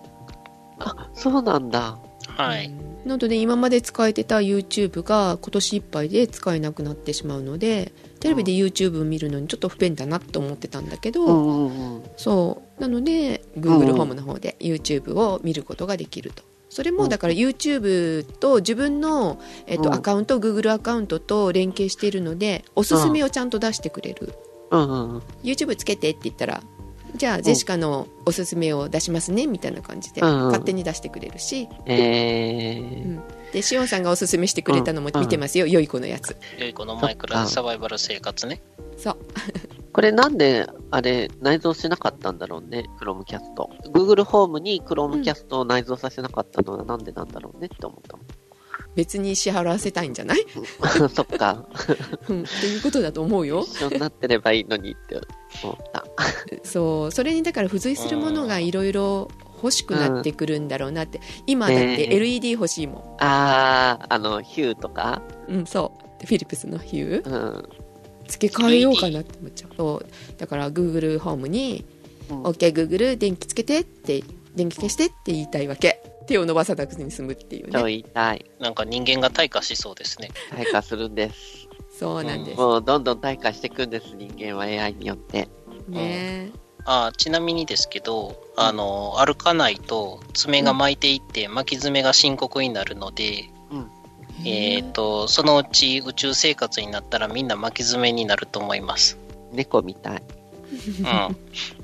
[0.78, 1.98] あ、そうなんだ。
[2.28, 2.68] はい。
[2.68, 3.10] うん。
[3.10, 12.04] なので今まで使えてた YouTube が今年いっぱいで使えなくなってしまうのでテレビで YouTube 見るのにちょっと不便だなと思ってたんだけど、うんうんうん。
[12.18, 12.82] そう。
[12.82, 16.44] なので Google ホームの方で YouTube を見ることができると
[16.76, 19.94] それもだから YouTube と自分の、えっとうん。
[19.94, 24.34] アカウント Google アカウントと連携しているのでおすすめをちゃんと出してくれる、
[24.72, 25.22] うんうんうん。
[25.42, 26.62] YouTube つけてって言ったら
[27.16, 30.46] じゃあジェシカのおすすめを出しますねみたいな感じでうんうん。
[30.48, 33.06] 勝手に出してくれるし、えー。
[33.06, 33.24] うん
[33.56, 36.36] でしおんさんがおすすめしてくれたのも見てますよ、良い子のやつ。
[36.60, 38.62] よい子のマイクラサバイバル生活ね。
[38.98, 39.18] そう。
[39.94, 43.40] これなんで、あれ、内蔵しなかったんだろうね、Chromecast。
[43.94, 48.18] Google ホームに Chromecast を内蔵させなかったのはなんでなんだろうねって思った
[48.94, 51.08] 別に支払わせたいんじゃない、もん。
[51.10, 51.66] そっか。
[52.28, 53.62] うん、っていうことだと思うよ。
[53.62, 55.22] 一緒になってればいいのにって
[55.64, 56.06] 思った。
[56.64, 57.12] そう。
[57.14, 65.22] それにだから付随するものがいろいろ欲しくなってくるんだろうなって、今だってね LED 欲しいもあー、あの、ヒューとか？
[65.50, 66.22] ん、うん、そう。
[66.22, 67.30] でフィリップスのヒュー。
[67.30, 67.70] うん。
[68.28, 69.72] 付け替えようかなって思っちゃう。
[69.76, 70.06] そう。
[70.38, 71.86] だから Google ホームに
[72.30, 72.44] 「うん。
[72.44, 74.24] OKGoogle 電気つけて」って
[74.56, 76.02] 電気消してって言いたいわけ。
[76.28, 78.46] 手を伸ばさなくてに済むっていう超ね言いたい。
[78.60, 80.32] なんか人間が退化しそうですね。
[80.52, 81.68] 退化するんです。
[82.00, 84.64] そうなんです、もうどんどん退化していくんです、人間は。
[84.64, 85.48] AI によって。
[85.88, 86.52] ね
[86.86, 93.50] あちなみにですけど、あの、歩かないと爪が巻いていって巻き爪が深刻になるので、
[94.46, 99.18] えっ、と、そのうち宇宙生活になったらみんな巻き爪になると思います。
[99.52, 100.24] 猫みたい。
[101.00, 101.38] うん。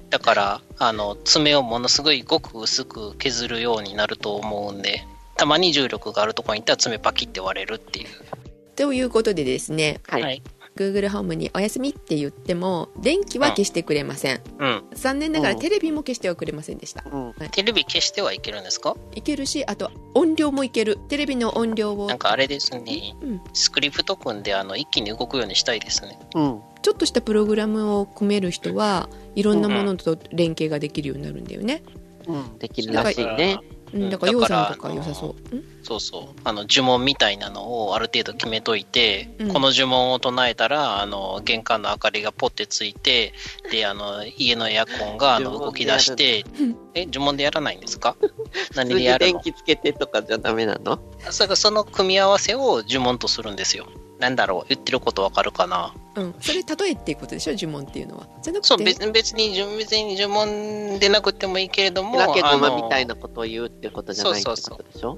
[0.09, 5.05] だから、あの、爪をものすごいごく薄く削るようになると思うんで、
[5.37, 8.07] たまに重力があるところに行ったら爪パキって割れるっていう。
[8.75, 10.21] ということでですねはい。
[10.21, 10.43] はい。
[10.75, 14.83] Google ホームに「おやすみ」って言っても電気は消してくれません、うん。
[14.93, 17.33] 残念ながらうんテレビも消してはくれませんでしたうん。
[17.51, 18.95] テレビ消してはいけるんですか？
[19.13, 23.15] いけるしあと音量もいけるテレビの音量をなんかあれですね。
[23.21, 26.19] うん、スクリプト組んであの一気に動くようにしたいですね。
[26.35, 26.61] うん。
[26.81, 31.83] ちょっとしたプログラムを組める人はいろんなものと連携ができるようになるんだよね、
[32.25, 32.57] うん。
[32.57, 33.59] できるらしいね。
[33.93, 35.63] だからだからようさんとか良さそう、うん？
[35.83, 36.39] そうそう。
[36.43, 39.47] あの呪文みたいなのをある程度決めといて、うん。
[39.53, 43.33] この呪文を唱えたら、あの玄関の明かりがポッてついて、
[43.71, 46.45] で、あの家のエアコンがあの動き出して、
[46.93, 48.15] え、呪文でやらないんですか？
[48.75, 49.33] 何でやるの？
[49.41, 50.99] 電気つけてとかじゃダメなの？
[51.29, 53.87] それからその組み合わせを呪文とするんですよ。
[54.21, 55.93] なんだろう言ってることわかるかな？
[56.15, 58.27] うん、それ例えっていうことでしょ呪文っていうのは。
[58.43, 58.67] じゃなくて？
[58.67, 65.17] そう、別に、別に、呪別に呪文でなくてもいいけれども、だけごまあのみたいなことを言うってことじゃないってそうそうことでしょ？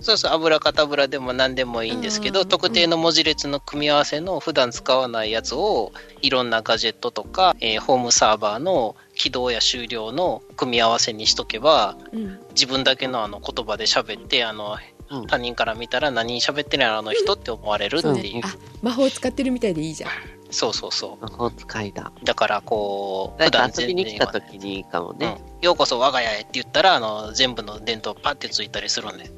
[0.00, 2.48] そうそう、油かたぶらでも何でもいいんですけど、うん。
[2.48, 5.92] 特定の文字列の組み合わせの普段使わないやつを、
[6.22, 14.76] いろんなガジェットとか、えーホームサーバーの起動や終了の組み合わせにしとけば、うん、自分だけのあの言葉で喋って、あの、
[15.10, 18.34] うん他人から見たら何喋ってるのあの人って思われるってそういう。
[18.34, 20.10] ねあ魔法使ってるみたいでいいじゃん
[20.50, 22.12] そうそうそ魔法使いだ。
[22.20, 22.24] う。
[22.24, 25.36] だから、こう、普段遊びに来た時にいいかもね。
[25.44, 29.30] うんようこそ我が家へって言ったら、あの、全部の電灯パッてついたりするんで。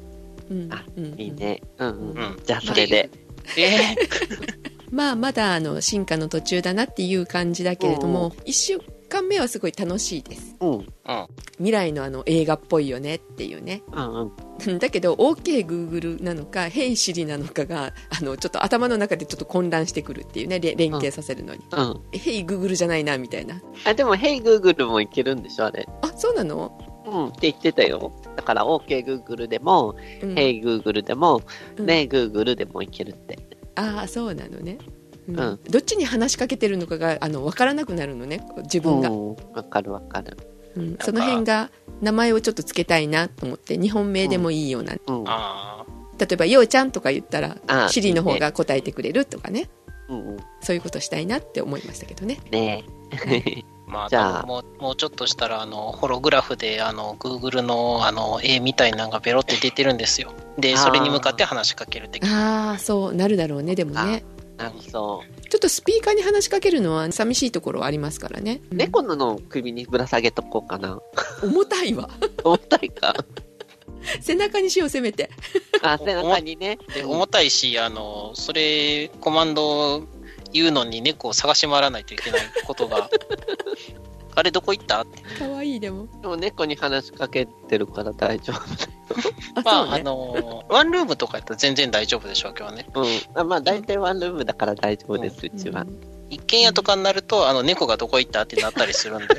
[0.49, 0.83] うんあ
[1.17, 1.61] いいね。
[1.77, 2.17] うんうん。
[2.17, 2.39] うん。
[2.45, 3.09] じゃあそれで。
[3.57, 3.95] え
[4.89, 10.69] まあまだあの進化の途中だなっていう感じだけれども、1週間目はすごい楽しいですうん。
[10.71, 10.85] うん。
[11.57, 14.31] 未来のあの映画っぽいよねっていうねうん
[14.67, 14.79] うん。
[14.79, 21.91] だけど OKGoogle なのか Hey Siri なのかがあのちょっと頭の中でちょっと混乱してくるっていうねれ連携させるのに、うん。
[22.11, 25.87] Hey Google じゃないなみたいなあ、でも、Hey Google もいけるんでしょあれ。
[26.01, 27.27] あそうなの、うん。
[27.27, 28.11] って言ってたよ。
[28.35, 31.41] だから、OK Google でも、うん、Hey Google でも、
[31.77, 33.37] うんね Google でもいけるって。
[33.75, 34.77] ああそうなのね、
[35.27, 35.39] うん。
[35.39, 35.59] うん。
[35.69, 38.45] どっちに話しかけてるのかがあの分からなくなるのね。
[38.63, 39.35] 自分が、うん。
[39.53, 40.37] わかるわかる。
[40.75, 40.97] うん。
[41.01, 41.71] その辺が
[42.01, 45.23] 名前をちょっとつけたいなと思って日本名でもいいような、うん。
[45.27, 45.85] あ
[46.19, 47.57] 例えば「ようちゃん」とか言ったら
[47.89, 49.69] シリの方が答えてくれるとかね。
[50.09, 50.37] うんうん。
[50.61, 52.39] そういうことしたいなって思いましたけどね。
[52.51, 52.83] ね。
[53.87, 54.43] まあ、じゃあ。
[54.43, 60.33] もう、もうちょっとしたら、あの、ホログラフで、あの、Google の、あの、絵みたいなのがベロって出てるんですよ。
[60.57, 62.69] で、それに向かって話しかける的な。
[62.69, 64.23] ああそうなるだろうねでもね
[64.57, 65.41] なりそう。
[65.49, 71.01] ちょっとスピーカーに話しかけるのは寂しいところはありますからね、うん猫のの首にぶら下げとこうかな。
[71.43, 72.09] 重たいわ
[72.43, 73.15] 重たいか。
[74.21, 75.29] 背中にしようせめて
[75.81, 76.77] あ、背中にね。
[76.93, 80.03] で、重たいし、あの、それ、コマンド
[80.51, 83.09] 言うのに猫を探し回らないといけないことが、
[84.35, 85.01] あれどこ行った？
[85.01, 85.21] って。
[85.39, 88.61] かわいいでもでも猫に話しかけてるから大丈夫
[89.59, 92.87] あまあ、ねの、ワンルームとかやったら全然大丈夫でしょうけどね。
[92.95, 93.05] うん。
[93.35, 95.83] あまあ、大体ワンルームだから大丈夫です、うちはう。
[95.85, 99.27] ん一軒家とかになると、あの、猫がどこ行ったってなったりするんで。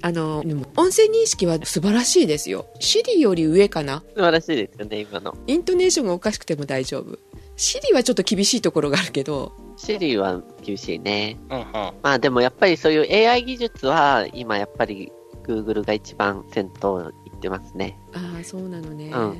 [0.00, 5.36] あのでも音声認識は素晴らしいですよシリより上かな素晴らしいですよね、今の。
[5.48, 7.18] イントネーションがおかしくても大丈夫
[7.56, 11.38] シリはちょっと厳しいところがあるけどシリは厳しいね。
[11.50, 11.64] うんうん。
[11.72, 15.12] まあでもやっぱりそういう AI 技術は今やっぱり
[15.44, 17.98] Google が一番先頭行ってますね。
[18.12, 19.38] ああそうなのね、うんはい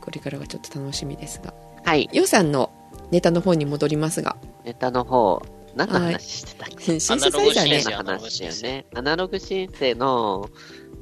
[0.00, 1.52] これからがちょっと楽しみですが
[1.84, 2.08] はい。
[2.12, 2.72] ようさんの
[3.10, 5.42] ネタの方に戻りますがネタの方、
[5.74, 8.86] 何の話してたっけ、シンセサイザーねアナログシンセの話だよね。
[8.94, 10.50] アナログ申請の、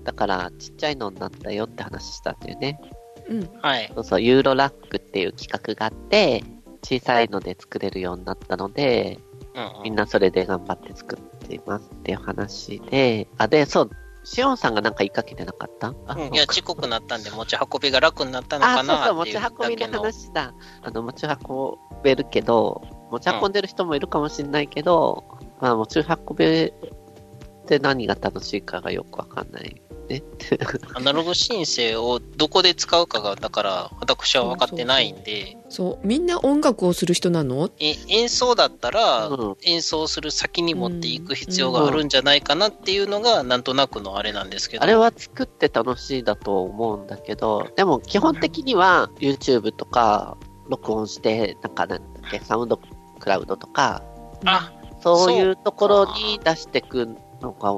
[0.05, 2.81] だからちっちゃいのになったよって話したんだよね。
[3.29, 3.91] うんはい。
[3.95, 6.45] そうそう、ユーロラックっていう企画があって、
[6.89, 9.19] 小さいので作れるようになったので、
[9.55, 11.19] うんうんみんなそれで頑張って作っ
[11.49, 13.91] ていますっていう話で、あ、で、そう、
[14.23, 15.95] シオンさんがなんか言いかけてなかった？
[16.07, 19.99] あ、うんいや、遅刻なったんで持ち運びが楽になったのかあ、そうそう、持ち運びの。
[19.99, 20.55] 話だ。
[20.83, 25.25] あの、持ち運べるけど、持ち運んでる人もいるかもしれないけど、
[25.61, 30.23] まあ、持ち運べって何が楽しいかがよくわかんないね。
[30.95, 36.07] アナログ申請をどこで使うかが、だから私は分かってないんで、そう。
[36.07, 37.71] みんな音楽をする人なの？
[37.81, 39.57] え演奏だったら、うん。
[39.63, 44.83] 演奏する先に持っていく必要があるんじゃないかなっていうのが、なんとなくのあれなんですけど。
[44.83, 50.37] あれは作って楽しいだと思うんだけど、でも基本的には YouTube とか
[50.69, 52.81] 録音して、なんかなんだっけ、サウンド
[53.19, 54.03] クラウドとか、
[54.45, 57.09] あ、そういうところに出してく
[57.41, 57.75] のが、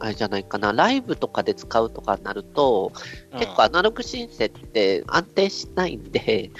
[0.00, 2.92] あれじゃないかな、ライブとかで使うとかになると、
[3.32, 3.38] うん。
[3.38, 6.50] 結構アナログシンセって安定しないんで、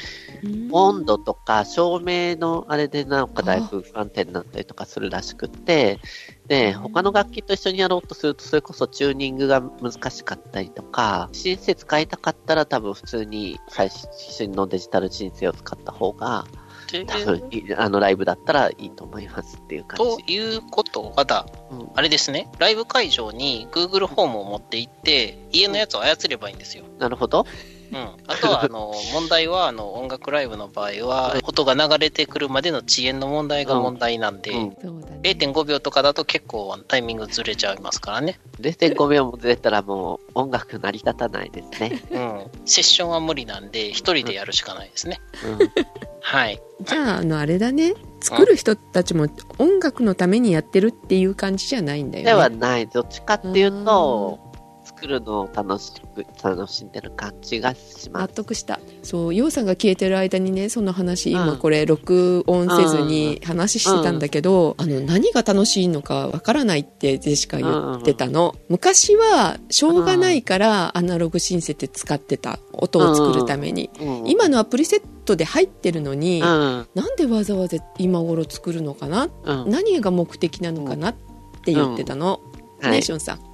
[0.42, 0.68] うん。
[0.70, 6.00] 温度とか照明のあれでなんかだいぶ不安定になったりとかするらしくって、
[6.46, 16.46] で、他の楽器と一緒にやろうとすると、それこそチューニングが難しかったりとか、シンセ使いたかったら多分普通に最新のデジタルシンセを使った方が、
[17.76, 20.24] あのライブだったらいいと思いますっていう感じ。
[20.24, 26.84] ということはだ、うんあれですね、ライブ会場に Google ホームを持って行って、家のやつを操ればいいんですよ。
[26.98, 27.46] なるほど。
[27.92, 28.08] うん。
[28.26, 38.38] あとは、あの、問題は、あの、音楽ライブの場合は、音が流れてくるまでの遅延の問題が問題なんで、うんそうだね0.5秒とかだと結構タイミングずれちゃいますからね。
[38.60, 42.02] 0.5秒もずれたらもう音楽成り立たないですね。
[42.10, 42.46] うん。
[42.64, 45.20] セッションは無理なんで、一人でやるしかないですね。
[45.44, 45.70] うん
[46.20, 46.60] はい。
[46.82, 49.26] じゃああのあれだね作る人たちも
[49.58, 52.86] 音楽のためにやってるっていう感じじゃないんだよねではない。
[52.86, 54.38] どっちかっていうと、
[54.98, 58.26] 作るのを楽しく、楽しんでる感じがします。
[58.26, 58.80] 納得した。
[59.02, 61.58] そうようさんが消えてる間にねその話今うん。
[61.58, 74.28] これ録音せずに話してたんだけど、あの何が楽しいのかわからないってジェシカ言ってたの、昔はしょうがないからアナログシンセって使ってた音を作るために、うん。
[74.28, 79.28] 今のはプリセットで入ってるのに、うん、なんでわざわざ今頃作るのかな？
[79.44, 79.70] うん。
[79.70, 81.10] 何が目的なのかな？
[81.10, 81.14] っ
[81.62, 82.40] て言ってたの、
[82.80, 82.90] はい。
[82.92, 83.47] ネーションさん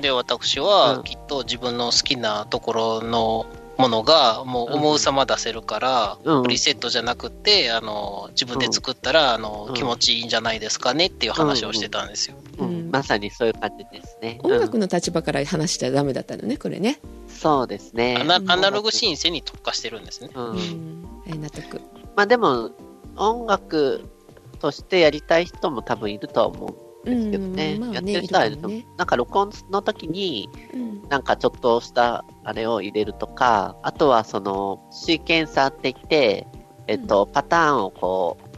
[0.00, 0.66] で、私うん。
[0.66, 3.46] はきっと自分の好きなところの
[3.78, 6.42] ものがもう思うさま出せるから、うん。
[6.42, 9.74] プリセットじゃなくて、あの、自分で作ったら、あのう、ん。
[9.74, 12.36] 気持ちいいんじゃないですかねっていう話をしてたんですよ。
[12.58, 12.68] うん。
[12.68, 12.90] うん。
[12.90, 14.40] まさにそういう感じですね。
[14.42, 18.16] 音楽うんの立場から話しちゃダメだったのねこれね、そうですね。
[18.20, 20.30] アナアナログシンセに特化してるんですね。
[20.34, 20.50] うん。
[20.50, 21.08] うん。
[21.26, 21.80] え納得。
[22.16, 22.70] まあでも、
[23.16, 24.02] 音楽
[24.58, 26.70] としてやりたい人も多分いるとは思う。
[26.70, 27.74] んですけどね。
[27.74, 28.78] うんまあねやってる人はいると思う。
[28.78, 31.08] いるかなんか録音の時に、うん。
[31.08, 36.46] なんかちょっとしたあれを入れるとか、あとはその、シーケンサーって言って、
[36.86, 38.48] えっと、パターンをこう、うん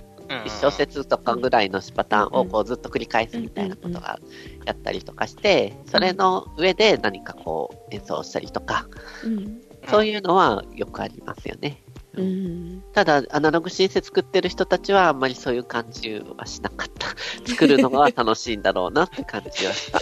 [0.44, 4.20] 一小節とかぐらいのパターンをこうずっと繰り返すみたいなことが
[4.64, 8.86] やったりとかして、それの上で何かこう演奏したりとか、
[9.24, 9.61] うん。
[9.88, 11.82] そういうのはよくありますよね。
[12.14, 17.08] うんただ、アナログシンセ作ってる人たちはあんまりそういう感じはしなかった。
[17.46, 20.00] 作るのが楽しいんだろうなって感じはした。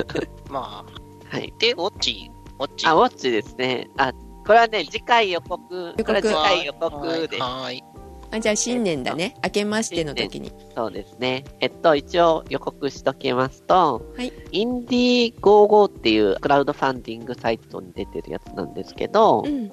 [0.50, 1.52] まあ、はい。
[1.58, 2.86] で、ウォッチ、ウォッチ？
[2.86, 3.90] あ、ウォッチですね。
[3.96, 4.12] あ、
[4.46, 5.58] これはね、次回予告。
[5.58, 7.42] 告これは次回予告です。
[7.42, 7.84] はい。
[8.32, 11.44] あじゃあ新年だね明けましての時にそうですね。
[11.58, 19.72] えっと、一応予告しときますと、はいインディー55っていうクラウドファンディングサイトに出てるやつなんですけど、うん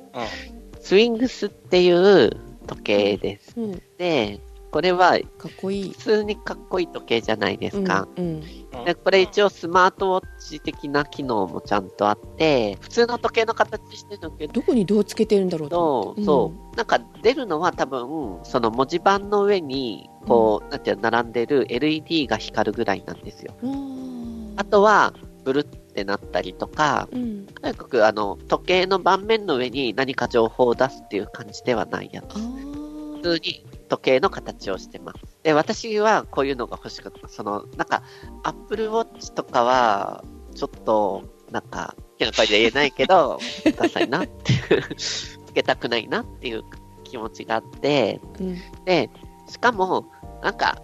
[0.88, 2.29] スイングスっていう
[2.65, 3.59] 時計です。
[3.59, 3.81] うん。
[3.97, 4.39] で、
[4.71, 5.89] これはかっこいい。
[5.91, 8.07] 普通にかっこいい時計じゃないですか。
[8.15, 8.85] うんうん。
[8.85, 16.23] でこれ一応スマートウォッチ的な機能もちゃんとあって、普通の時計の形してるんだけどこにどうつけてるんだろうと思って。
[16.23, 23.53] そう、なんか出るのは多分、その文字盤の上に、こう、なんていうの、並んでる LED が光るぐらいなんですよ。
[23.61, 25.13] うんあとは、
[25.43, 25.65] ブル
[25.97, 32.35] ってなったりとか、うんとにかくあの、時計の盤面の上に何か情報を出すっていう感じではないやつ。
[32.35, 35.39] 普通に時計の形をしてます。
[35.41, 37.27] で、私はこういうのが欲しかった。
[37.27, 38.03] その、なんか、
[38.43, 40.23] Apple Watch とかは、
[40.53, 43.39] ちょっと、なんか、変な声で言えないけど、
[43.75, 46.63] ダサいなっていう、つけたくないなっていう
[47.03, 49.09] 気持ちがあって、うんで、
[49.47, 50.11] しかも、
[50.43, 50.79] なんか、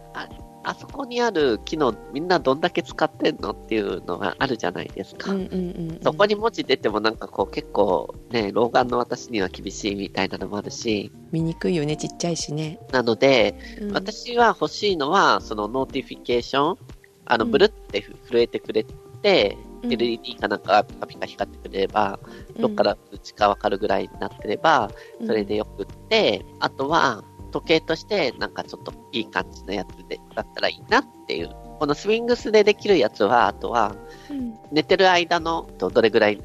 [0.64, 5.32] ああそこにある機能、みんなどんだけ使ってんのっていうのがあるじゃないですか。
[5.32, 5.60] うんうんうんう
[5.96, 6.00] ん。
[6.02, 12.80] そこに文字出てもなんかこう結構ね、老眼の私には厳しいみたいなのもあるし、見にくいよね、ちっちゃいしね。
[12.92, 16.78] なので、うん、私は欲しいのは、その notification、
[17.26, 18.86] あの、うんブルって震えてくれ
[19.22, 22.18] て、うん LED かなんかピカピカ光ってくれれば、
[22.58, 24.90] どっから通知かわかるぐらいになってれば、
[25.20, 31.50] うんそれでよくって、あとは、時計としてなんかちょっといい感じのやつで、だったらいいなっていう。
[31.80, 33.96] このスウィングスでできるやつは、あとは、
[34.30, 36.42] うん寝てる間の、どどれぐらい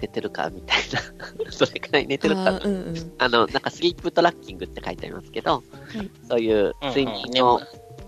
[0.00, 1.00] 寝てるかみたいな、
[1.58, 3.12] どれぐらい寝てるかあーうんうん。
[3.18, 5.62] あの、なんかスリープトラッキングって書いてありますけど、
[5.94, 7.60] いそういううんうん睡眠の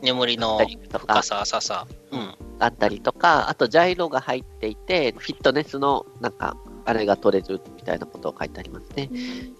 [0.03, 0.61] 眠りの
[0.99, 1.87] 深さ、浅さ。
[2.13, 2.35] うん。
[2.61, 6.57] あったりとか、あとジャイロが入っていて、フィットネスのなんか、
[6.87, 9.11] あれが取れるみたいなことを書いてありますね。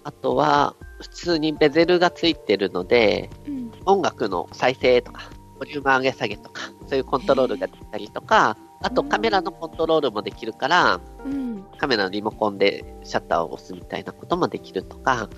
[0.03, 3.71] あとは、普通にベゼルがついてるので、うん。
[3.85, 11.65] 音楽の再生とか、ボリューム上げ下げとか、そういうコントロールができたりとか、あとカメラのコントロールもできるから、うん。
[11.77, 15.29] カメラのリモコンでシャッターを押すみたいなこともできるとか、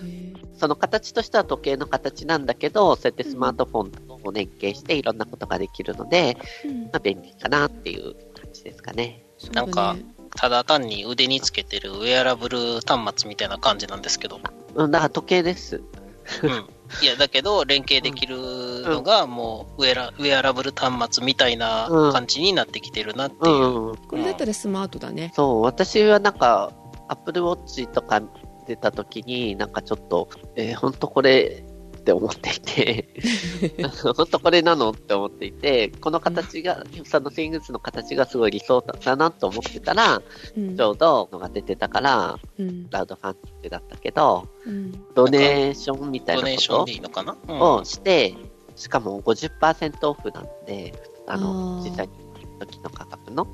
[0.57, 6.83] その形としては時計の形なんだけど、そうやってスマートフォンと連携していろんなことができるので、うん。
[6.83, 9.25] まあ、便利かなっていう感じですかね。
[9.43, 9.51] ね。
[9.53, 9.95] なんか
[10.35, 14.39] ただ単に腕につけてるウェアラブル端末みたいな感じなんですけど。
[14.75, 15.81] うん、だから時計です。
[16.43, 16.67] うん。
[17.01, 18.37] いや、だけど、連携できる
[18.83, 23.55] のが、もうウェアラ、ウェアラブル端末みたいな感じになってきてるなってういう。
[23.55, 23.97] ん、うん。
[23.97, 25.31] これだったらスマートだね。
[25.35, 26.71] そう、私はなんか、
[27.09, 28.21] Apple Watch とか
[28.67, 31.63] 出た時に、なんかちょっと、えー、本当これ
[32.07, 33.09] って思っていて、
[34.15, 40.21] 本当これなのって思っていて、この形が、そのスイングスの形がすごい理想だなと思ってたら、
[40.55, 40.77] うん。
[40.77, 42.89] ちょうどのが出てたから、うん。
[42.89, 45.05] ラウドファンってだったけど、うん。
[45.15, 47.33] ドネーションみたいドな？
[47.33, 48.35] ことをして、
[48.77, 50.93] しかも50%オフなんで、
[51.27, 51.89] ああの、ー。
[51.89, 52.13] 実際に
[52.59, 53.45] 時の価格の。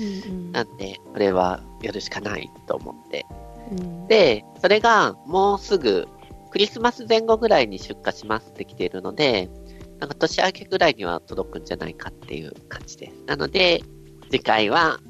[0.00, 0.50] うん。
[0.50, 3.24] なんで、これはやるしかないと思って。
[3.70, 4.08] うん。
[4.08, 6.08] で、それがもうすぐ、
[6.54, 9.50] クリスマス前後ぐらいに出荷しますって来ているので、
[9.98, 13.16] なんか年明けぐらいには届くんじゃないかっていう感じです。
[13.26, 13.82] なので、
[14.30, 15.00] 次回は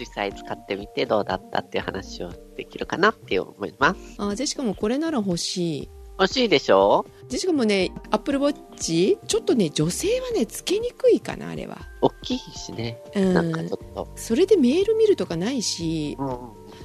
[0.00, 4.00] 実際使ってみてどうだったっていう話をできるかなって思います。
[4.16, 7.04] あジェシカもこれなら欲しい欲しいでしょ？
[7.28, 12.98] ジェシカもねアップルウォッチちょっとね女性はねつけにくいかなあれは大きいしね。
[13.14, 14.08] うんなんかちょっと。
[14.16, 16.38] それでメール見るとかないしうん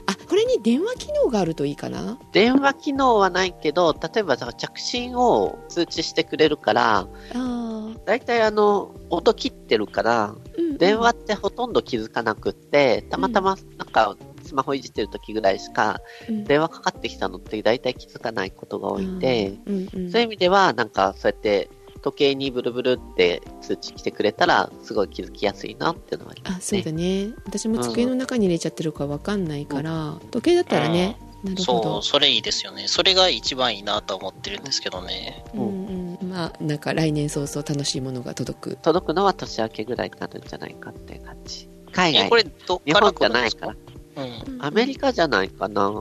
[0.10, 2.20] あこれに電話機能があるといいかな？
[2.32, 16.44] 電話機能はないけど、例えばさ着信を通知してくれるから、あだいたいあの、音切ってるから、ー、うん、電話ってほとんど気づかなくって、たまたまなんかスマホいじってる時ぐらいしかうん。
[16.44, 20.12] 電話かかってきたのって大体気づかないことが多いんで、うんうん。
[20.12, 21.70] そういう意味ではなんかそうやって
[22.02, 26.82] 時計にブルブルって通知来てくれたらすごい気づきやすいなっていうのはありますね。
[26.82, 32.88] あそうだね私も机の中に入れちゃってるかわかんないから、時計だったらね、なるほそう、どそれいいですよね。
[32.88, 35.44] それが一番いいなと思ってるんですけどね。
[35.54, 41.70] うんうん、まあなんか来年早々楽しいものが届く届くのは年明けぐらいになるんじゃないかっていう感じ。
[41.92, 43.76] 海え、外こ、れどっから日本じゃないから。
[44.24, 44.66] うん。
[44.66, 45.92] アメリカじゃないかな。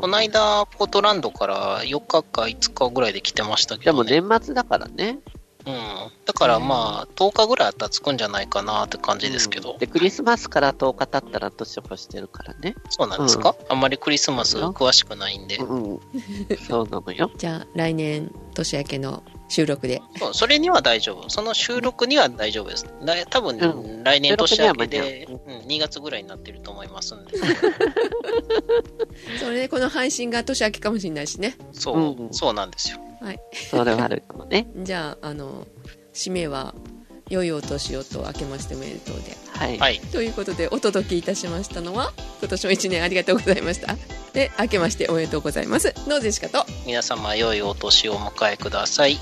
[0.00, 4.20] この間、ポートランドから4日か5日ぐらいで来てましたけでもどね。
[4.20, 5.18] 年末だからね。
[5.66, 5.74] うん。
[6.24, 9.76] だからまあ、10日ぐらいあったら着くんじゃないかなって感じですけど。
[9.78, 12.74] で、クリスマスから10日経ったら年を越してるからね。
[12.88, 15.56] そうなんですか、あんまりクリスマス詳しくないんで。
[15.56, 16.00] うん。
[16.66, 17.30] そうなのよ。
[17.36, 21.30] じゃあ来年年明けの収録でそうそれには大丈夫。
[21.30, 22.86] その収録には大丈夫です。
[23.04, 25.36] だ多分、う来年年明けで、うん、
[25.66, 27.38] 2月ぐらいになってると思いますんで。
[29.40, 32.98] それでこの配信が年明けかもしれないしねそう、うんうんそうなんですよ。
[33.70, 34.68] それはあるかもね。
[34.76, 35.66] じゃああの
[36.12, 36.74] 締めは
[37.28, 39.78] 良いお年をと明けましておめでとうではい。
[39.78, 40.00] はい。
[40.00, 43.96] ということでお届けいたしましたのは今年も1年ありがとうございました
[44.32, 49.18] で明けましておめでとうございますノーゼシカと皆様、良いお年をお迎えください。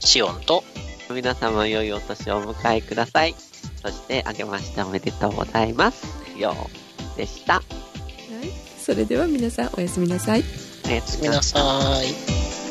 [0.00, 0.64] シオンと、
[1.10, 3.34] 皆様良いお年をお迎えください。
[3.82, 6.06] そして、あけましておめでとうございます。
[6.38, 6.54] よ
[7.14, 7.54] うでした。
[7.54, 7.62] はい
[8.82, 10.42] それでは皆さんおやすみなさい
[10.86, 11.58] おやすみ皆なさ
[12.02, 12.08] い。
[12.08, 12.61] さい。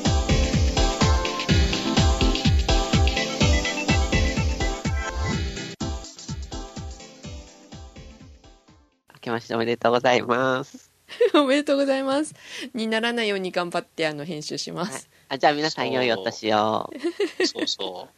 [9.22, 10.92] けましておめでとうございます。
[11.34, 12.34] おめでとうございます
[12.74, 16.90] にならないように頑張ってあの編集します、あじゃあ皆さん良いお年を。
[17.46, 18.14] そうそう。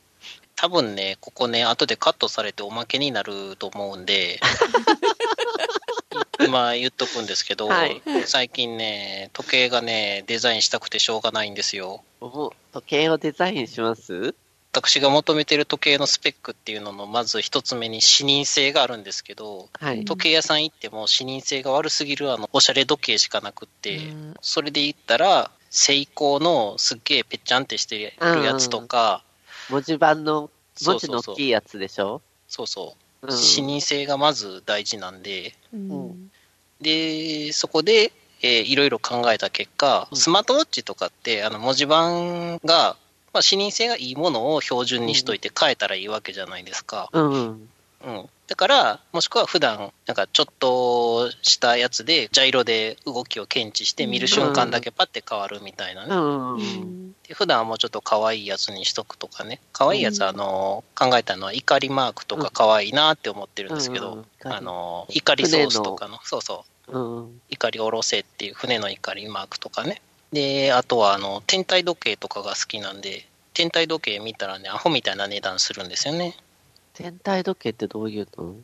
[0.56, 4.40] 多分ね、ここね、後でカットされておまけになると思うんで、
[6.40, 12.04] 今言っとくんですけど、はい最近ね、時計がね、デザインしたくてしょうがないんですよ。
[12.22, 14.36] お時計をデザインします？
[14.76, 20.04] 私が求めてる時計のスペックっていうのの、まず一つ目に視認性があるんですけど、はい。
[20.04, 24.34] 時計屋さん行っても視認性が悪すぎるあの、おしゃれ時計しかなくって、うん。
[24.42, 29.24] それで言ったら、セイコーのすっげえぺっちゃんってしてるやつとか、
[29.70, 30.50] 文字盤の、
[30.84, 32.24] 文字の大きいやつでしょ？
[32.48, 33.38] そうそう、うん。
[33.38, 36.32] 視認性がまず大事なんで、うん。
[36.82, 38.12] で、そこで、
[38.42, 40.18] えーいろいろ考えた結果、うん。
[40.18, 42.98] スマートウォッチとかって、あの、文字盤が、
[43.34, 47.10] まあ、視認性がいいものを標準にしといて変えたらいいわけじゃないですか。
[47.12, 47.70] うんうん。
[48.06, 48.30] うん。
[48.48, 56.14] だから、もしくは普段、なんかちょっとしたやつで、ジャイロで動きを検知して見る瞬間だけパッて変わるみたいなね。
[56.14, 56.60] うんううん。
[56.60, 59.62] んで普段はもうちょっと可愛いやつにしとくとかね。
[59.72, 67.00] 可愛いやつは、あの、考えたのは怒りマークとか可愛いなって思ってるんですけど、あの、怒りソースとかの、そうそう。
[67.00, 67.42] うん。
[67.50, 70.02] 怒りおろせっていう船の怒りマークとかね。
[70.34, 76.36] で、あとはあの、天体時計とかが好きなんで、天体時計見たらね、アホみたいな値段するんですよね。
[76.94, 78.56] 天体時計ってどういうの？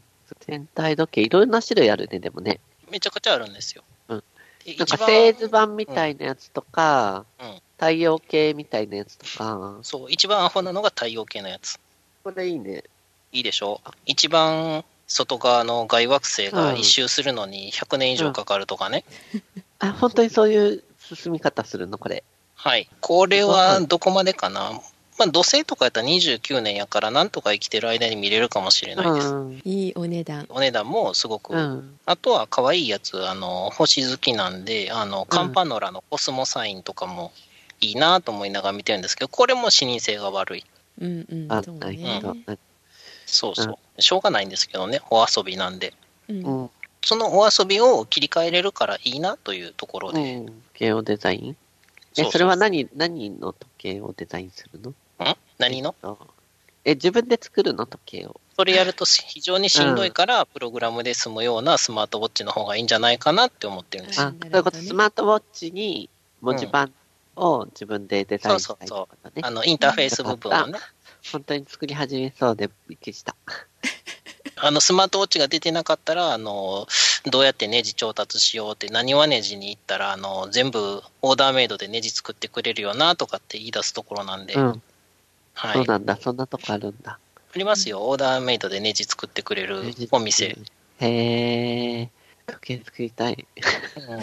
[0.45, 2.59] 天体時計、いろんな種類あるね、でもね。
[2.89, 3.83] めちゃくちゃあるんですよ。
[4.09, 4.23] うん
[4.65, 11.79] でなんか製図版みたいなやつとか、うん太陽系みたいなやつとか、そう、一番アホなのが太陽系のやつ。
[12.25, 12.83] これいいね。
[13.31, 13.79] いいでしょ？
[14.05, 19.05] 一番外側の外惑星が一周するのに100年以上かかるとかね。
[19.79, 20.83] あ、本当にそういう
[21.15, 21.97] 進み方するの？
[21.97, 22.23] これ。
[22.55, 22.89] はい。
[23.01, 24.79] これはどこまでかな？
[25.17, 29.27] まあ、土星とかやったら29年やから、なんとか生きてる間に見れるかもしれないです。
[29.27, 29.61] うん。
[29.65, 31.99] いいお値段お値段もすごくうん。
[32.05, 37.33] あとは可愛いやつ、あの、星好きなんで、あの、カンパノラのコスモサインとかも
[37.81, 40.65] いいなと思いながら見てるんですけど、これも視認性が悪い。
[41.01, 42.35] うんうんあ、そうねほど。
[43.25, 44.01] そうそう。
[44.01, 45.93] しょうがないんですけどね、お遊びなんで。
[46.29, 46.69] うんうん。
[47.03, 50.35] そのお遊びを切り替えれるからいいなというところで。
[50.35, 50.45] うん。
[50.45, 51.49] 時計をデザイン？
[51.49, 51.55] え、
[52.13, 54.89] そうそうそれは何、何の時計をデザインするの？
[54.91, 54.95] ん？
[55.57, 55.95] 何の？
[56.85, 57.85] え、自分で作るの？
[57.85, 58.39] 時計を。
[58.55, 64.31] それやると非常にしんどいから、プログラムで済むようなスマートウォッチの方がいいんじゃないかなって思ってるんですよ。
[64.31, 66.09] そういうこと、スマートウォッチに
[66.41, 66.91] 文字盤
[67.37, 69.41] を自分でデザインしたいってことね。
[69.43, 70.79] あの、インターフェース部分をね。
[71.31, 73.35] 本当に作り始めそうでびっくりした。
[74.61, 76.87] あの、スマートウォッチが出てなかったら、あの、
[77.25, 84.81] どうやってネジ調達しようって、何はネジに行ったら、あの、全部オーダーメイドでネジ作ってくれるよなとかって言い出すところなんで、うん。
[85.53, 85.73] はい。
[85.73, 86.17] そうなんだ。
[86.17, 87.19] そんなとこあるんだ。
[87.35, 90.57] ありますよ、オーダーメイドでネジ作ってくれるお店。。
[90.99, 92.09] へえ。
[92.47, 93.47] 時計作りたい。
[93.95, 94.19] うん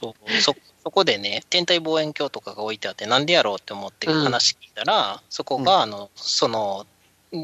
[0.00, 6.86] そうそそこでね、天体望遠鏡とかが置いてあって、なんでやろうって思ってうん話聞いたら、そこが、あの、その、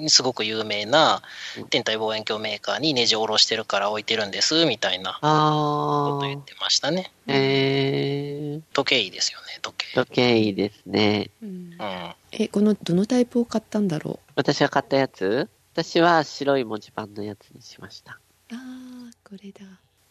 [0.09, 1.23] すごく有名な
[1.59, 6.15] うん天体望遠鏡メーカーにネジを下ろしてるから置いてるんです、みたいなあー。
[6.15, 7.13] こと言ってましたね。
[7.27, 8.61] へえ。
[8.73, 9.95] 時計いいですよね、時計。
[9.95, 11.31] 時計いいですね。
[11.43, 12.15] うんうん。
[12.33, 18.19] えこのどのタイプを買ったんだろ私が買ったやつ私は白い文字盤のやつにしました。
[18.51, 19.61] うああこれだ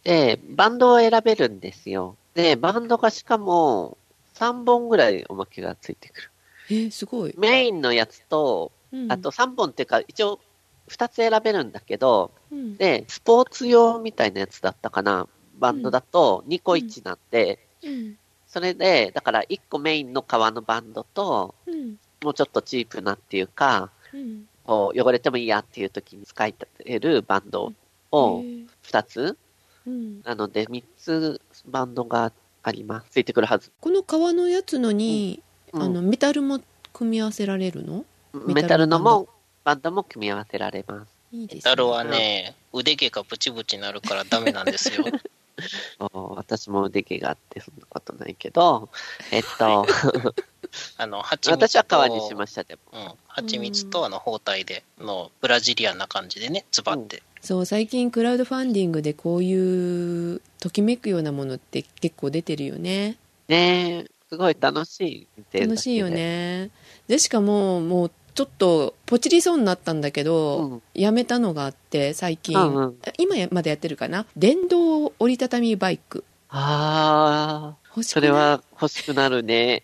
[0.03, 2.17] で、バンドを選べるんですよ。
[2.33, 3.97] で、バンドがしかも
[4.35, 6.29] 3本ぐらいおまけがついてくる。
[6.69, 9.11] えーすごい、メインのやつと、うん。
[9.11, 10.39] あと、3本っていうか、一応
[10.87, 12.77] 2つ選べるんだけど、うん。
[12.77, 15.27] で、スポーツ用みたいなやつだったかな。
[15.59, 18.17] バンドだと2個1なんで、うん。
[18.47, 21.97] それで、だから1個メインの革のバンドと、うん。
[22.23, 24.47] もうちょっとチープなっていうか、うん。
[24.65, 26.47] こう汚れてもいいやっていう時に使
[26.85, 27.73] えるバンド
[28.11, 29.37] をへー2つ。
[29.85, 30.21] うん。
[30.21, 32.31] なので、3つバンドが
[32.61, 33.07] あります。
[33.09, 33.71] ついてくるはず。
[33.81, 35.41] この革のやつのに、
[35.73, 35.81] うん。
[35.81, 36.61] あのメタルも
[36.93, 38.05] 組み合わせられるの？
[38.33, 39.29] メタルのも、
[39.63, 41.09] バンドも組み合わせられます。
[41.31, 45.05] いいですねダルはね、腕毛がブチブチなるからダメなんですよ。
[45.99, 48.89] お私も腕毛があってそんなことないけど、
[49.31, 49.85] えっと、
[50.97, 51.67] あの、蜂蜜と。
[51.67, 52.81] 私は革にしました、でも。
[52.91, 53.13] うん。
[53.27, 57.21] 蜂蜜とあの、包帯での、ブラジリアンな感じでね、ズバって。
[57.43, 63.17] そう最近クラウドファンディングでこういうときめくようなものって結構出てるよね
[63.49, 65.59] ねえ、すごい楽しい。
[65.59, 66.09] 楽しいよ。
[66.09, 66.71] ね
[67.07, 70.81] でしかももうちょっとポチりそうになったんだけど、うん。
[70.93, 72.97] やめたのがあって最近、うんうん。
[73.17, 74.25] 今までやってるかな？
[74.35, 76.23] 電動折りたたみバイク。
[76.49, 79.83] ああ、それは欲しくなるね。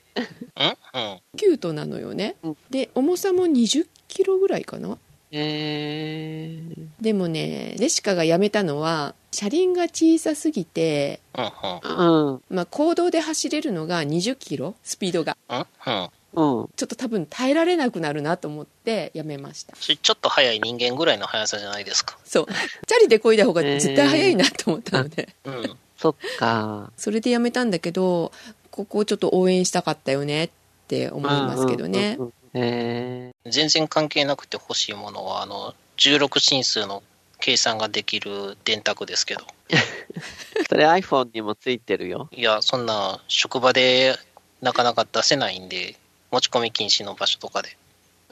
[1.38, 2.58] キュートなのよね、うん。
[2.70, 4.98] で重さも20キロぐらいかな？
[5.32, 14.76] えー、でもねジェシカがやめたのは車輪が小さすぎて、うんまあ、公道で走れるのが20キロ？
[14.84, 22.18] スピードがょっと多分耐えられなくなるなと思ってやめましたちちょっと速い人間ぐらいの速さじゃないですか。
[22.24, 25.78] そうチャリで漕いだ方が絶対早いなと思ったので、うん。
[25.98, 26.92] そっか。
[26.98, 28.32] それでやめたんだけど
[28.72, 30.50] ここをちょっと応援したかったよねっ
[30.88, 37.04] て思いますけどね、うんうんうんへ全然関係なくて欲しいものは、あの、16進数の
[37.40, 39.46] 計算ができる電卓ですけど。
[39.70, 39.78] ー。
[40.68, 42.30] それ iPhone にもついてるよ。
[42.32, 44.18] いや、そんな、職場で
[44.62, 45.96] なかなか出せないんで、
[46.32, 47.78] 持ち込み禁止の場所とかで。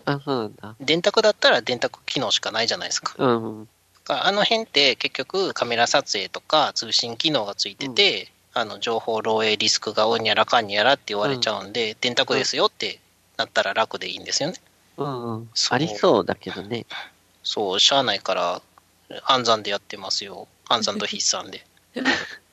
[0.06, 0.76] あ、そうなんだ。
[0.80, 3.14] 電卓だったら電卓機能しかないじゃないですか。
[3.18, 3.70] うん。
[4.10, 13.00] あの辺って結局カメラ撮影とか通信機能がついてて、あの情報漏洩リスクがおにゃらかんにゃらって言われちゃうんで、電卓ですよって
[13.36, 14.56] なったら楽でいいんですよね。
[14.98, 15.50] うんうん。
[15.70, 16.86] ありそうだけどね。
[17.44, 18.62] そう、しゃあないから、
[19.26, 20.48] 暗算でやってますよ。
[20.68, 21.66] 暗算と筆算で。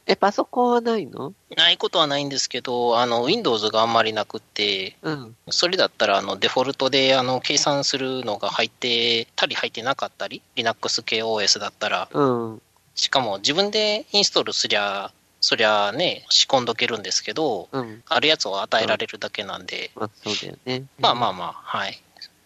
[0.06, 1.32] え、パソコンはないの？
[1.56, 5.36] ないことはないんですけど、あの、Windows があんまりなくって、うん。
[5.48, 12.24] それだったら、あの、デフォルトで、あの、計算するのが入ってたり入ってなかったり、Linux 系 OS だったら、う
[12.54, 12.62] ん。
[12.94, 15.10] しかも自分でインストールすりゃ、
[15.40, 18.02] そりゃね、仕込んどけるんですけど、うん。
[18.06, 20.84] あるやつを与えられるだけなんで、まあ、そうだよね。
[20.98, 21.98] まあまあまあ、はい。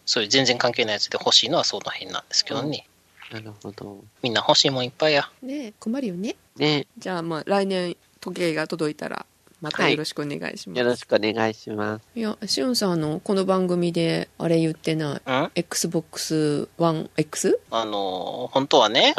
[0.05, 2.87] そういう全然関係ないやつで欲しいのはその辺なんですけどね。
[3.31, 4.03] なるほど。
[4.21, 5.29] みんな欲しいもんいっぱいや。
[5.41, 6.87] ねえ困るよねね。
[6.97, 9.25] じゃあまあ来年時計が届いたら
[9.61, 12.05] またよろしくお願いします、よろしくお願いします。
[12.15, 17.59] いやしゅんさんあのこの番組であれ言ってないうん XBOX One X?
[17.69, 19.15] あの、本当はね、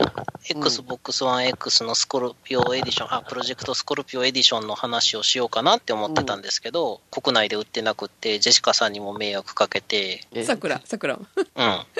[0.48, 10.44] Xbox One X のスコルピオエディション、あ、プロジェクトスコルピオエディションの話をしようかなって思ってたんですけど、国内で売ってなくって、ジェシカさんにも迷惑かけて、え？
[10.44, 11.26] さくらさくらうん、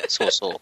[0.09, 0.61] そうそう。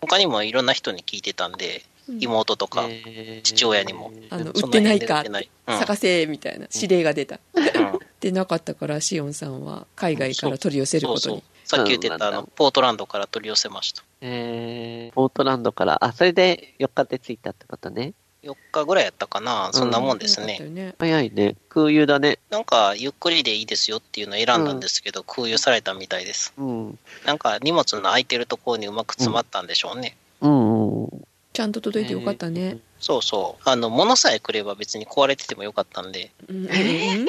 [0.00, 1.82] 他にもいろんな人に聞いてたんで、
[2.20, 3.42] 妹とか、えー。
[3.42, 4.12] 父親にも。
[4.30, 5.50] あのそ売ってないか売ってない。
[5.66, 5.78] うん。
[5.78, 7.98] 探せみたいな指令が出た、うん。
[8.20, 11.36] でなかったからしおんさんは海外から取り寄せることに。
[11.36, 11.42] そう。
[11.64, 14.04] さっき言ってたあの、ポートランドから取り寄せました。
[14.20, 18.12] えー、ポートランドから、あ、それで4日で着いたってことね。
[18.42, 20.46] 4日ぐらいやったかな、そんなもんですね。
[20.46, 21.56] よかったよね早いね。
[21.68, 22.38] 空輸だね。
[22.50, 26.52] なんか、ゆっくりでいいですよっていうのを選んだんですけど、空輸されたみたいです。
[26.56, 26.98] うん。
[27.24, 30.16] なんか、荷物の空いてるところにうまく詰まったんでしょうね。
[30.40, 31.26] うんうん。
[31.52, 33.62] ちゃんと届いてよかったね、そうそう。
[33.68, 37.26] あの、物さえ来れば別に壊れててもよかったんで、うんうんえん？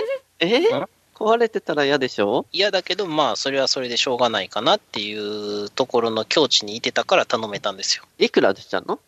[1.15, 2.45] 壊れてたら嫌でしょ？
[2.51, 8.03] 嫌だけど、まあ、それはそれでしょうがないかなっていうところの境地にいてたから頼めたんですよ。
[8.19, 8.99] いくらでしたの？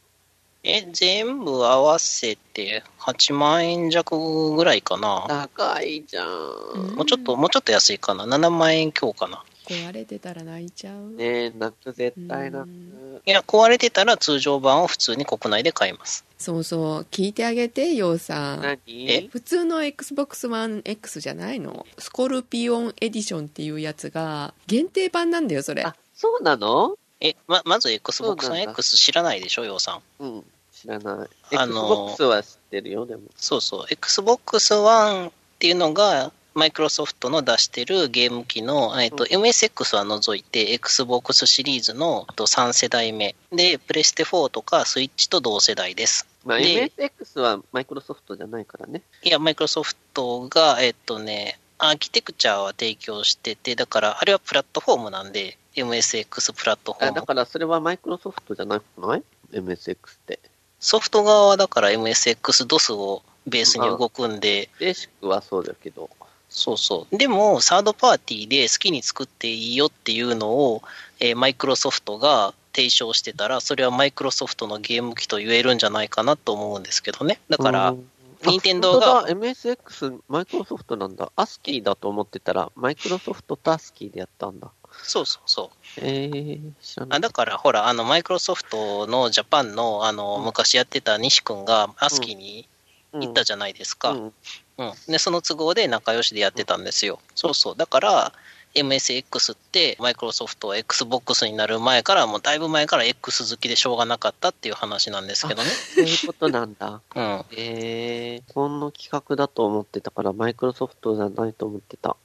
[0.63, 5.25] え、全部合わせて8万円弱ぐらいかな。
[5.27, 6.95] 高いじゃうんん。
[6.95, 8.25] もうちょっと、もうちょっと安いかな。
[8.25, 9.43] 7万円強かな。
[9.65, 13.21] 壊れてたら泣いちゃう、ねえ、泣く、絶対泣うく。
[13.25, 16.25] いや、壊れてたら通常版を普通に国内で買います。
[16.39, 18.79] そうそう聞いてあげてようさん何？
[18.87, 19.27] え？
[19.29, 21.85] 普通の XBOX One X じゃないの？
[21.97, 26.95] スコルピオンエディションっていうやつが限定版なんだよそれあ、そうなの？
[27.21, 30.23] え、ま、まず Xbox そうなんだ X 知らないでしょ、ようさん。
[30.23, 30.45] うん。
[30.71, 31.57] 知らない。
[31.57, 33.23] あの Xbox は知ってるよ、でも。
[33.35, 33.85] そうそう。
[33.89, 43.35] Xbox One っていうのが、マイクロソフトの出してるゲーム機の、えっと、MSX は除いて、Xbox シリーズのあと3世代目。
[43.51, 46.27] で、プレステ4とかスイッチと同世代です。
[46.45, 49.01] まあ、で MSX はマイクロソフトじゃないからね。
[49.23, 57.19] いや、マイクロソフトが、えっとね、アーキテクチャは提供してて、だから、あれはプラットフォームなんで、MSX プラットフォあーム。
[57.19, 60.39] だからそれはマイクロソフトじゃなくない ?MSX って。
[60.79, 66.09] ソフト側はだから MSX-DOS をベースに動くんで、ベーシックはそうだけど。
[66.49, 67.17] そうそう。
[67.17, 70.81] でも、サードパーティーで好きに作っていいよっていうのを、
[71.19, 77.39] えーマイクロソフトが提唱してたら、それはマイクロソフトのゲーム機と言えるんじゃないかなと思うんですけどね。
[77.49, 78.09] だから、うん
[78.41, 81.29] 任天堂が MSX、マイクロソフトなんだ。
[81.35, 84.71] アスキーだと思ってたら、マイクロソフトとアスキーでやったんだ。
[85.03, 85.99] そうそうそう。
[86.01, 87.05] えー。
[87.09, 92.67] あだから、ほら、あの、マイクロソフトのジャパンの、あの、昔やってた西君が、アスキーに
[93.13, 94.11] 行ったじゃないですか。
[94.11, 94.33] うん
[94.79, 95.11] うん。
[95.11, 97.19] で、その都合で仲良しでやってたんですよ。
[97.35, 97.75] そうそう。
[97.75, 98.33] だから、
[98.75, 105.69] MSX って、マイクロソフトは Xbox になる前から、もうだいぶ前から X 好きでしょうがなかったっていう話なんですけどね。
[105.69, 107.01] そういうことなんだ。
[107.15, 107.45] うん。
[107.57, 112.15] えー、この企画だと思ってたから、マイクロソフトじゃないと思ってた。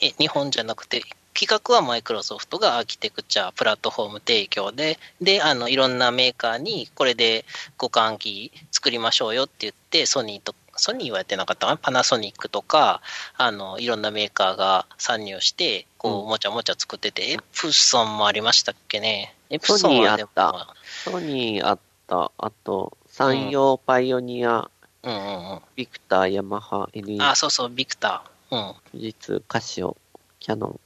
[0.00, 1.02] え、日本じゃなくて、
[1.34, 7.44] 企画はマイクロソフトがアーキテクチャ、プラットフォーム提供で、で、あの、いろんなメーカーに、これで
[7.80, 11.76] 互換機作りましょうよって言って、ソニーと、ソニーはやってなかったかな？
[11.78, 13.02] パナソニックとか、
[13.36, 19.34] あの、いろんなメーカーが参入して、こう、うんもちゃもちゃ作ってて、エプソンもありましたっけね？
[19.50, 20.68] エプソンはでも、ソニーあ
[21.10, 22.32] ソニーあった。
[22.38, 24.70] あと、山陽パイオニア、
[25.02, 25.60] うんうんうん。
[25.76, 28.56] ビクター、ヤマハ、NE、あ、そうそう、ビクター。
[28.56, 28.74] うん。
[28.92, 29.96] 富士通、カシオ、
[30.40, 30.80] キャノン。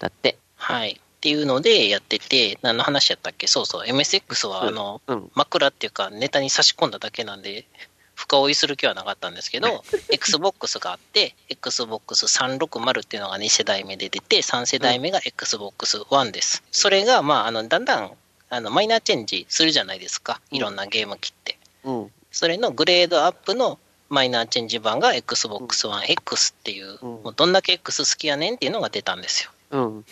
[0.00, 0.36] だって。
[0.56, 0.92] はい。
[0.92, 3.46] っていうのでやってて、何の話やったっけ？
[3.46, 5.30] そうそう、MSX は、あの、うん。
[5.34, 7.66] 枕っていうかネタに差し込んだだけなんで、
[8.14, 16.62] 不深追いする気はなかったんですけど、 Xbox があって、Xbox360 っていうのが2世代目で出て、3世代目が Xbox One です。
[16.70, 18.12] それが、まあ、あの、だんだん、
[18.50, 20.40] あの、マイナーチェンジするじゃないですか。
[20.50, 21.58] いろんなゲーム機って。
[21.84, 22.10] うん。
[22.30, 23.78] それのグレードアップの
[24.10, 29.50] マイナーチェンジ版が Xbox One X っていう、うんもうどんだけ X 好きやねんっていうのが出たんですよ。
[29.70, 29.96] うん。
[29.96, 30.04] うん。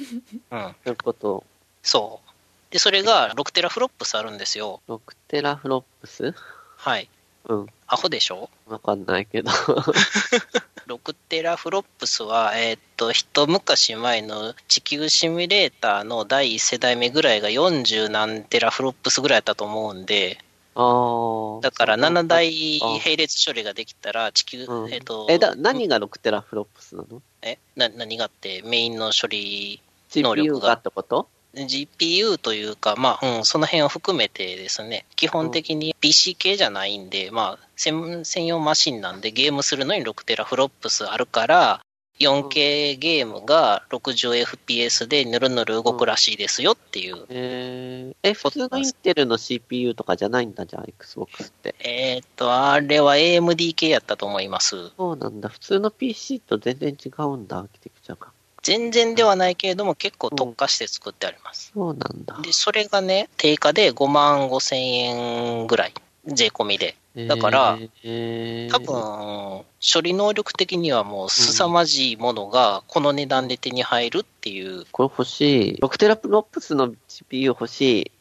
[0.51, 0.56] そ
[0.86, 1.44] ういうこと。
[1.82, 2.72] そう。
[2.72, 4.80] で、それが6テラフロップスあるんですよ。
[4.89, 6.35] 6テラフロップス？
[6.76, 7.09] はい。
[7.48, 7.66] うん。
[7.86, 8.51] アホでしょ？
[8.66, 9.51] わかんないけど。
[10.86, 20.39] 6テラフロップスは、えーっと、一昔前の地球シミュレーターの第1世代目ぐらいが40何テラフロップスぐらいだったと思うんで、
[20.74, 21.60] ああ。
[21.60, 27.20] だから7台あ並列処理ができたら、地球、うんえーっと、え、だ、何が6テラフロップスなの？
[27.43, 29.81] えな何がってメインの処理、
[30.15, 30.69] 能力が？
[30.69, 41.81] がってこと？GPU というか、まあ、うん、その辺を含めてですね、基本的に PC 系じゃないんで、まあ、専専用マシンなんで、ゲームするのに6テラフロップスあるから、
[42.18, 47.24] 4K ゲームが 60fps でぬるぬる動くらしいですよっていう。
[47.28, 51.74] えー、え、普通のインテルの CPU とかじゃないんだ、じゃあ、Xbox って。
[51.80, 54.90] えーっと、あれは AMD 系やったと思います。
[54.96, 55.48] そうなんだ。
[55.48, 58.28] 普通の PC と全然違うんだ、アーキテクチャが。
[58.62, 61.70] 全然ではないけれども、結構特化して作ってあります。
[61.72, 62.38] そうなんだ。
[62.42, 65.94] で、それがね、定価で5万5千円ぐらい、
[66.26, 66.96] 税込みで。
[67.26, 75.78] だからえー、多分、処理能力的にはもう凄まじいものがこの値段で手に入るっていう、これ欲しい。
[75.80, 78.12] 6テラフロップスの CPU 欲し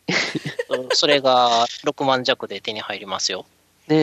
[0.94, 3.46] それが6万弱で手に入りますよ。
[3.90, 3.94] い。
[3.94, 3.98] ね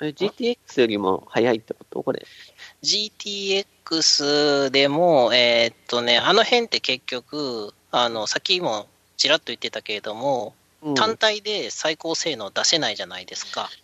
[0.00, 0.08] え。
[0.08, 2.02] え GTX よりも早いってこと？
[2.02, 2.26] これ。
[2.82, 10.94] GTX でも、えーっとね、あの辺って結局、あの、さっきもちらっと言ってたけれども、うん。
[10.94, 13.62] 単体で最高性能出せないじゃないですか。
[13.62, 13.83] うん。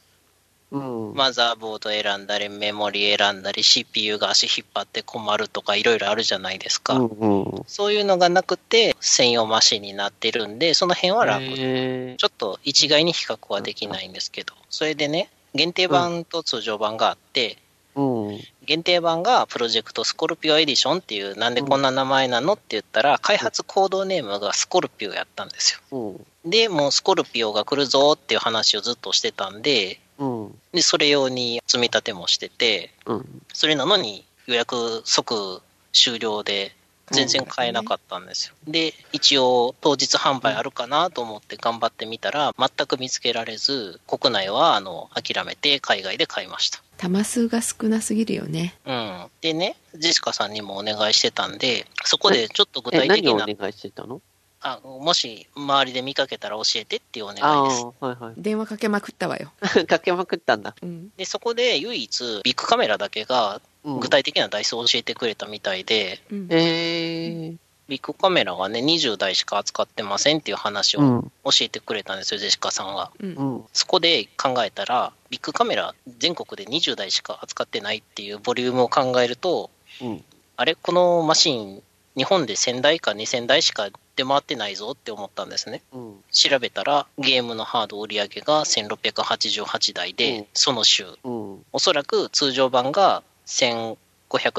[0.70, 6.94] マザーボード選んだり、メモリ選んだり、CPU が足引っ張って困るとかいろいろあるじゃないですか。
[6.94, 7.64] うんうん。
[7.66, 11.44] そういうのがなくて、専用マシンになってるんで、その辺は楽。
[11.48, 18.40] えちょっと一概に比較はできないんですけど、それでね、限定版と通常版があって、ー、うん。
[18.64, 25.98] 限定版がプロジェクトスコルピオエディションっていう、なんでこんな名前なのって言ったら、開発コードネームがスコルピオやったんですよ。
[26.44, 26.51] うん。
[26.51, 30.59] で、もうスコルピオが来るぞっていう話をずっとしてたんで、うん。
[30.72, 33.42] で、それ用に積み立てもしてて、うん。
[33.52, 35.60] それなのに予約即
[35.92, 36.76] 終了で
[37.10, 38.55] 全然買えなかったんですよ。
[38.68, 46.80] で、一応当日販売あるかなと思って頑張ってみたら全く見つけられず、国内はあの諦めて海外で買いました。
[46.98, 48.74] 玉数が少なすぎるよね。
[48.84, 49.26] うん。
[49.40, 54.20] でね、ジェシカさんにもお願いしてたんで、そこでちょっと具え、体的な、何をお願いしてたの？
[54.62, 57.86] あもし周りで見かけたら教えてっていうお願あいです。
[58.00, 58.34] あ、はいはい。
[58.36, 59.52] 電話かけまくったわよ。
[59.88, 60.74] かけまくったんだ。
[60.82, 61.10] うん。
[61.16, 66.48] で、そこで唯一ビッグカメラだけがうん具体的な台数を教えてくれたみたいで、うん。
[66.50, 67.56] えー、
[67.88, 71.32] ビッグカメラがね、20台しか扱ってませんっていう話をうん。
[71.44, 73.10] 教えてくれたんですよ、ジェシカさんが。
[73.18, 73.42] うんう。
[73.60, 73.64] ん。
[73.72, 79.70] そこで考えたら、ビッグカメラ全国で20台しか扱ってないっていうボリュームを考えると、
[80.02, 80.24] うん。
[80.56, 81.82] あれ、このマシン、
[82.16, 83.88] 日本で1000台か2000台しか
[84.20, 85.82] 出回ってないぞって思ったんですね。
[85.92, 86.24] うん。
[86.30, 91.64] 調べたら、ゲームのハード売り上げが1688台で、うんその週、うん。
[91.72, 93.97] おそらく通常版が1500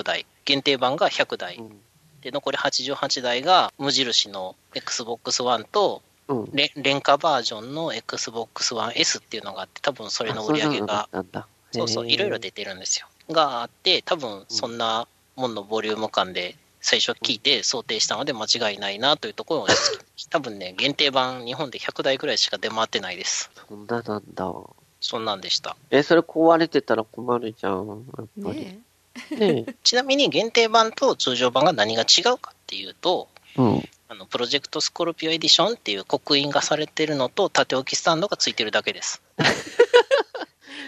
[0.03, 1.79] 台、限定版が100台、うん。
[2.21, 6.49] で、残り88台が無印の Xbox One とうん。
[6.53, 11.07] レ廉価バージョンの Xbox One S っていうのがあって、多分それの売り上げが。
[11.71, 13.07] そうそう、いろいろ出てるんですよ。
[13.29, 19.67] があって、多分そんなもんのボリューム感で最初聞いて想定したので間違いないなというところを、
[20.29, 23.51] 多分ね、限定版日本で100台ぐらいしか出回ってないです。
[23.69, 24.51] そんななんだ。
[24.99, 25.75] そんなんでした。
[25.89, 28.05] え、それ壊れてたら困るじゃん。
[28.17, 28.59] やっぱり。
[28.59, 28.79] ね
[29.31, 29.75] ねえ。
[29.83, 33.27] ちなみに限定版と通常版が何が違うかっていうと、
[33.57, 33.89] うん。
[34.07, 39.21] あのプロジェクトスコルピオエディションっていう刻印がされてるのと縦置きスタンドがついてるだけです。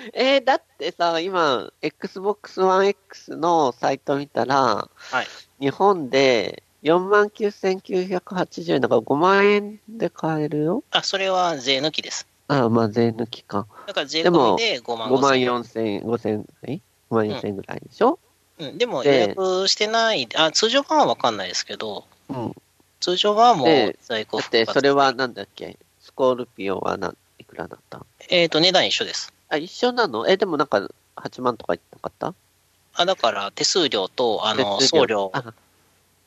[0.13, 5.27] えーだってさ、今、Xbox One X のサイト見たら、はい。
[5.59, 10.83] 日本で49,980円だから5万円で買えるよ。
[10.91, 12.27] あ、それは税抜きです。
[12.47, 13.67] ああ、まあ税抜きか。
[13.87, 15.49] だから税込みで5万5 5万千円。
[15.49, 16.81] 4千円、5千円、
[17.11, 18.19] 5万4千円ぐらいでしょ？
[18.59, 22.55] うん、でも予で約してない、あ、通常版はわかんないですけど、うん。
[22.99, 25.77] 通常版はもうで在庫だって、それはなんだっけ？
[26.01, 28.05] スコールピオはなんいくらだった？
[28.29, 29.33] えっ、と、値段一緒です。
[29.53, 30.27] あ、一緒なの？
[30.27, 32.33] え、でもなんか、8万とか言ってなかった？
[32.95, 35.53] あ、だから手数料と、あの、送料、あ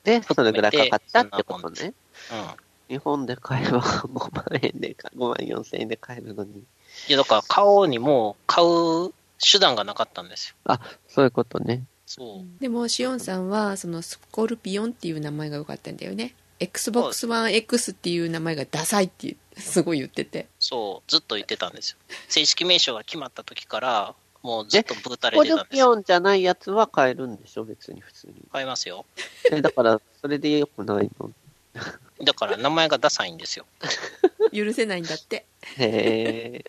[0.05, 1.93] で、それぐらいかかったってことね？
[2.31, 2.97] うん。
[2.97, 6.63] 日本で買えば5万円でか、5万4千円で買えるのに。
[7.09, 9.13] いや、だから買おうにも、買う
[9.43, 10.79] 手段がなかったんですよ。
[11.09, 11.83] そういうことね。
[12.07, 12.61] そう。
[12.61, 21.97] でもシオンさんはそのスコルピオンっていう名前が良かったんだよね XBOX One X っていう名前がダサいって すごい言っててそう、ずっと言ってたんですよ。
[22.29, 25.91] 正式名称が決まった時から、もうずっとブータレてたんですよ。
[25.91, 27.65] オンじゃないやつは買えるんでしょ？
[27.65, 28.35] 別に普通に。
[28.53, 29.05] 買いますよ。
[29.51, 31.31] え、だから、それでよくないの？
[32.23, 33.67] だから名前がダサいんですよ。
[34.55, 35.45] 許せないんだって
[35.77, 36.65] へえ。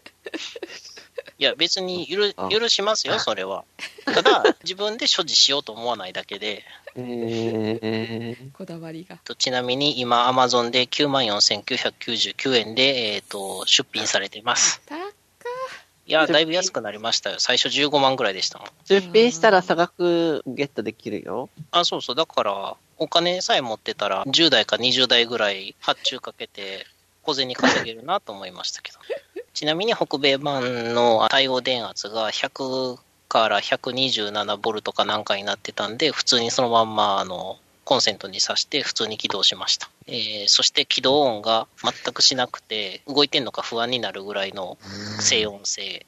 [1.39, 3.63] いや、別に許あ許しますよ、それは。
[4.05, 6.63] ただ、 自分で所持しようと思わないだけで、
[6.95, 14.81] えー、こだわりがとちなみに今、アマゾンで94,999円で、えっ、と、出品されています。
[14.87, 14.95] た
[16.07, 17.35] いや、だいぶ安くなりましたよ。
[17.39, 18.67] 最初15万ぐらいでしたもん。
[18.85, 21.49] 出品したら差額ゲットできるよ。
[21.71, 22.15] あ、そうそう。
[22.15, 26.87] だから、お金さえ持ってたら、10代か20代ぐらい発注かけて、
[27.23, 28.99] 小銭稼げるなと思いましたけど。
[29.57, 39.89] ちなみに北米版の対応電圧が100から127ボルトかなんかになってたんで、普通にそのまんま、あの、コンセントに挿して普通に起動しました。
[40.05, 44.77] えーそして起動音が全くしなくて、動いてんのか不安になるぐらいの
[45.21, 46.05] 静音性。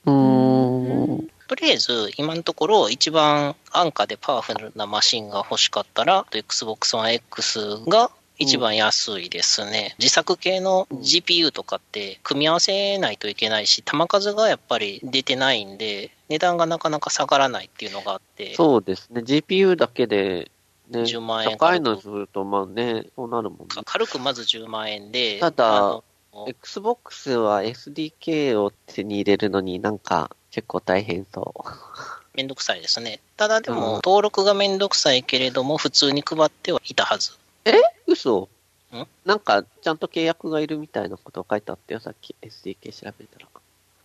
[1.48, 9.96] とりあえず、今のところ、一番安価でパワフルなマシンが欲しかったら、Xbox One X が一番安いですね。
[10.00, 19.22] 自作系の GPU とかって組み合わせないといけないし、弾数がやっぱり出てないんで、値段がなかなか下がらないっていうのがあって、そうですね。
[19.22, 20.50] GPU だけで、
[20.90, 23.84] ね、10万円高いのすると、まあね、そうなるもんねか。
[23.84, 26.02] 軽くまず10万円で、ただ
[26.48, 31.70] Xbox は SDK を手に入れるのになんか結構大変そう。
[32.36, 33.20] めんどくさいですね。
[33.36, 37.32] ただでうんも、登録がめんどくさいけれども、普通に配ってはいたはず。
[38.08, 38.50] 嘘？
[38.94, 43.48] んなんか、ちゃんと契約がいるみたいなこと書いてあったよ、さっき SDK 調べたら。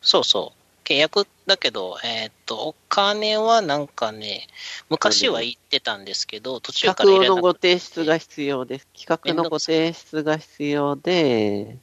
[0.03, 0.65] そうそう。
[0.85, 4.47] 契約だけど、えーっと、お金はなんかね、
[4.91, 8.87] 昔は言ってたんですけど、途中から入企画のご提出が必要です。
[8.95, 11.79] 企画のご提出が必要で、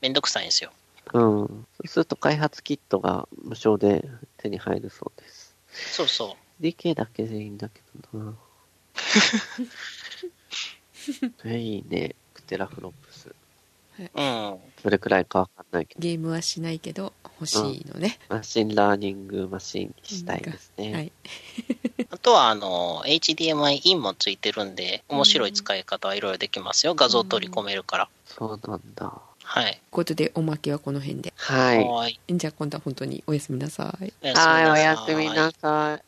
[0.00, 0.70] めんどくさいんですよ。
[1.12, 1.22] うん。
[1.22, 5.56] そうすると開発キットが無償で手に入るそうです。
[5.92, 7.80] そうそ DK だけでいいんだけ
[8.12, 8.34] どな。
[11.44, 12.14] えいいね。
[12.34, 13.28] 6テラフロップス。
[13.98, 14.02] う。
[14.14, 14.58] うん。
[14.82, 20.92] どれくらいかわかんないけど、ゲームはしないけど欲しいのね、マシンラーニングマシンにしたいですね。
[20.92, 21.12] はい
[22.10, 26.94] あとは、あの、HDMI インもついてるんで、面白い使い方はいろいろできますよ。
[26.94, 28.08] 画像取り込めるから。
[28.26, 29.12] そうなんだ。
[29.42, 29.64] はい。
[29.64, 32.20] ということでおまけはこの辺ではい。
[32.28, 36.02] じゃあ今度は本当におやすみなさいはい、おやすみなさい。